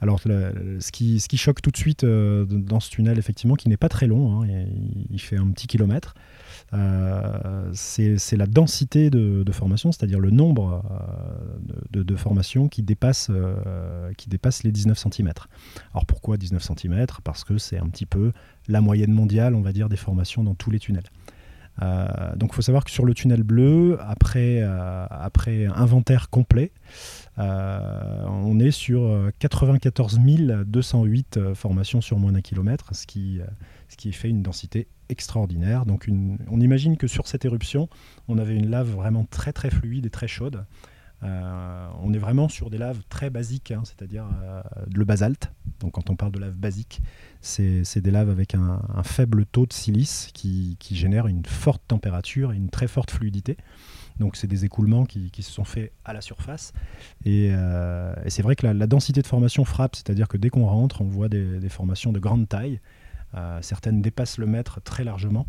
[0.00, 3.90] Alors, ce, qui, choque tout de suite euh, dans ce tunnel, effectivement, qui n'est pas
[3.90, 4.46] très long, hein,
[5.10, 6.20] il, fait un petit kilomètre, euh,
[6.72, 13.30] c'est la densité de, formation, c'est-à-dire le nombre euh, de, formations qui dépasse,
[14.16, 15.32] qui dépasse les 19 cm.
[15.92, 18.32] Alors pourquoi 19 cm Parce que c'est un petit peu
[18.68, 21.10] la moyenne mondiale, on va dire, des formations dans tous les tunnels.
[22.36, 26.72] donc il faut savoir que sur le tunnel bleu, après, inventaire complet,
[27.40, 33.40] euh, on est sur 94 euh, 208 euh, formations sur moins d'un kilomètre, ce qui,
[33.88, 35.86] ce qui fait une densité extraordinaire.
[35.86, 36.08] Donc
[36.48, 37.88] on imagine que sur cette éruption,
[38.28, 40.64] on avait une lave vraiment très très fluide et très chaude.
[41.22, 44.26] on est vraiment sur des laves très basiques, hein, c'est-à-dire
[44.92, 45.52] le basalte.
[45.80, 47.00] Donc quand on parle de lave basique,
[47.40, 52.52] c'est des laves avec un, faible taux de silice qui, qui génère une forte température
[52.52, 53.56] et une très forte fluidité.
[54.20, 56.72] Donc c'est des écoulements qui, se sont faits à la surface.
[57.24, 61.00] Et, euh, c'est vrai que la, densité de formation frappe, c'est-à-dire que dès qu'on rentre,
[61.00, 62.80] on voit des, formations de grande taille.
[63.34, 65.46] Euh, certaines dépassent le mètre très largement.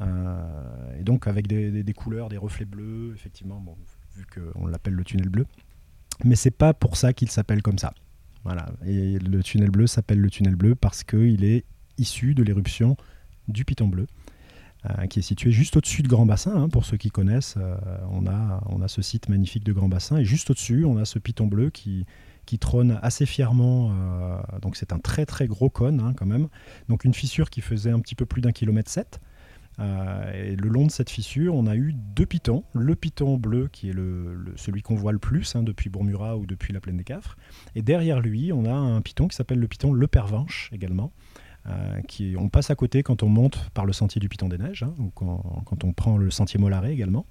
[0.00, 3.76] Euh, et donc avec des, couleurs, des reflets bleus, effectivement, bon,
[4.16, 5.46] vu qu'on l'appelle le tunnel bleu.
[6.24, 7.92] Mais c'est pas pour ça qu'il s'appelle comme ça.
[8.44, 8.66] Voilà.
[8.86, 11.64] Et le tunnel bleu s'appelle le tunnel bleu parce qu'il est
[11.98, 12.96] issu de l'éruption
[13.48, 14.06] du Piton bleu.
[14.88, 16.56] Euh, qui est situé juste au-dessus de Grand Bassin.
[16.56, 17.58] Hein, pour ceux qui connaissent,
[18.10, 20.16] on, a, on a ce site magnifique de Grand Bassin.
[20.16, 22.06] Et juste au-dessus, on a ce piton bleu qui,
[22.50, 23.92] qui trône assez fièrement.
[23.92, 26.48] Euh, donc c'est un très très gros cône hein, quand même.
[26.88, 29.20] Donc une fissure qui faisait un petit peu plus d'un kilomètre sept.
[29.78, 32.64] et le long de cette fissure, on a eu deux pitons.
[32.74, 36.44] Le piton bleu, qui est le, celui qu'on voit le plus hein, depuis Bourmura ou
[36.44, 37.36] depuis la plaine des Cafres.
[37.76, 41.12] Et derrière lui, on a un piton qui s'appelle le piton Le Pervenche également,
[41.68, 44.58] euh, qui, on passe à côté quand on monte par le sentier du Piton des
[44.58, 47.26] Neiges, hein, ou quand, on prend le sentier Molaré également.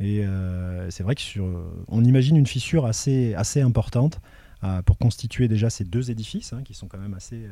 [0.00, 4.37] Et euh, c'est vrai qu'on imagine une fissure assez, assez importante euh,
[4.86, 7.46] pour constituer déjà ces deux édifices, hein, qui sont quand même assez,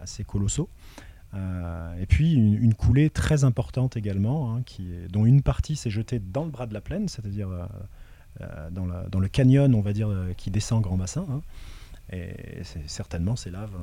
[0.00, 0.68] assez colossaux.
[1.34, 6.44] et puis une, coulée très importante également, hein, qui dont une partie s'est jetée dans
[6.44, 7.48] le bras de la plaine, c'est-à-dire
[8.70, 11.26] dans, le canyon, on va dire, qui descend Grand Bassin.
[12.12, 13.76] Et certainement, ces laves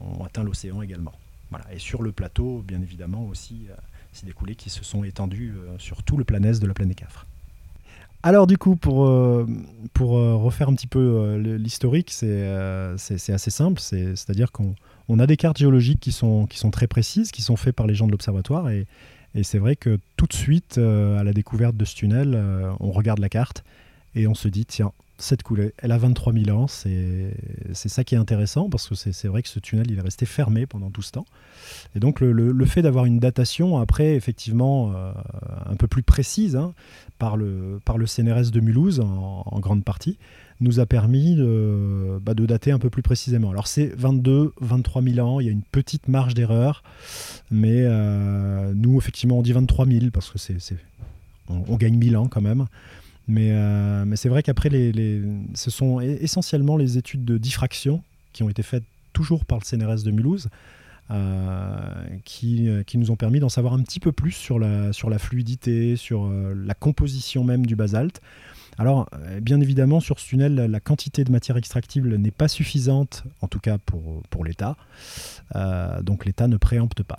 [0.00, 1.12] ont atteint l'océan également.
[1.50, 1.72] Voilà.
[1.72, 3.68] Et sur le plateau, bien évidemment, aussi,
[4.12, 6.94] c'est des coulées qui se sont étendues sur tout le planète de la plaine des
[6.94, 7.26] Cafres.
[8.22, 9.46] Alors du coup, pour, euh,
[9.94, 12.44] pour euh, refaire un petit peu euh, l'historique, c'est
[13.32, 13.80] assez simple.
[13.80, 14.74] C'est-à-dire qu'on
[15.08, 17.86] on a des cartes géologiques qui sont, qui sont très précises, qui sont faites par
[17.86, 18.68] les gens de l'observatoire.
[18.68, 18.86] Et,
[19.34, 22.38] et c'est vrai que tout de suite, à la découverte de ce tunnel,
[22.78, 23.64] on regarde la carte
[24.14, 26.66] et on se dit, tiens, cette coulée, elle a 23 000 ans.
[26.66, 27.32] C'est
[27.72, 30.66] ça qui est intéressant parce que c'est vrai que ce tunnel, il est resté fermé
[30.66, 31.26] pendant tout ce temps.
[31.94, 34.92] Et donc le, le, fait d'avoir une datation après, effectivement,
[35.66, 36.74] un peu plus précise, hein,
[37.20, 40.18] par le, par CNRS de Mulhouse en, grande partie,
[40.60, 43.50] nous a permis de, bah, de, dater un peu plus précisément.
[43.50, 46.82] Alors c'est 22, 23 000 ans, il y a une petite marge d'erreur,
[47.50, 50.56] mais euh, nous effectivement on dit 23 000 parce que c'est,
[51.48, 52.66] on, gagne 1000 ans quand même.
[53.28, 58.02] Mais, euh, mais c'est vrai qu'après, ce sont essentiellement les études de diffraction
[58.32, 60.48] qui ont été faites toujours par le CNRS de Mulhouse,
[62.24, 65.10] qui, euh, qui, nous ont permis d'en savoir un petit peu plus sur la, sur
[65.10, 68.20] la fluidité, sur euh, la composition même du basalte.
[68.78, 69.10] Alors,
[69.42, 73.58] bien évidemment, sur ce tunnel, la quantité de matière extractible n'est pas suffisante, en tout
[73.58, 74.76] cas pour, pour l'État.
[76.02, 77.18] donc l'État ne préempte pas.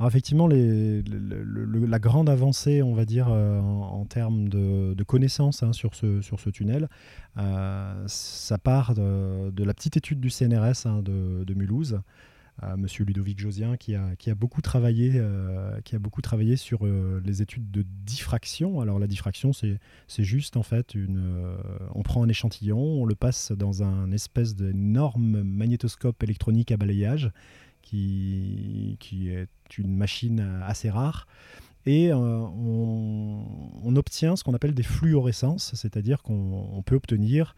[0.00, 5.94] Alors effectivement, la grande avancée, on va dire, en, termes de, de connaissances hein, sur,
[5.94, 6.88] ce, sur ce tunnel,
[7.36, 12.00] ça part de, la petite étude du CNRS hein, de Mulhouse,
[12.76, 18.80] Monsieur Ludovic Josien, qui a, euh, beaucoup travaillé sur euh, les études de diffraction.
[18.80, 20.96] Alors la diffraction, c'est juste en fait.
[20.96, 21.56] Euh,
[21.94, 27.32] on prend un échantillon, on le passe dans un espèce d'énorme magnétoscope électronique à balayage,
[27.82, 28.96] qui,
[29.28, 31.26] est une machine assez rare.
[31.86, 37.54] Et on, obtient ce qu'on appelle des fluorescences, c'est-à-dire qu'on peut obtenir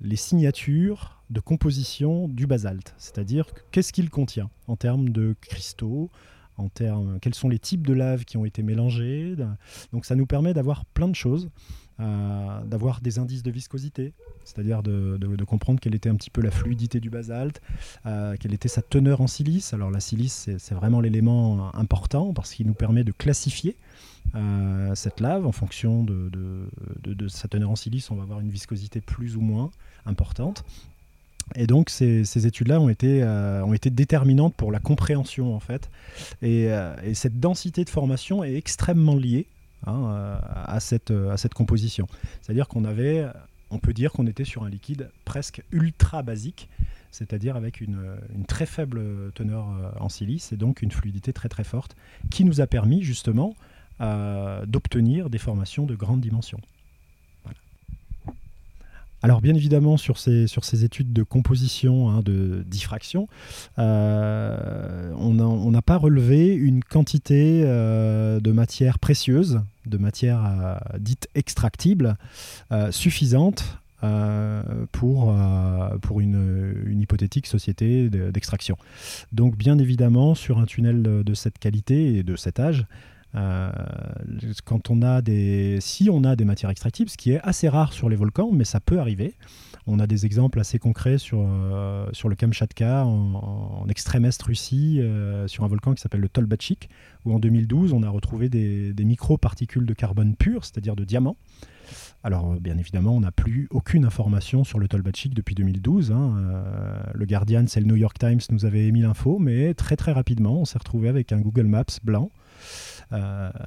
[0.00, 6.10] les signatures de composition du basalte, c'est-à-dire qu'est-ce qu'il contient en termes de cristaux,
[6.56, 9.36] en termes quels sont les types de lave qui ont été mélangés.
[9.92, 11.50] Donc ça nous permet d'avoir plein de choses,
[12.00, 14.12] euh, d'avoir des indices de viscosité,
[14.44, 17.62] c'est-à-dire de, comprendre quelle était un petit peu la fluidité du basalte,
[18.06, 19.72] euh, quelle était sa teneur en silice.
[19.72, 23.76] Alors la silice, c'est vraiment l'élément important parce qu'il nous permet de classifier
[24.34, 28.10] euh, cette lave en fonction de, de, sa teneur en silice.
[28.10, 29.70] On va avoir une viscosité plus ou moins
[30.06, 30.64] importante.
[31.54, 35.90] Et donc ces, études-là ont, été, euh, ont été déterminantes pour la compréhension en fait.
[36.42, 36.68] Et,
[37.04, 39.46] et cette densité de formation est extrêmement liée
[39.86, 42.06] hein, à, cette, à cette composition.
[42.42, 43.26] C'est-à-dire qu'on avait
[43.70, 46.68] on peut dire qu'on était sur un liquide presque ultra basique,
[47.10, 48.16] c'est-à-dire avec une,
[48.46, 51.96] très faible teneur euh, en silice et donc une fluidité très très forte,
[52.30, 53.54] qui nous a permis justement
[54.00, 56.60] euh, d'obtenir des formations de grande dimension.
[59.22, 63.28] Alors bien évidemment sur ces, études de composition, hein, de diffraction,
[63.78, 72.16] euh, on n'a pas relevé une quantité de matière précieuse de matière euh, dite extractible
[72.72, 74.62] euh, suffisante euh,
[74.92, 75.34] pour,
[76.02, 78.76] pour une, hypothétique société d'extraction.
[79.32, 82.86] Donc bien évidemment, sur un tunnel de cette qualité et de cet âge,
[83.34, 87.92] quand on a des, si on a des matières extractibles, ce qui est assez rare
[87.92, 89.34] sur les volcans, mais ça peut arriver,
[89.90, 95.48] on a des exemples assez concrets sur, euh, sur le Kamchatka, en, extrême-est Russie, euh,
[95.48, 96.90] sur un volcan qui s'appelle le Tolbachik,
[97.24, 101.36] où en 2012, on a retrouvé des, des micro-particules de carbone pur, c'est-à-dire de diamant.
[102.22, 106.12] Alors, euh, bien évidemment, on n'a plus aucune information sur le Tolbachik depuis 2012.
[106.12, 106.62] Hein.
[107.14, 110.60] le Guardian, c'est le New York Times, nous avait émis l'info, mais très très rapidement,
[110.60, 112.30] on s'est retrouvé avec un Google Maps blanc.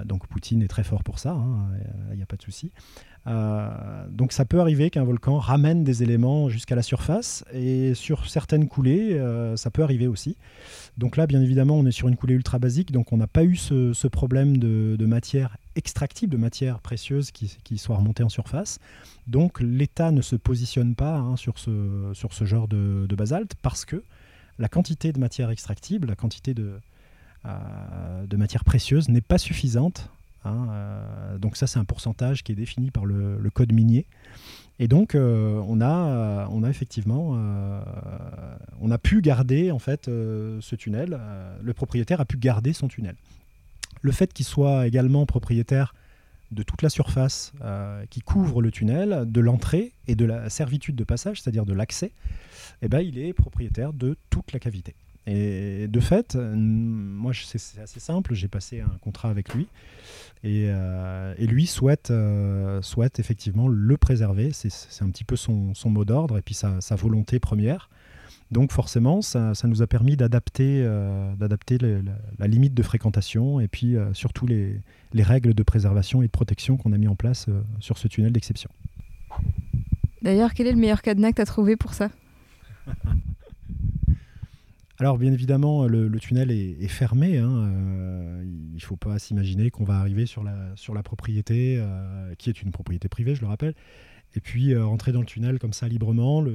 [0.05, 2.71] Donc Poutine est très fort pour ça, il hein, n'y a pas de souci.
[3.27, 8.27] Euh, donc ça peut arriver qu'un volcan ramène des éléments jusqu'à la surface et sur
[8.27, 10.37] certaines coulées, euh, ça peut arriver aussi.
[10.97, 13.43] Donc là, bien évidemment, on est sur une coulée ultra basique, donc on n'a pas
[13.43, 18.79] eu ce, problème de, matière extractible, de matière précieuse qui, soit remontée en surface.
[19.27, 24.03] Donc l'État ne se positionne pas hein, sur, ce, genre de, basalte parce que
[24.59, 26.79] la quantité de matière extractible, la quantité de, euh,
[27.43, 30.09] de matière précieuse n'est pas suffisante
[30.43, 34.05] Hein, euh, donc ça, c'est un pourcentage qui est défini par le, code minier.
[34.79, 37.81] Et donc, euh, on, a, effectivement, euh,
[38.79, 41.19] on a pu garder en fait ce tunnel.
[41.61, 43.15] le propriétaire a pu garder son tunnel.
[44.01, 45.93] Le fait qu'il soit également propriétaire
[46.49, 47.53] de toute la surface
[48.09, 52.11] qui couvre le tunnel, de l'entrée et de la servitude de passage, c'est-à-dire de l'accès,
[52.81, 54.95] eh ben, il est propriétaire de toute la cavité.
[55.27, 58.33] Et de fait, moi, c'est assez simple.
[58.33, 59.67] J'ai passé un contrat avec lui.
[60.43, 60.67] Et,
[61.39, 62.11] lui souhaite,
[62.81, 64.51] souhaite effectivement le préserver.
[64.51, 67.89] C'est un petit peu son, mot d'ordre et puis sa, sa, volonté première.
[68.51, 74.13] Donc forcément, ça, nous a permis d'adapter euh, la, limite de fréquentation et puis euh,
[74.13, 74.81] surtout les,
[75.15, 78.33] règles de préservation et de protection qu'on a mis en place euh, sur ce tunnel
[78.33, 78.69] d'exception.
[80.21, 82.09] D'ailleurs, quel est le meilleur cadenas que tu as trouvé pour ça?
[85.01, 87.39] Alors bien évidemment, le, tunnel est, fermé.
[87.39, 87.71] Hein,
[88.43, 91.83] il ne faut pas s'imaginer qu'on va arriver sur la, sur la propriété,
[92.37, 93.73] qui est une propriété privée, je le rappelle,
[94.35, 96.45] et puis rentrer dans le tunnel comme ça librement.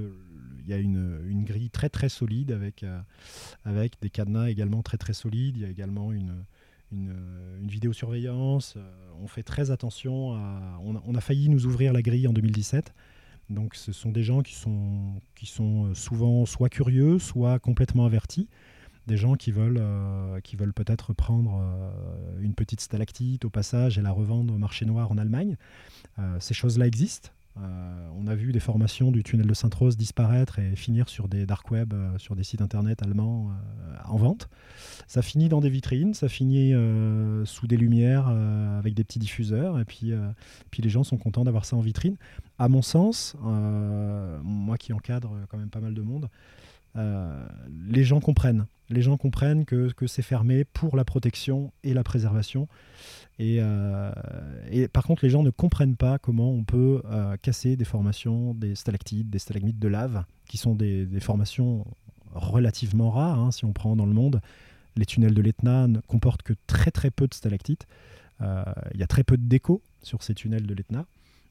[0.66, 5.12] Il y a une, grille très très solide avec, euh, des cadenas également très très
[5.12, 5.56] solides.
[5.56, 6.44] Il y a également une,
[7.62, 8.74] vidéosurveillance.
[8.77, 8.81] Euh,
[9.20, 10.31] on fait très attention.
[10.85, 12.94] On a, failli nous ouvrir la grille en 2017.
[13.51, 18.48] Donc ce sont des gens qui sont, qui sont souvent soit curieux, soit complètement avertis.
[19.06, 21.62] Des gens qui veulent, euh, qui veulent peut-être prendre
[22.40, 25.56] une petite stalactite au passage et la revendre au marché noir en Allemagne.
[26.40, 27.31] ces choses-là existent.
[27.59, 31.47] Euh, on a vu des formations du tunnel de Sainte-Rose disparaître et finir sur des
[31.47, 34.49] dark web, euh, sur des sites internet allemands euh, en vente.
[35.07, 36.74] Ça finit dans des vitrines, ça finit
[37.45, 40.12] sous des lumières avec des petits diffuseurs, et puis,
[40.78, 42.16] les gens sont contents d'avoir ça en vitrine.
[42.59, 46.28] À mon sens, moi qui encadre quand même pas mal de monde,
[46.95, 48.66] les gens comprennent.
[48.91, 52.69] Les gens comprennent que c'est fermé pour la protection et la préservation.
[53.41, 54.13] Euh,
[54.71, 58.55] et, par contre, les gens ne comprennent pas comment on peut euh, casser des formations,
[58.55, 61.87] des stalactites, des stalagmites de lave, qui sont des, formations
[62.35, 63.39] relativement rares.
[63.39, 64.41] Hein, si on prend dans le monde,
[64.97, 67.87] les tunnels de l'Etna ne comportent que très très peu de stalactites.
[68.41, 68.65] Euh,
[68.95, 71.07] il y a très peu de déco sur ces tunnels de l'Etna.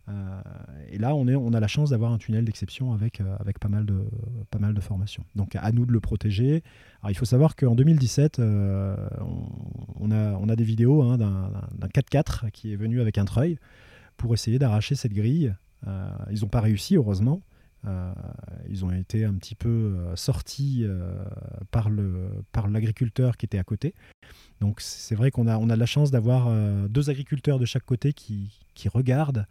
[0.08, 0.42] Euh,
[0.90, 4.82] et là, on, a la chance d'avoir un tunnel d'exception avec, euh, pas, mal de,
[4.82, 5.24] formations.
[5.36, 6.64] Donc à nous de le protéger.
[7.08, 8.96] Il faut savoir qu'en 2017, euh,
[10.00, 13.58] on, a, on a des vidéos hein, d'un 4x4 qui est venu avec un treuil
[14.18, 15.54] pour essayer d'arracher cette grille.
[16.32, 17.42] ils n'ont pas réussi, heureusement.
[18.70, 20.86] Ils ont été un petit peu sortis
[21.72, 23.94] par l'agriculteur par qui était à côté.
[24.62, 27.66] Donc c'est vrai qu'on a, on a de la chance d'avoir euh, deux agriculteurs de
[27.66, 29.46] chaque côté qui, qui regardent,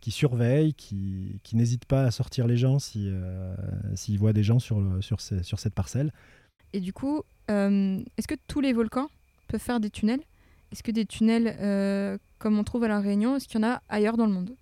[0.00, 3.14] qui surveillent, qui, qui n'hésitent pas à sortir les gens s'ils
[3.94, 6.12] si, euh, voient des gens sur, sur, sur, cette parcelle.
[6.72, 9.08] Et du coup, euh, est-ce que tous les volcans
[9.48, 10.22] peuvent faire des tunnels?
[10.72, 13.82] Est-ce que des tunnels comme on trouve à La Réunion, est-ce qu'il y en a
[13.88, 14.56] ailleurs dans le monde?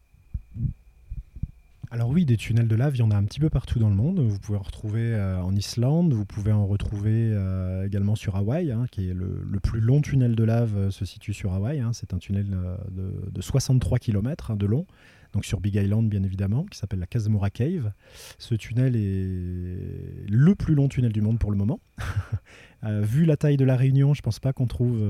[1.95, 3.89] Alors oui, des tunnels de lave, il y en a un petit peu partout dans
[3.89, 4.19] le monde.
[4.19, 8.73] Vous pouvez en retrouver euh, en Islande, vous pouvez en retrouver euh, également sur Hawaï,
[8.73, 11.79] hein, qui est le, plus long tunnel de lave euh, se situe sur Hawaï.
[11.79, 11.93] Hein.
[11.93, 12.49] C'est un tunnel
[12.91, 14.89] de, 63 km hein, de long,
[15.35, 17.93] donc sur Big Island bien évidemment, qui s'appelle la Casamura Cave.
[18.39, 21.79] Ce tunnel est le plus long tunnel du monde pour le moment.
[22.83, 25.01] vu la taille de la Réunion, je ne pense pas qu'on trouve,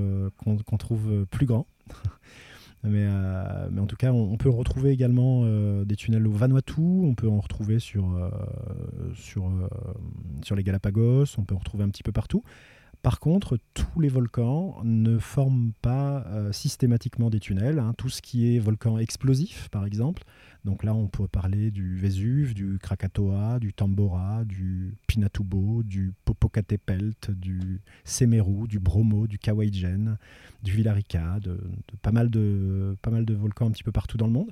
[0.45, 1.67] qu'on trouve plus grand.
[2.85, 7.15] Euh, mais, en tout cas, on, peut retrouver également euh, des tunnels au Vanuatu, on
[7.15, 8.31] peut en retrouver sur, euh,
[9.15, 9.51] sur,
[10.43, 12.43] sur les Galapagos, on peut en retrouver un petit peu partout.
[13.03, 17.79] Par contre, tous les volcans ne forment pas systématiquement des tunnels.
[17.79, 17.93] Hein.
[17.99, 20.23] Tout ce qui est volcan explosif, par exemple,
[20.65, 27.13] donc là, on peut parler du Vésuve, du Krakatoa, du Tambora, du Pinatubo, du Popocatépetl,
[27.29, 30.17] du Semeru, du Bromo, du Kawaïjen,
[30.63, 31.61] du Villarrica, de,
[32.01, 34.51] pas, mal de, pas mal de volcans un petit peu partout dans le monde.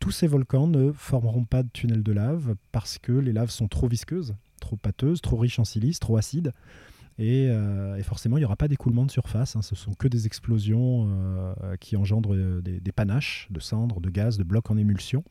[0.00, 3.68] Tous ces volcans ne formeront pas de tunnel de lave parce que les laves sont
[3.68, 6.52] trop visqueuses, trop pâteuses, trop riches en silice, trop acides.
[7.20, 9.56] Euh, et, forcément, il n'y aura pas d'écoulement de surface.
[9.56, 9.62] Hein.
[9.62, 14.38] Ce sont que des explosions euh, qui engendrent euh, des, panaches de cendres, de gaz,
[14.38, 15.24] de blocs en émulsion,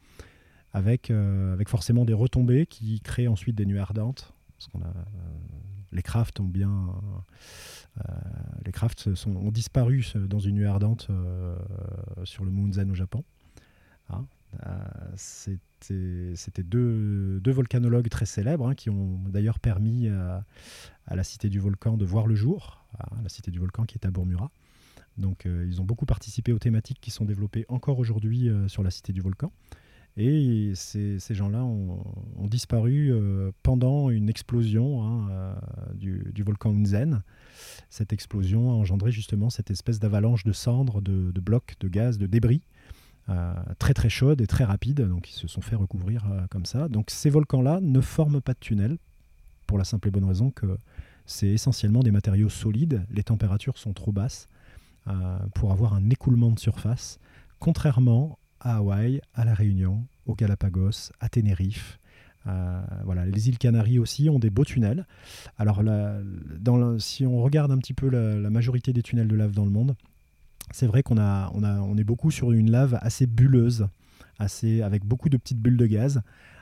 [0.72, 4.34] avec, avec forcément des retombées qui créent ensuite des nuées ardentes.
[4.58, 4.94] Parce a,
[5.92, 6.88] les crafts ont bien.
[8.66, 8.72] les
[9.28, 11.10] ont disparu dans une nuée ardente
[12.24, 13.24] sur le Munzen au Japon.
[14.10, 14.26] Hein.
[15.16, 20.46] C'était deux, volcanologues très célèbres hein, qui ont d'ailleurs permis à,
[21.08, 23.98] à la Cité du Volcan de voir le jour, à la Cité du Volcan qui
[23.98, 24.52] est à Bourmura.
[25.18, 28.84] Donc euh, ils ont beaucoup participé aux thématiques qui sont développées encore aujourd'hui euh, sur
[28.84, 29.52] la Cité du Volcan.
[30.16, 35.56] Et ces, gens-là ont, disparu euh, pendant une explosion hein,
[35.96, 37.24] du, volcan Unzen.
[37.90, 42.28] Cette explosion a engendré justement cette espèce d'avalanche de cendres, de, blocs, de gaz, de
[42.28, 42.62] débris,
[43.80, 45.02] très très chaude et très rapide.
[45.08, 46.88] Donc ils se sont fait recouvrir comme ça.
[46.88, 48.98] Donc ces volcans-là ne forment pas de tunnel
[49.68, 50.78] pour la simple et bonne raison que
[51.26, 53.06] c'est essentiellement des matériaux solides.
[53.10, 54.50] Les températures sont trop basses
[55.08, 57.20] euh, pour avoir un écoulement de surface,
[57.60, 62.00] contrairement à Hawaï, à La Réunion, aux Galapagos, à Tenerife,
[63.06, 65.06] voilà, les îles Canaries aussi ont des beaux tunnels.
[65.58, 69.66] Alors, dans si on regarde un petit peu la, majorité des tunnels de lave dans
[69.66, 69.96] le monde,
[70.72, 73.88] c'est vrai qu'on a, on a, on est beaucoup sur une lave assez bulleuse,
[74.40, 76.22] assez, avec beaucoup de petites bulles de gaz.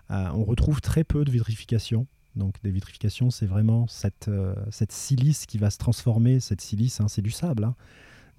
[0.10, 2.08] on retrouve très peu de vitrification.
[2.36, 4.30] Donc des vitrifications, c'est vraiment cette,
[4.70, 6.40] cette silice qui va se transformer.
[6.40, 7.64] Cette silice, hein, c'est du sable.
[7.64, 7.76] Hein.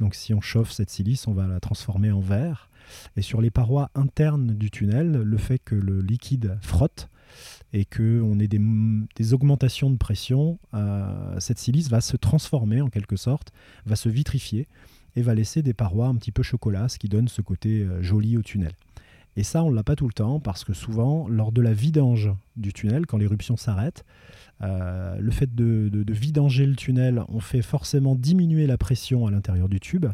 [0.01, 2.69] Donc si on chauffe cette silice, on va la transformer en verre.
[3.17, 7.09] Et sur les parois internes du tunnel, le fait que le liquide frotte
[7.73, 13.17] et qu'on ait des, augmentations de pression, euh, cette silice va se transformer en quelque
[13.17, 13.53] sorte,
[13.87, 14.69] va se vitrifier
[15.17, 18.03] et va laisser des parois un petit peu chocolat, ce qui donne ce côté euh,
[18.03, 18.73] joli au tunnel.
[19.37, 21.73] Et ça, on ne l'a pas tout le temps parce que souvent, lors de la
[21.73, 24.05] vidange du tunnel, quand l'éruption s'arrête,
[24.63, 29.69] euh, le fait de, vidanger le tunnel, on fait forcément diminuer la pression à l'intérieur
[29.69, 30.07] du tube.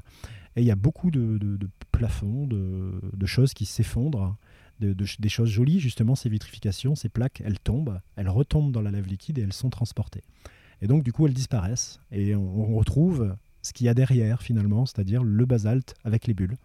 [0.56, 1.58] Et il y a beaucoup de,
[1.90, 4.36] plafonds, de, choses qui s'effondrent,
[4.80, 9.06] des choses jolies, justement, ces vitrifications, ces plaques, elles tombent, elles retombent dans la lave
[9.06, 10.22] liquide et elles sont transportées.
[10.80, 12.00] Et donc, du coup, elles disparaissent.
[12.12, 13.34] Et on retrouve
[13.68, 16.56] ce qu'il y a derrière, finalement, c'est-à-dire le basalte avec les bulles.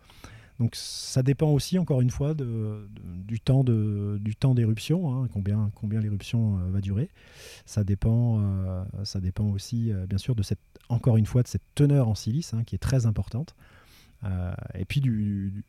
[0.60, 6.70] Donc ça dépend aussi, encore une fois, du temps d'éruption, hein, combien, combien l'éruption euh,
[6.70, 7.10] va durer.
[7.66, 10.60] Ça dépend, euh, ça dépend aussi, euh, bien sûr, de cette,
[10.90, 13.56] encore une fois, de cette teneur en silice, hein, qui est très importante.
[14.74, 15.64] et puis du,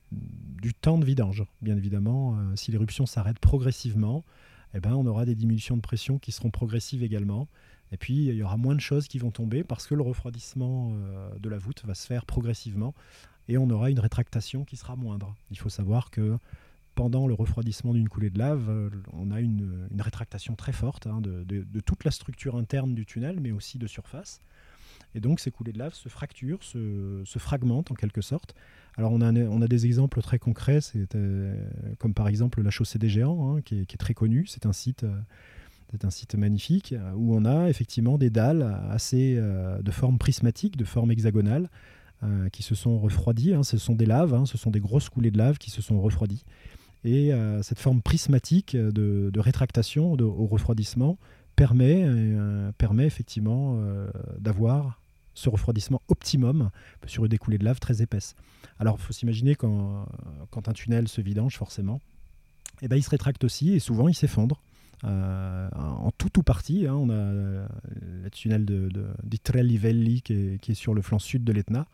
[0.80, 2.38] temps de vidange, bien évidemment.
[2.54, 4.24] si l'éruption s'arrête progressivement,
[4.74, 7.48] eh ben, on aura des diminutions de pression qui seront progressives également.
[7.92, 10.92] Et puis, il y aura moins de choses qui vont tomber parce que le refroidissement
[11.38, 12.94] de la voûte va se faire progressivement
[13.48, 15.34] et on aura une rétractation qui sera moindre.
[15.50, 16.38] Il faut savoir que
[16.94, 21.20] pendant le refroidissement d'une coulée de lave, euh, on a une, rétractation très forte hein,
[21.20, 24.40] de, toute la structure interne du tunnel, mais aussi de surface.
[25.14, 28.54] Et donc ces coulées de lave se fracturent, se, fragmentent en quelque sorte.
[28.96, 30.80] Alors on a, des exemples très concrets,
[31.14, 34.46] euh, comme par exemple la chaussée des géants, hein, qui, est, très connue.
[34.46, 35.04] C'est un site...
[35.04, 35.18] Euh,
[35.92, 40.84] c'est un site magnifique où on a effectivement des dalles assez de forme prismatique, de
[40.84, 41.68] forme hexagonale,
[42.24, 43.52] euh, qui se sont refroidis.
[43.52, 43.64] Hein.
[43.64, 44.46] Ce sont des laves, hein.
[44.46, 46.44] ce sont des grosses coulées de lave qui se sont refroidies.
[47.02, 51.18] Et euh, cette forme prismatique de, rétractation au refroidissement
[51.54, 52.70] permet, euh,
[53.00, 53.78] effectivement
[54.38, 55.02] d'avoir
[55.34, 56.70] ce refroidissement optimum
[57.04, 58.36] sur des coulées de lave très épaisses.
[58.78, 60.06] Alors il faut s'imaginer quand,
[60.66, 62.00] un tunnel se vidange forcément,
[62.80, 64.62] eh ben, il se rétracte aussi et souvent il s'effondre.
[65.04, 66.94] En tout ou partie, hein.
[66.94, 69.06] on a le tunnel de, de,
[70.22, 71.86] qui est, sur le flanc sud de l'Etna,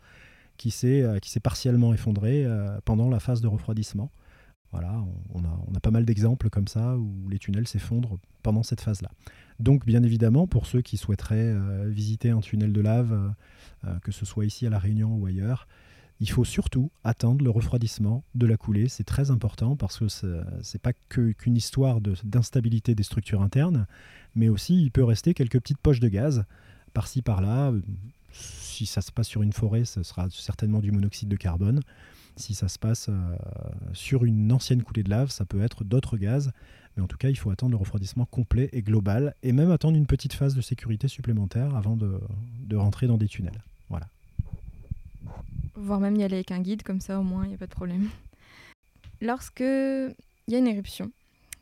[0.60, 4.10] qui s'est euh, partiellement effondré euh, pendant la phase de refroidissement.
[4.72, 5.02] Voilà,
[5.34, 9.10] on, a, pas mal d'exemples comme ça où les tunnels s'effondrent pendant cette phase-là.
[9.58, 13.34] Donc, bien évidemment, pour ceux qui souhaiteraient euh, visiter un tunnel de lave,
[14.02, 15.66] que ce soit ici à La Réunion ou ailleurs,
[16.20, 18.88] il faut surtout attendre le refroidissement de la coulée.
[18.88, 23.86] C'est très important parce que ce n'est pas qu'une histoire d'instabilité des structures internes,
[24.34, 26.44] mais aussi il peut rester quelques petites poches de gaz
[26.92, 27.72] par-ci par-là,
[28.32, 31.80] si ça se passe sur une forêt, ce sera certainement du monoxyde de carbone.
[32.36, 33.36] Si ça se passe euh,
[33.92, 36.52] sur une ancienne coulée de lave, ça peut être d'autres gaz.
[36.96, 39.96] Mais en tout cas, il faut attendre le refroidissement complet et global, et même attendre
[39.96, 42.20] une petite phase de sécurité supplémentaire avant de,
[42.74, 43.62] rentrer dans des tunnels.
[43.88, 44.08] Voilà.
[45.80, 47.66] Voire même y aller avec un guide, comme ça au moins, il n'y a pas
[47.66, 48.08] de problème.
[49.20, 50.14] Lorsque il
[50.48, 51.10] y a une éruption,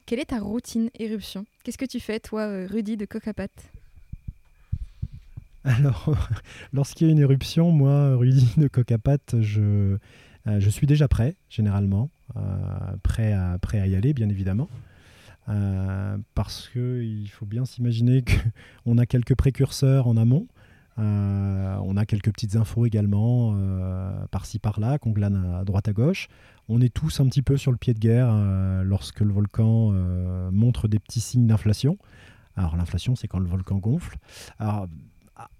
[0.07, 1.45] quelle est ta routine éruption?
[1.63, 3.49] Qu'est-ce que tu fais, toi, euh, Rudy de Cocapat
[5.65, 6.15] alors,
[6.73, 9.99] lorsqu'il y a une éruption, moi, Rudy de Cocapat, je,
[10.47, 12.41] euh, je suis déjà prêt, généralement, euh,
[13.03, 14.69] prêt, à, prêt à y aller, bien évidemment.
[15.49, 18.23] Euh, parce qu'il faut bien s'imaginer
[18.85, 20.47] qu'on a quelques précurseurs en amont.
[20.99, 23.57] On a quelques petites infos également,
[24.31, 26.29] par-ci par-là, qu'on glane à droite à gauche.
[26.69, 28.31] On est tous un petit peu sur le pied de guerre
[28.85, 29.93] lorsque le volcan
[30.51, 31.97] montre des petits signes d'inflation.
[32.57, 34.19] Alors l'inflation, c'est quand le volcan gonfle.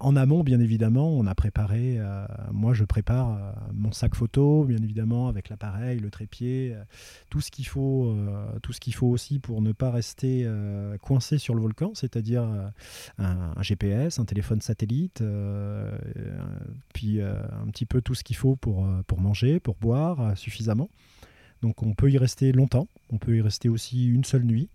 [0.01, 4.65] En amont, bien évidemment, on a préparé, euh, moi je prépare euh, mon sac photo,
[4.65, 6.83] bien évidemment, avec l'appareil, le trépied, euh,
[7.31, 8.17] tout ce qu'il faut,
[8.63, 10.49] tout ce qu'il faut aussi pour ne pas rester
[11.01, 12.49] coincé sur le volcan, c'est-à-dire
[13.19, 15.23] un, GPS, un téléphone satellite,
[16.95, 20.89] puis un petit peu tout ce qu'il faut pour, pour manger, pour boire suffisamment.
[21.63, 24.69] Donc on peut y rester longtemps, on peut y rester aussi une seule nuit.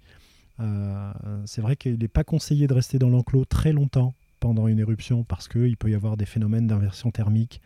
[1.46, 4.14] c'est vrai qu'il n'est pas conseillé de rester dans l'enclos très longtemps
[4.44, 7.62] pendant une éruption parce qu'il peut y avoir des phénomènes d'inversion thermique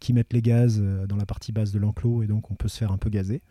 [0.00, 2.66] qui mettent les gaz euh, dans la partie basse de l'enclos et donc on peut
[2.66, 3.42] se faire un peu gazer.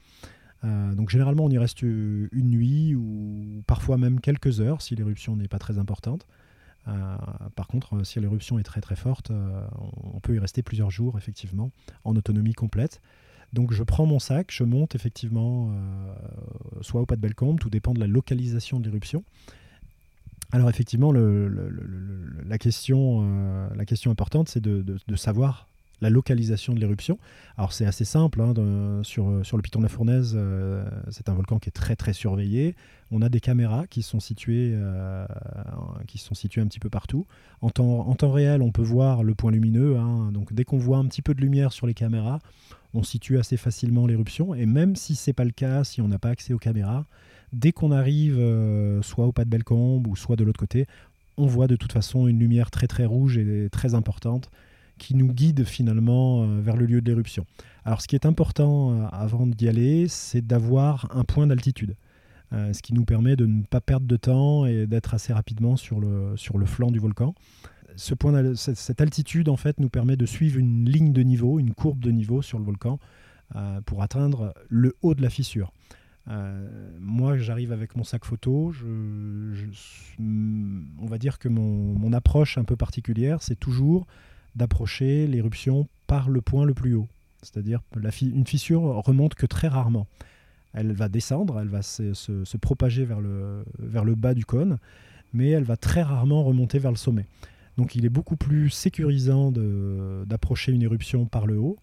[0.66, 5.38] Euh, donc généralement on y reste une nuit ou parfois même quelques heures si l'éruption
[5.38, 6.28] n'est pas très importante.
[6.90, 7.16] Euh,
[7.56, 9.32] par contre, si l'éruption est très très forte,
[10.04, 11.72] on peut y rester plusieurs jours effectivement
[12.04, 13.02] en autonomie complète.
[13.54, 15.74] Donc je prends mon sac, je monte effectivement
[16.82, 19.24] soit au pas de Bellecombe, tout dépend de la localisation de l'éruption.
[20.52, 25.68] Alors effectivement, la, question, la question importante, c'est de, savoir
[26.02, 27.18] la localisation de l'éruption.
[27.58, 28.54] Alors c'est assez simple, hein,
[29.04, 32.14] sur, sur le piton de la Fournaise, euh, c'est un volcan qui est très très
[32.14, 32.76] surveillé.
[33.12, 35.26] On a des caméras qui sont situées, euh,
[36.18, 37.26] sont situées un petit peu partout.
[37.62, 39.98] En temps, en temps réel, on peut voir le point lumineux.
[39.98, 40.32] Hein.
[40.32, 42.40] donc dès qu'on voit un petit peu de lumière sur les caméras,
[42.94, 44.56] on situe assez facilement l'éruption.
[44.56, 47.06] Et même si c'est pas le cas, si on n'a pas accès aux caméras,
[47.54, 50.86] dès qu'on arrive euh, soit au pas de Bellecombe ou soit de l'autre côté,
[51.38, 54.50] on voit de toute façon une lumière très très rouge et très importante
[54.98, 57.46] qui nous guide finalement euh, vers le lieu de l'éruption.
[57.84, 61.96] Alors ce qui est important euh, avant d'y aller, c'est d'avoir un point d'altitude.
[62.72, 66.00] Ce qui nous permet de ne pas perdre de temps et d'être assez rapidement sur
[66.00, 67.36] le, sur le flanc du volcan.
[67.98, 71.74] Ce point cette altitude en fait nous permet de suivre une ligne de niveau, une
[71.74, 72.98] courbe de niveau sur le volcan
[73.86, 75.74] pour atteindre le haut de la fissure.
[76.28, 78.74] Moi, j'arrive avec mon sac photo.
[80.20, 84.08] on va dire que mon, approche un peu particulière, c'est toujours
[84.56, 87.08] d'approcher l'éruption par le point le plus haut.
[87.42, 87.82] C'est-à-dire
[88.22, 90.08] une fissure remonte que très rarement.
[90.74, 94.78] Elle va descendre, elle va se, propager vers le, vers le bas du cône,
[95.34, 97.28] mais elle va très rarement remonter vers le sommet.
[97.78, 99.52] Donc il est beaucoup plus sécurisant
[100.26, 101.78] d'approcher une éruption par le haut,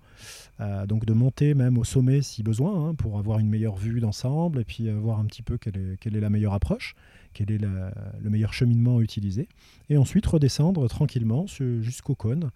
[0.61, 4.01] euh, donc de monter même au sommet si besoin, hein, pour avoir une meilleure vue
[4.01, 6.95] d'ensemble et puis voir un petit peu quelle est, la meilleure approche,
[7.33, 9.49] quel est le meilleur cheminement à utiliser,
[9.91, 12.51] et ensuite redescendre tranquillement jusqu'au cône.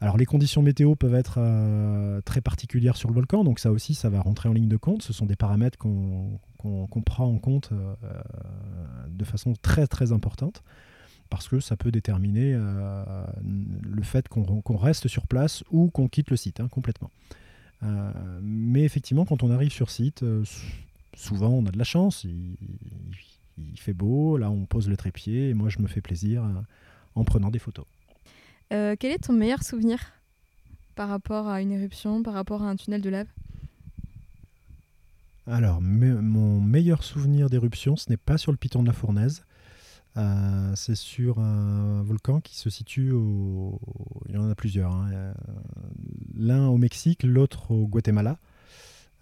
[0.00, 3.94] Alors les conditions météo peuvent être euh, très particulières sur le volcan, donc ça aussi
[3.94, 6.38] ça va rentrer en ligne de compte, ce sont des paramètres qu'on
[7.04, 7.94] prend en compte euh,
[9.10, 10.62] de façon très très importante
[11.30, 16.30] parce que ça peut déterminer euh, le fait qu'on reste sur place ou qu'on quitte
[16.30, 17.10] le site hein, complètement.
[17.82, 18.12] Euh,
[18.42, 20.44] mais effectivement, quand on arrive sur site, euh,
[21.14, 22.56] souvent on a de la chance, il,
[23.76, 26.42] fait beau, là on pose le trépied et moi je me fais plaisir
[27.14, 27.84] en prenant des photos.
[28.68, 30.12] quel est ton meilleur souvenir
[30.96, 33.28] par rapport à une éruption, par rapport à un tunnel de lave?
[35.46, 39.44] Alors, mon meilleur souvenir d'éruption, ce n'est pas sur le piton de la Fournaise,
[40.16, 43.78] euh, c'est sur un volcan qui se situe au.
[44.28, 44.92] Il y en a plusieurs.
[44.92, 45.32] Hein.
[46.34, 48.38] L'un au Mexique, l'autre au Guatemala.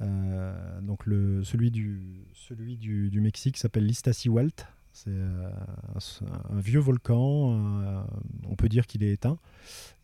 [0.01, 1.03] Euh, donc
[1.45, 4.67] celui, du, celui du, Mexique s'appelle l'Istasiwalt.
[4.93, 5.51] C'est euh,
[6.51, 8.05] un, vieux volcan.
[8.49, 9.39] on peut dire qu'il est éteint.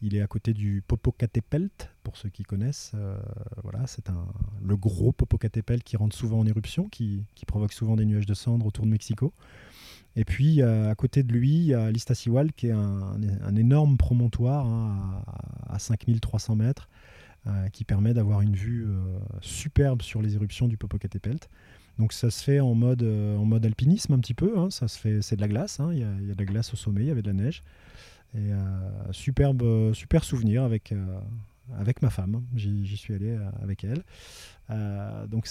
[0.03, 1.71] Il est à côté du Popocatépetl,
[2.03, 2.93] pour ceux qui connaissent.
[3.63, 4.09] voilà, c'est
[4.63, 8.67] le gros Popocatépetl qui rentre souvent en éruption, qui provoque souvent des nuages de cendres
[8.67, 9.33] autour de Mexico.
[10.17, 14.67] Et puis à côté de lui, il y a l'Istasiwal qui est un, énorme promontoire
[14.67, 15.23] hein,
[15.69, 16.89] à, 5300 mètres
[17.47, 21.47] euh, qui permet d'avoir une vue euh, superbe sur les éruptions du Popocatépetl.
[21.99, 24.71] Donc ça se fait en mode, euh, en mode alpinisme un petit peu, hein.
[24.71, 25.91] ça se fait, c'est de la glace, hein.
[25.93, 27.63] il, y a, de la glace au sommet, il y avait de la neige.
[29.13, 30.95] Superbe, super souvenir avec,
[31.77, 34.03] avec ma femme, j'y suis allé avec elle.
[35.29, 35.47] donc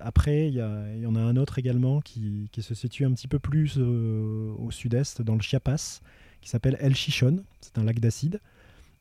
[0.00, 3.76] après, il y, en a un autre également qui, se situe un petit peu plus
[3.78, 6.00] euh, au sud-est, dans le Chiapas,
[6.40, 7.44] qui s'appelle El Chichon.
[7.60, 8.40] C'est un lac d'acide.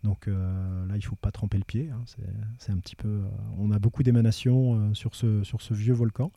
[0.04, 1.90] Donc euh, là, il faut pas tremper le pied.
[1.92, 2.04] Hein.
[2.60, 3.08] C'est un petit peu.
[3.08, 6.32] Euh, on a beaucoup d'émanations sur, ce, vieux volcan.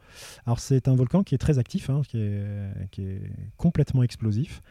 [0.47, 3.23] Alors c'est un volcan qui est très actif, hein, qui, est,
[3.57, 4.63] complètement explosif.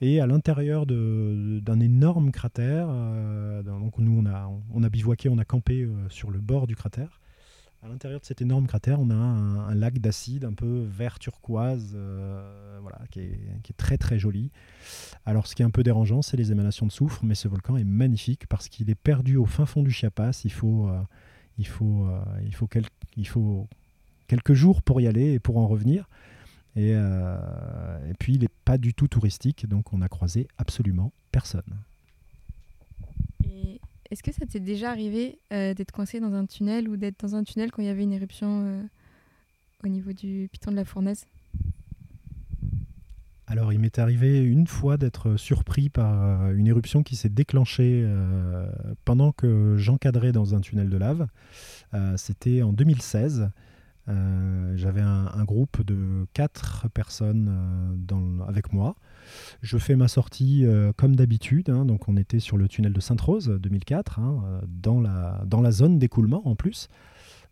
[0.00, 2.88] Et à l'intérieur d'un énorme cratère,
[3.64, 7.20] donc nous on on a bivouaqué, on a campé sur le bord du cratère.
[7.86, 11.92] À l'intérieur de cet énorme cratère, on a un, lac d'acide un peu vert turquoise,
[11.94, 14.50] euh, voilà, qui est, très très joli.
[15.24, 17.76] Alors, ce qui est un peu dérangeant, c'est les émanations de soufre, mais ce volcan
[17.76, 20.40] est magnifique parce qu'il est perdu au fin fond du Chiapas.
[20.42, 21.00] Il faut, euh,
[21.58, 22.68] il faut, euh, il faut,
[23.16, 23.68] il faut
[24.26, 26.08] quelques jours pour y aller et pour en revenir.
[26.74, 31.62] Et, et puis, il n'est pas du tout touristique, donc on n'a croisé absolument personne.
[34.10, 37.34] Est-ce que ça t'est déjà arrivé euh, d'être coincé dans un tunnel ou d'être dans
[37.34, 38.82] un tunnel quand il y avait une éruption euh,
[39.84, 41.26] au niveau du piton de la fournaise?
[43.48, 48.06] Alors, il m'est arrivé une fois d'être surpris par euh, une éruption qui s'est déclenchée
[49.04, 51.26] pendant que j'encadrais dans un tunnel de lave.
[52.16, 53.50] C'était en 2016.
[54.74, 57.96] J'avais un, groupe de quatre personnes
[58.46, 58.96] avec moi.
[59.62, 61.70] Je fais ma sortie euh, comme d'habitude.
[61.70, 61.84] Hein.
[61.84, 65.70] donc on était sur le tunnel de Sainte-Rose 2004, hein, euh, dans, la, dans la
[65.70, 66.88] zone d'écoulement en plus.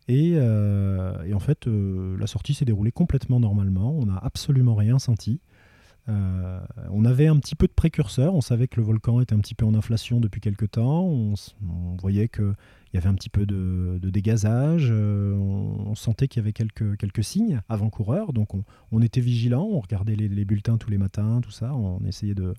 [0.06, 3.96] Et, euh, en fait, la sortie s'est déroulée complètement normalement.
[3.96, 5.40] On n'a absolument rien senti.
[6.06, 9.54] On avait un petit peu de précurseur, on savait que le volcan était un petit
[9.54, 11.34] peu en inflation depuis quelque temps, on,
[12.00, 12.54] voyait qu'il
[12.92, 17.60] y avait un petit peu de, dégazage, on, sentait qu'il y avait quelques, quelques signes
[17.68, 18.50] avant-coureurs, donc
[18.92, 22.54] on, était vigilant, on regardait les, bulletins tous les matins, tout ça, on essayait de,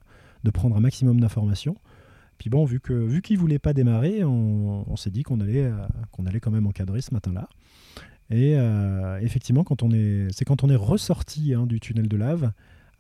[0.52, 1.78] prendre un maximum d'informations.
[2.38, 2.82] Puis bon, vu
[3.22, 7.02] qu'il voulait pas démarrer, on, s'est dit qu'on allait euh, qu'on allait quand même encadrer
[7.02, 7.48] ce matin-là.
[8.30, 12.18] Et euh, effectivement, quand on est, c'est quand on est ressorti hein, du tunnel de
[12.18, 12.52] lave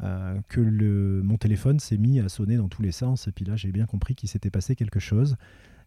[0.04, 3.28] euh, que le, mon téléphone s'est mis à sonner dans tous les sens.
[3.28, 5.38] Et puis là, j'ai bien compris qu'il s'était passé quelque chose.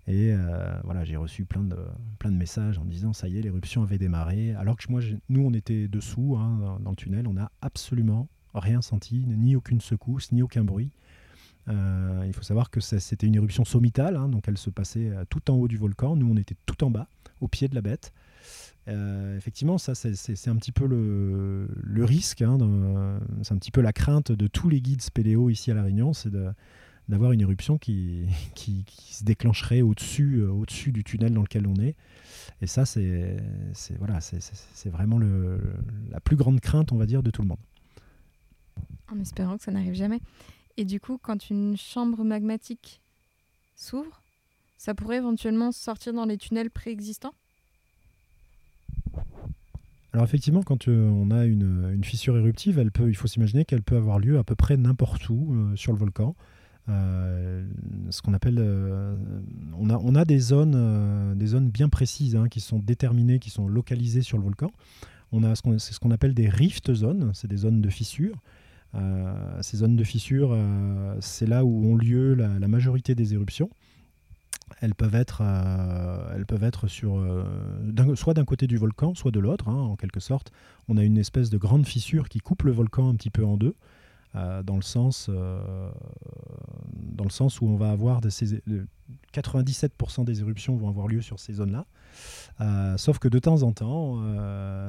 [0.06, 0.34] Et
[0.84, 1.76] voilà, j'ai reçu plein de,
[2.18, 4.54] plein de messages en disant ça y est, l'éruption avait démarré.
[4.54, 8.80] Alors que moi, nous, on était dessous hein, dans le tunnel, on n'a absolument rien
[8.80, 10.92] senti, ni aucune secousse, ni aucun bruit.
[11.68, 15.24] Euh, il faut savoir que c'était une éruption sommitale, hein, donc elle se passait euh,
[15.28, 16.16] tout en haut du volcan.
[16.16, 17.08] Nous, on était tout en bas,
[17.40, 18.12] au pied de la bête.
[18.88, 22.58] Euh, effectivement, ça, c'est un petit peu le, risque, hein,
[23.42, 26.12] c'est un petit peu la crainte de tous les guides spéléo ici à La Réunion,
[26.12, 26.30] c'est
[27.08, 28.26] d'avoir une éruption qui,
[29.10, 31.96] se déclencherait au-dessus au -dessus du tunnel dans lequel on est.
[32.62, 33.36] Et ça, c'est
[33.98, 34.18] voilà,
[34.86, 37.60] vraiment la plus grande crainte, on va dire, de tout le monde.
[39.10, 40.20] En espérant que ça n'arrive jamais.
[40.76, 43.00] Et du coup, quand une chambre magmatique
[43.74, 44.22] s'ouvre,
[44.76, 47.34] ça pourrait éventuellement sortir dans les tunnels préexistants?
[50.12, 53.82] Alors effectivement, quand euh, on a une, fissure éruptive, elle peut, il faut s'imaginer qu'elle
[53.82, 56.34] peut avoir lieu à peu près n'importe où euh, sur le volcan.
[56.88, 57.66] Euh,
[58.08, 58.58] ce qu'on appelle,
[59.78, 64.22] on, a, des zones, des zones bien précises hein, qui sont déterminées, qui sont localisées
[64.22, 64.70] sur le volcan.
[65.30, 68.36] On a c'est ce qu'on appelle des rift zones, c'est des zones de fissures.
[69.60, 70.56] Ces zones de fissures,
[71.20, 73.68] c'est là où ont lieu la, majorité des éruptions
[74.80, 77.24] elles peuvent être, euh, elles peuvent être sur,
[78.14, 80.52] soit d'un côté du volcan, soit de l'autre, hein, en quelque sorte.
[80.88, 83.56] On a une espèce de grande fissure qui coupe le volcan un petit peu en
[83.56, 83.74] deux.
[84.34, 85.90] Euh, dans, le sens, euh,
[87.60, 88.60] où on va avoir de ces,
[89.32, 91.86] 97% des éruptions vont avoir lieu sur ces zones-là.
[92.60, 94.22] Euh, sauf que de temps en temps,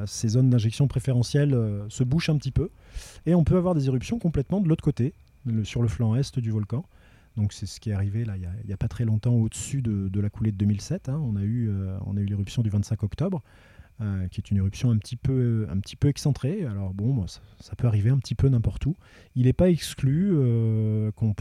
[0.06, 1.58] ces zones d'injection préférentielle
[1.88, 2.70] se bouchent un petit peu
[3.26, 5.14] et on peut avoir des éruptions complètement de l'autre côté,
[5.64, 6.84] sur le flanc est du volcan.
[7.40, 10.20] Donc c'est ce qui est arrivé là il n'y a, pas très longtemps au-dessus de,
[10.20, 11.10] la coulée de 2007.
[11.10, 11.20] Hein.
[11.24, 13.42] On a eu, a eu l'éruption du 25 octobre.
[14.02, 16.64] Euh, qui est une éruption un petit peu, un petit peu excentrée.
[16.66, 18.96] Alors bon, ça, peut arriver un petit peu n'importe où.
[19.36, 21.34] Il n'est pas exclu euh, qu'on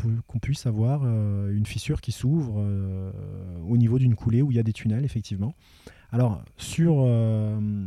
[0.42, 2.60] puisse avoir euh, une fissure qui s'ouvre
[3.64, 5.54] au niveau d'une coulée où il y a des tunnels, effectivement.
[6.10, 7.06] Alors sur,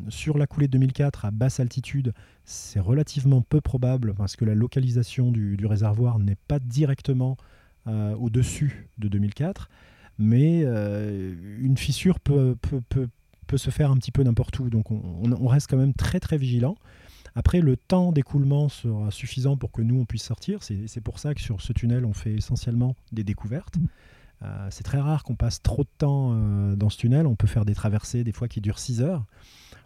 [0.08, 2.14] sur la coulée de 2004 à basse altitude,
[2.46, 7.36] c'est relativement peu probable parce que la localisation du, réservoir n'est pas directement
[7.88, 9.70] au-dessus de 2004
[10.20, 13.08] mais une fissure peut, peut, peut,
[13.52, 14.70] peut se faire un petit peu n'importe où.
[14.70, 16.78] Donc on, reste quand même très très vigilant.
[17.36, 20.64] Après, le temps d'écoulement sera suffisant pour que nous, on puisse sortir.
[20.64, 23.76] C'est pour ça que sur ce tunnel, on fait essentiellement des découvertes.
[24.44, 27.28] Euh, c'est très rare qu'on passe trop de temps euh, dans ce tunnel.
[27.28, 29.26] On peut faire des traversées des fois qui durent 6 heures.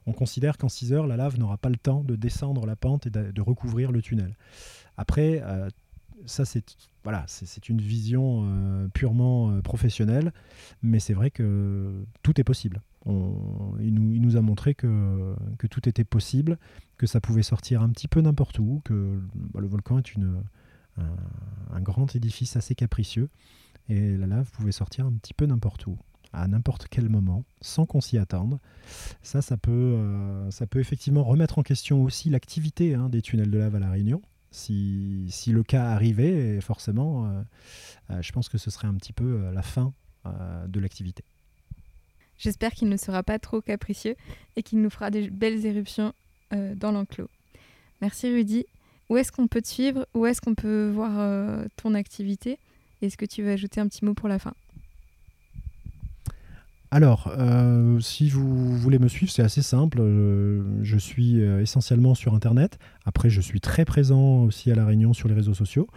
[0.05, 3.07] On considère qu'en 6 heures, la lave n'aura pas le temps de descendre la pente
[3.07, 4.35] et de, recouvrir le tunnel.
[4.97, 5.69] Après, euh,
[6.25, 10.33] ça c'est voilà, c'est une vision purement professionnelle,
[10.81, 15.35] mais c'est vrai que tout est possible il, nous, a montré que,
[15.69, 16.57] tout était possible,
[16.97, 19.21] que ça pouvait sortir un petit peu n'importe où, que
[19.53, 20.13] bah, le volcan est
[20.97, 23.29] un, grand édifice assez capricieux,
[23.89, 25.97] et la lave pouvait sortir un petit peu n'importe où
[26.33, 28.59] à n'importe quel moment, sans qu'on s'y attende.
[29.21, 33.49] Ça, ça peut, euh, ça peut effectivement remettre en question aussi l'activité hein, des tunnels
[33.49, 34.21] de lave à La Réunion.
[34.55, 37.41] Si, le cas arrivait, forcément, euh,
[38.11, 39.93] euh, je pense que ce serait un petit peu la fin
[40.67, 41.23] de l'activité.
[42.37, 44.15] J'espère qu'il ne sera pas trop capricieux
[44.55, 46.13] et qu'il nous fera des belles éruptions
[46.53, 47.29] euh, dans l'enclos.
[48.01, 48.65] Merci Rudy.
[49.09, 50.07] Où est-ce qu'on peut te suivre?
[50.13, 52.59] Où est-ce qu'on peut voir euh, ton activité?
[53.01, 54.53] Est-ce que tu veux ajouter un petit mot pour la fin?
[56.95, 59.99] Alors, euh, si vous voulez me suivre, c'est assez simple.
[60.81, 62.79] je suis essentiellement sur Internet.
[63.05, 65.87] Après, je suis très présent aussi à La Réunion sur les réseaux sociaux.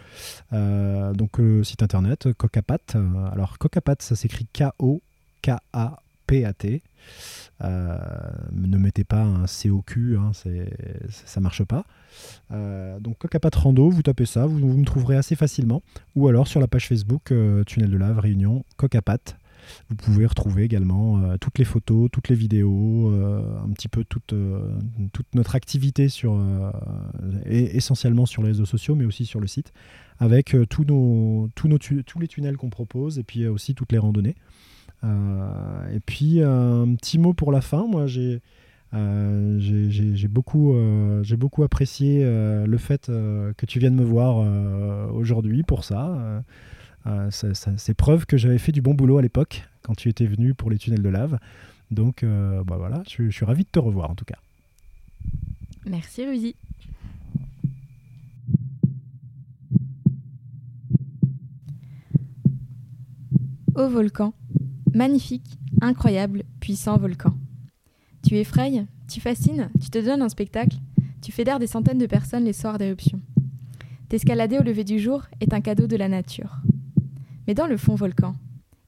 [0.51, 2.97] donc, site Internet, Cocapat.
[3.31, 5.99] Alors, Cocapat, ça s'écrit K-O-K-A
[6.29, 6.81] PAT.
[7.61, 7.97] Euh,
[8.51, 10.31] ne mettez pas un COQ, hein,
[11.09, 11.85] ça marche pas.
[12.51, 15.81] Euh, donc Cocapat Rando, vous tapez ça, vous, me trouverez assez facilement.
[16.15, 19.35] Ou alors sur la page Facebook euh, Tunnel de Lave Réunion Cocapat.
[19.89, 24.33] Vous pouvez retrouver également euh, toutes les photos, toutes les vidéos, un petit peu toute,
[25.13, 26.39] toute notre activité sur,
[27.45, 29.73] et essentiellement sur les réseaux sociaux, mais aussi sur le site,
[30.19, 34.35] avec tous, nos, tous, les tunnels qu'on propose et puis aussi toutes les randonnées.
[35.03, 37.85] Euh, et puis un petit mot pour la fin.
[37.87, 38.41] Moi, j'ai
[38.91, 46.43] j'ai beaucoup apprécié le fait que tu viennes me voir aujourd'hui pour ça.
[47.31, 50.69] C'est preuve que j'avais fait du bon boulot à l'époque quand tu étais venu pour
[50.69, 51.39] les tunnels de lave.
[51.91, 54.37] Donc bah voilà, je, je suis ravi de te revoir en tout cas.
[55.85, 56.55] Merci Rudy.
[63.75, 64.33] Au volcan,
[64.93, 67.33] magnifique, incroyable, puissant volcan.
[68.27, 70.77] Tu effrayes, tu fascines, tu te donnes un spectacle,
[71.21, 73.21] tu fédères des centaines de personnes les soirs d'éruption.
[74.09, 76.57] T'escalader au lever du jour est un cadeau de la nature.
[77.49, 78.35] Mais dans le fond volcan,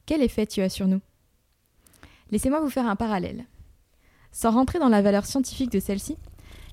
[0.05, 1.01] quel effet tu as sur nous?
[2.29, 3.45] Laissez-moi vous faire un parallèle.
[4.31, 6.15] Sans rentrer dans la valeur scientifique de celle-ci,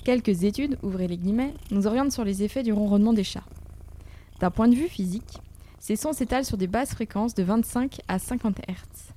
[0.05, 3.47] Quelques études, ouvrez les guillemets, nous orientent sur les effets du ronronnement des chats.
[4.39, 5.39] D'un point de vue physique,
[5.79, 9.15] ces sons s'étalent sur des basses fréquences de 25 à 50 Hz.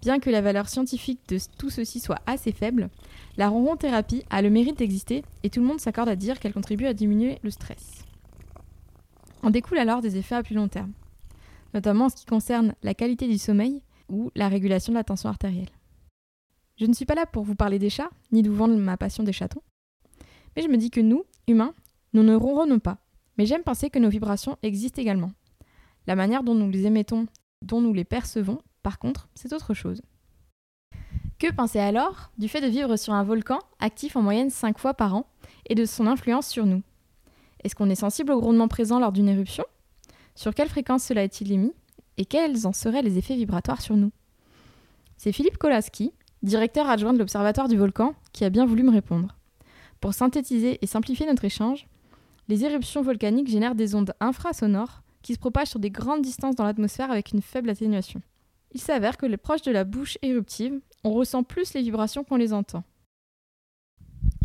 [0.00, 2.90] Bien que la valeur scientifique de tout ceci soit assez faible,
[3.36, 6.86] la ronron-thérapie a le mérite d'exister et tout le monde s'accorde à dire qu'elle contribue
[6.86, 8.04] à diminuer le stress.
[9.44, 10.90] En découlent alors des effets à plus long terme,
[11.74, 15.28] notamment en ce qui concerne la qualité du sommeil ou la régulation de la tension
[15.28, 15.70] artérielle.
[16.76, 18.96] Je ne suis pas là pour vous parler des chats, ni de vous vendre ma
[18.96, 19.62] passion des chatons.
[20.56, 21.74] Mais je me dis que nous, humains,
[22.12, 22.98] nous ne ronronnons pas.
[23.36, 25.32] Mais j'aime penser que nos vibrations existent également.
[26.06, 27.26] La manière dont nous les émettons,
[27.62, 30.02] dont nous les percevons, par contre, c'est autre chose.
[31.38, 34.94] Que penser alors du fait de vivre sur un volcan actif en moyenne 5 fois
[34.94, 35.26] par an
[35.68, 36.82] et de son influence sur nous?
[37.62, 39.64] Est-ce qu'on est sensible au grondement présent lors d'une éruption?
[40.34, 41.72] Sur quelle fréquence cela est-il émis
[42.16, 44.12] Et quels en seraient les effets vibratoires sur nous?
[45.16, 46.12] C'est Philippe Kolaski,
[46.42, 49.36] directeur adjoint de l'Observatoire du volcan, qui a bien voulu me répondre.
[50.00, 51.86] Pour synthétiser et simplifier notre échange,
[52.48, 56.64] les éruptions volcaniques génèrent des ondes infrasonores qui se propagent sur des grandes distances dans
[56.64, 58.22] l'atmosphère avec une faible atténuation.
[58.72, 62.36] Il s'avère que les proches de la bouche éruptive, on ressent plus les vibrations qu'on
[62.36, 62.84] les entend.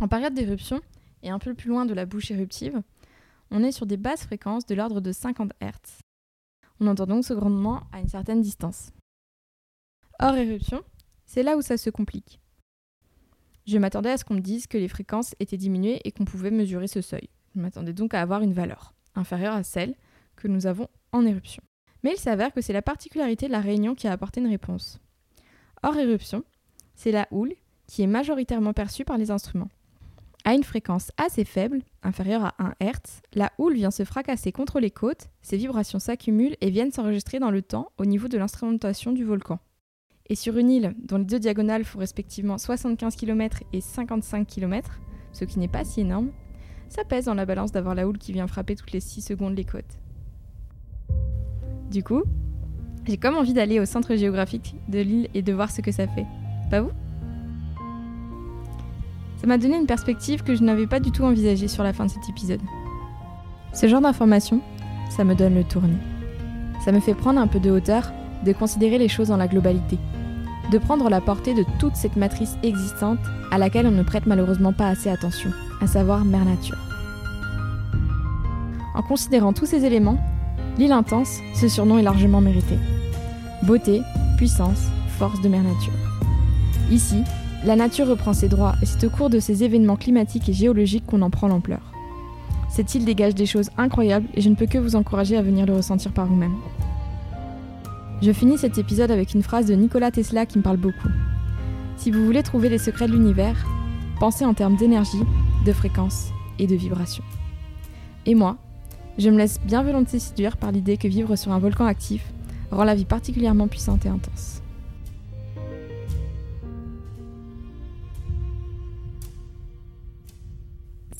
[0.01, 0.81] En période d'éruption,
[1.23, 2.81] et un peu plus loin de la bouche éruptive,
[3.55, 6.01] on est sur des basses fréquences de l'ordre de 50 Hz.
[6.81, 8.91] On entend donc ce grondement à une certaine distance.
[10.19, 10.83] Hors éruption,
[11.25, 12.41] c'est là où ça se complique.
[13.65, 16.51] Je m'attendais à ce qu'on me dise que les fréquences étaient diminuées et qu'on pouvait
[16.51, 17.29] mesurer ce seuil.
[17.55, 19.95] Je m'attendais donc à avoir une valeur inférieure à celle
[20.35, 21.63] que nous avons en éruption.
[22.03, 24.99] Mais il s'avère que c'est la particularité de la réunion qui a apporté une réponse.
[25.81, 26.43] Hors éruption,
[26.93, 27.53] c'est la houle
[27.87, 29.69] qui est majoritairement perçue par les instruments.
[30.47, 34.79] À une fréquence assez faible, inférieure à 1 Hz, la houle vient se fracasser contre
[34.79, 39.11] les côtes, ces vibrations s'accumulent et viennent s'enregistrer dans le temps au niveau de l'instrumentation
[39.11, 39.57] du volcan.
[40.29, 44.99] Et sur une île dont les deux diagonales font respectivement 75 km et 55 km,
[45.33, 46.29] ce qui n'est pas si énorme,
[46.89, 49.57] ça pèse dans la balance d'avoir la houle qui vient frapper toutes les 6 secondes
[49.57, 49.99] les côtes.
[51.89, 52.21] Du coup,
[53.07, 56.07] j'ai comme envie d'aller au centre géographique de l'île et de voir ce que ça
[56.07, 56.27] fait.
[56.69, 56.91] Pas vous?
[59.45, 62.07] Ça m'a donné une perspective que je n'avais pas du tout envisagée sur la fin
[62.07, 62.61] de cet épisode.
[63.73, 64.59] Ce genre d'information,
[65.11, 65.99] ça me donne le tournis.
[66.83, 68.11] Ça me fait prendre un peu de hauteur,
[68.43, 69.99] de considérer les choses dans la globalité
[70.71, 73.19] de prendre la portée de toute cette matrice existante
[73.51, 76.79] à laquelle on ne prête malheureusement pas assez attention, à savoir Mère Nature.
[78.95, 80.17] En considérant tous ces éléments,
[80.79, 82.79] l'île intense, ce surnom est largement mérité.
[83.61, 84.01] Beauté,
[84.37, 84.87] puissance,
[85.19, 85.93] force de Mère Nature.
[86.89, 87.23] Ici,
[87.63, 91.05] la nature reprend ses droits et c'est au cours de ces événements climatiques et géologiques
[91.05, 91.81] qu'on en prend l'ampleur.
[92.69, 95.65] Cette île dégage des choses incroyables et je ne peux que vous encourager à venir
[95.65, 96.55] le ressentir par vous-même.
[98.21, 101.09] Je finis cet épisode avec une phrase de Nikola Tesla qui me parle beaucoup.
[101.97, 103.65] Si vous voulez trouver les secrets de l'univers,
[104.19, 105.23] pensez en termes d'énergie,
[105.65, 106.29] de fréquence
[106.59, 107.23] et de vibration.
[108.25, 108.57] Et moi,
[109.17, 112.25] je me laisse bien volontiers séduire par l'idée que vivre sur un volcan actif
[112.71, 114.61] rend la vie particulièrement puissante et intense.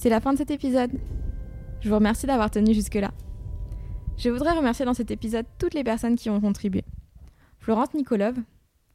[0.06, 0.92] C'est la fin de cet épisode.
[1.82, 3.12] Je vous remercie d'avoir tenu jusque-là.
[4.18, 6.84] Je voudrais remercier dans cet épisode toutes les personnes qui ont contribué.
[7.58, 8.36] Florence Nikolov,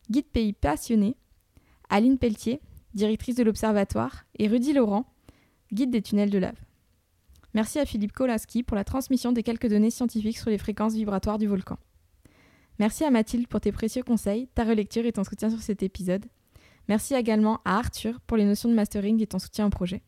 [0.09, 1.17] guide pays passionné,
[1.89, 2.61] Aline Pelletier,
[2.95, 5.05] directrice de l'Observatoire, et Rudy Laurent,
[5.73, 6.61] guide des tunnels de lave.
[7.55, 11.39] Merci à Philippe Kolaski pour la transmission des quelques données scientifiques sur les fréquences vibratoires
[11.39, 11.79] du volcan.
[12.79, 16.27] Merci à Mathilde pour tes précieux conseils, ta relecture et ton soutien sur cet épisode.
[16.87, 20.05] Merci également à Arthur pour les notions de mastering et ton soutien au projet.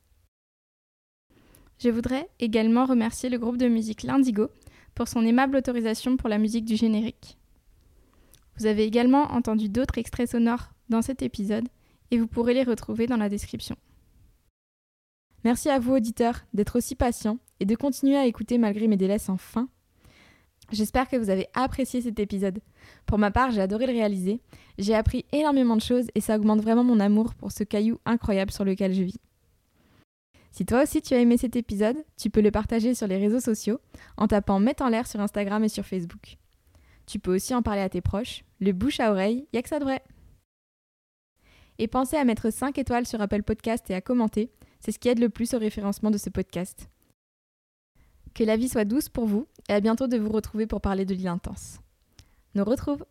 [1.82, 4.50] Je voudrais également remercier le groupe de musique L'Indigo
[4.94, 7.36] pour son aimable autorisation pour la musique du générique.
[8.56, 11.66] Vous avez également entendu d'autres extraits sonores dans cet épisode
[12.12, 13.74] et vous pourrez les retrouver dans la description.
[15.42, 19.18] Merci à vous auditeurs d'être aussi patients et de continuer à écouter malgré mes délais
[19.18, 19.68] sans fin.
[20.70, 22.60] J'espère que vous avez apprécié cet épisode.
[23.06, 24.40] Pour ma part, j'ai adoré le réaliser.
[24.78, 28.52] J'ai appris énormément de choses et ça augmente vraiment mon amour pour ce caillou incroyable
[28.52, 29.18] sur lequel je vis.
[30.52, 33.40] Si toi aussi tu as aimé cet épisode, tu peux le partager sur les réseaux
[33.40, 33.80] sociaux
[34.18, 36.36] en tapant Mettre en l'air sur Instagram et sur Facebook.
[37.06, 38.44] Tu peux aussi en parler à tes proches.
[38.60, 40.02] Le bouche à oreille, y'a que ça de vrai.
[41.78, 44.50] Et pensez à mettre 5 étoiles sur Apple Podcast et à commenter,
[44.80, 46.90] c'est ce qui aide le plus au référencement de ce podcast.
[48.34, 51.06] Que la vie soit douce pour vous et à bientôt de vous retrouver pour parler
[51.06, 51.80] de l'île intense.
[52.54, 53.04] Nous retrouve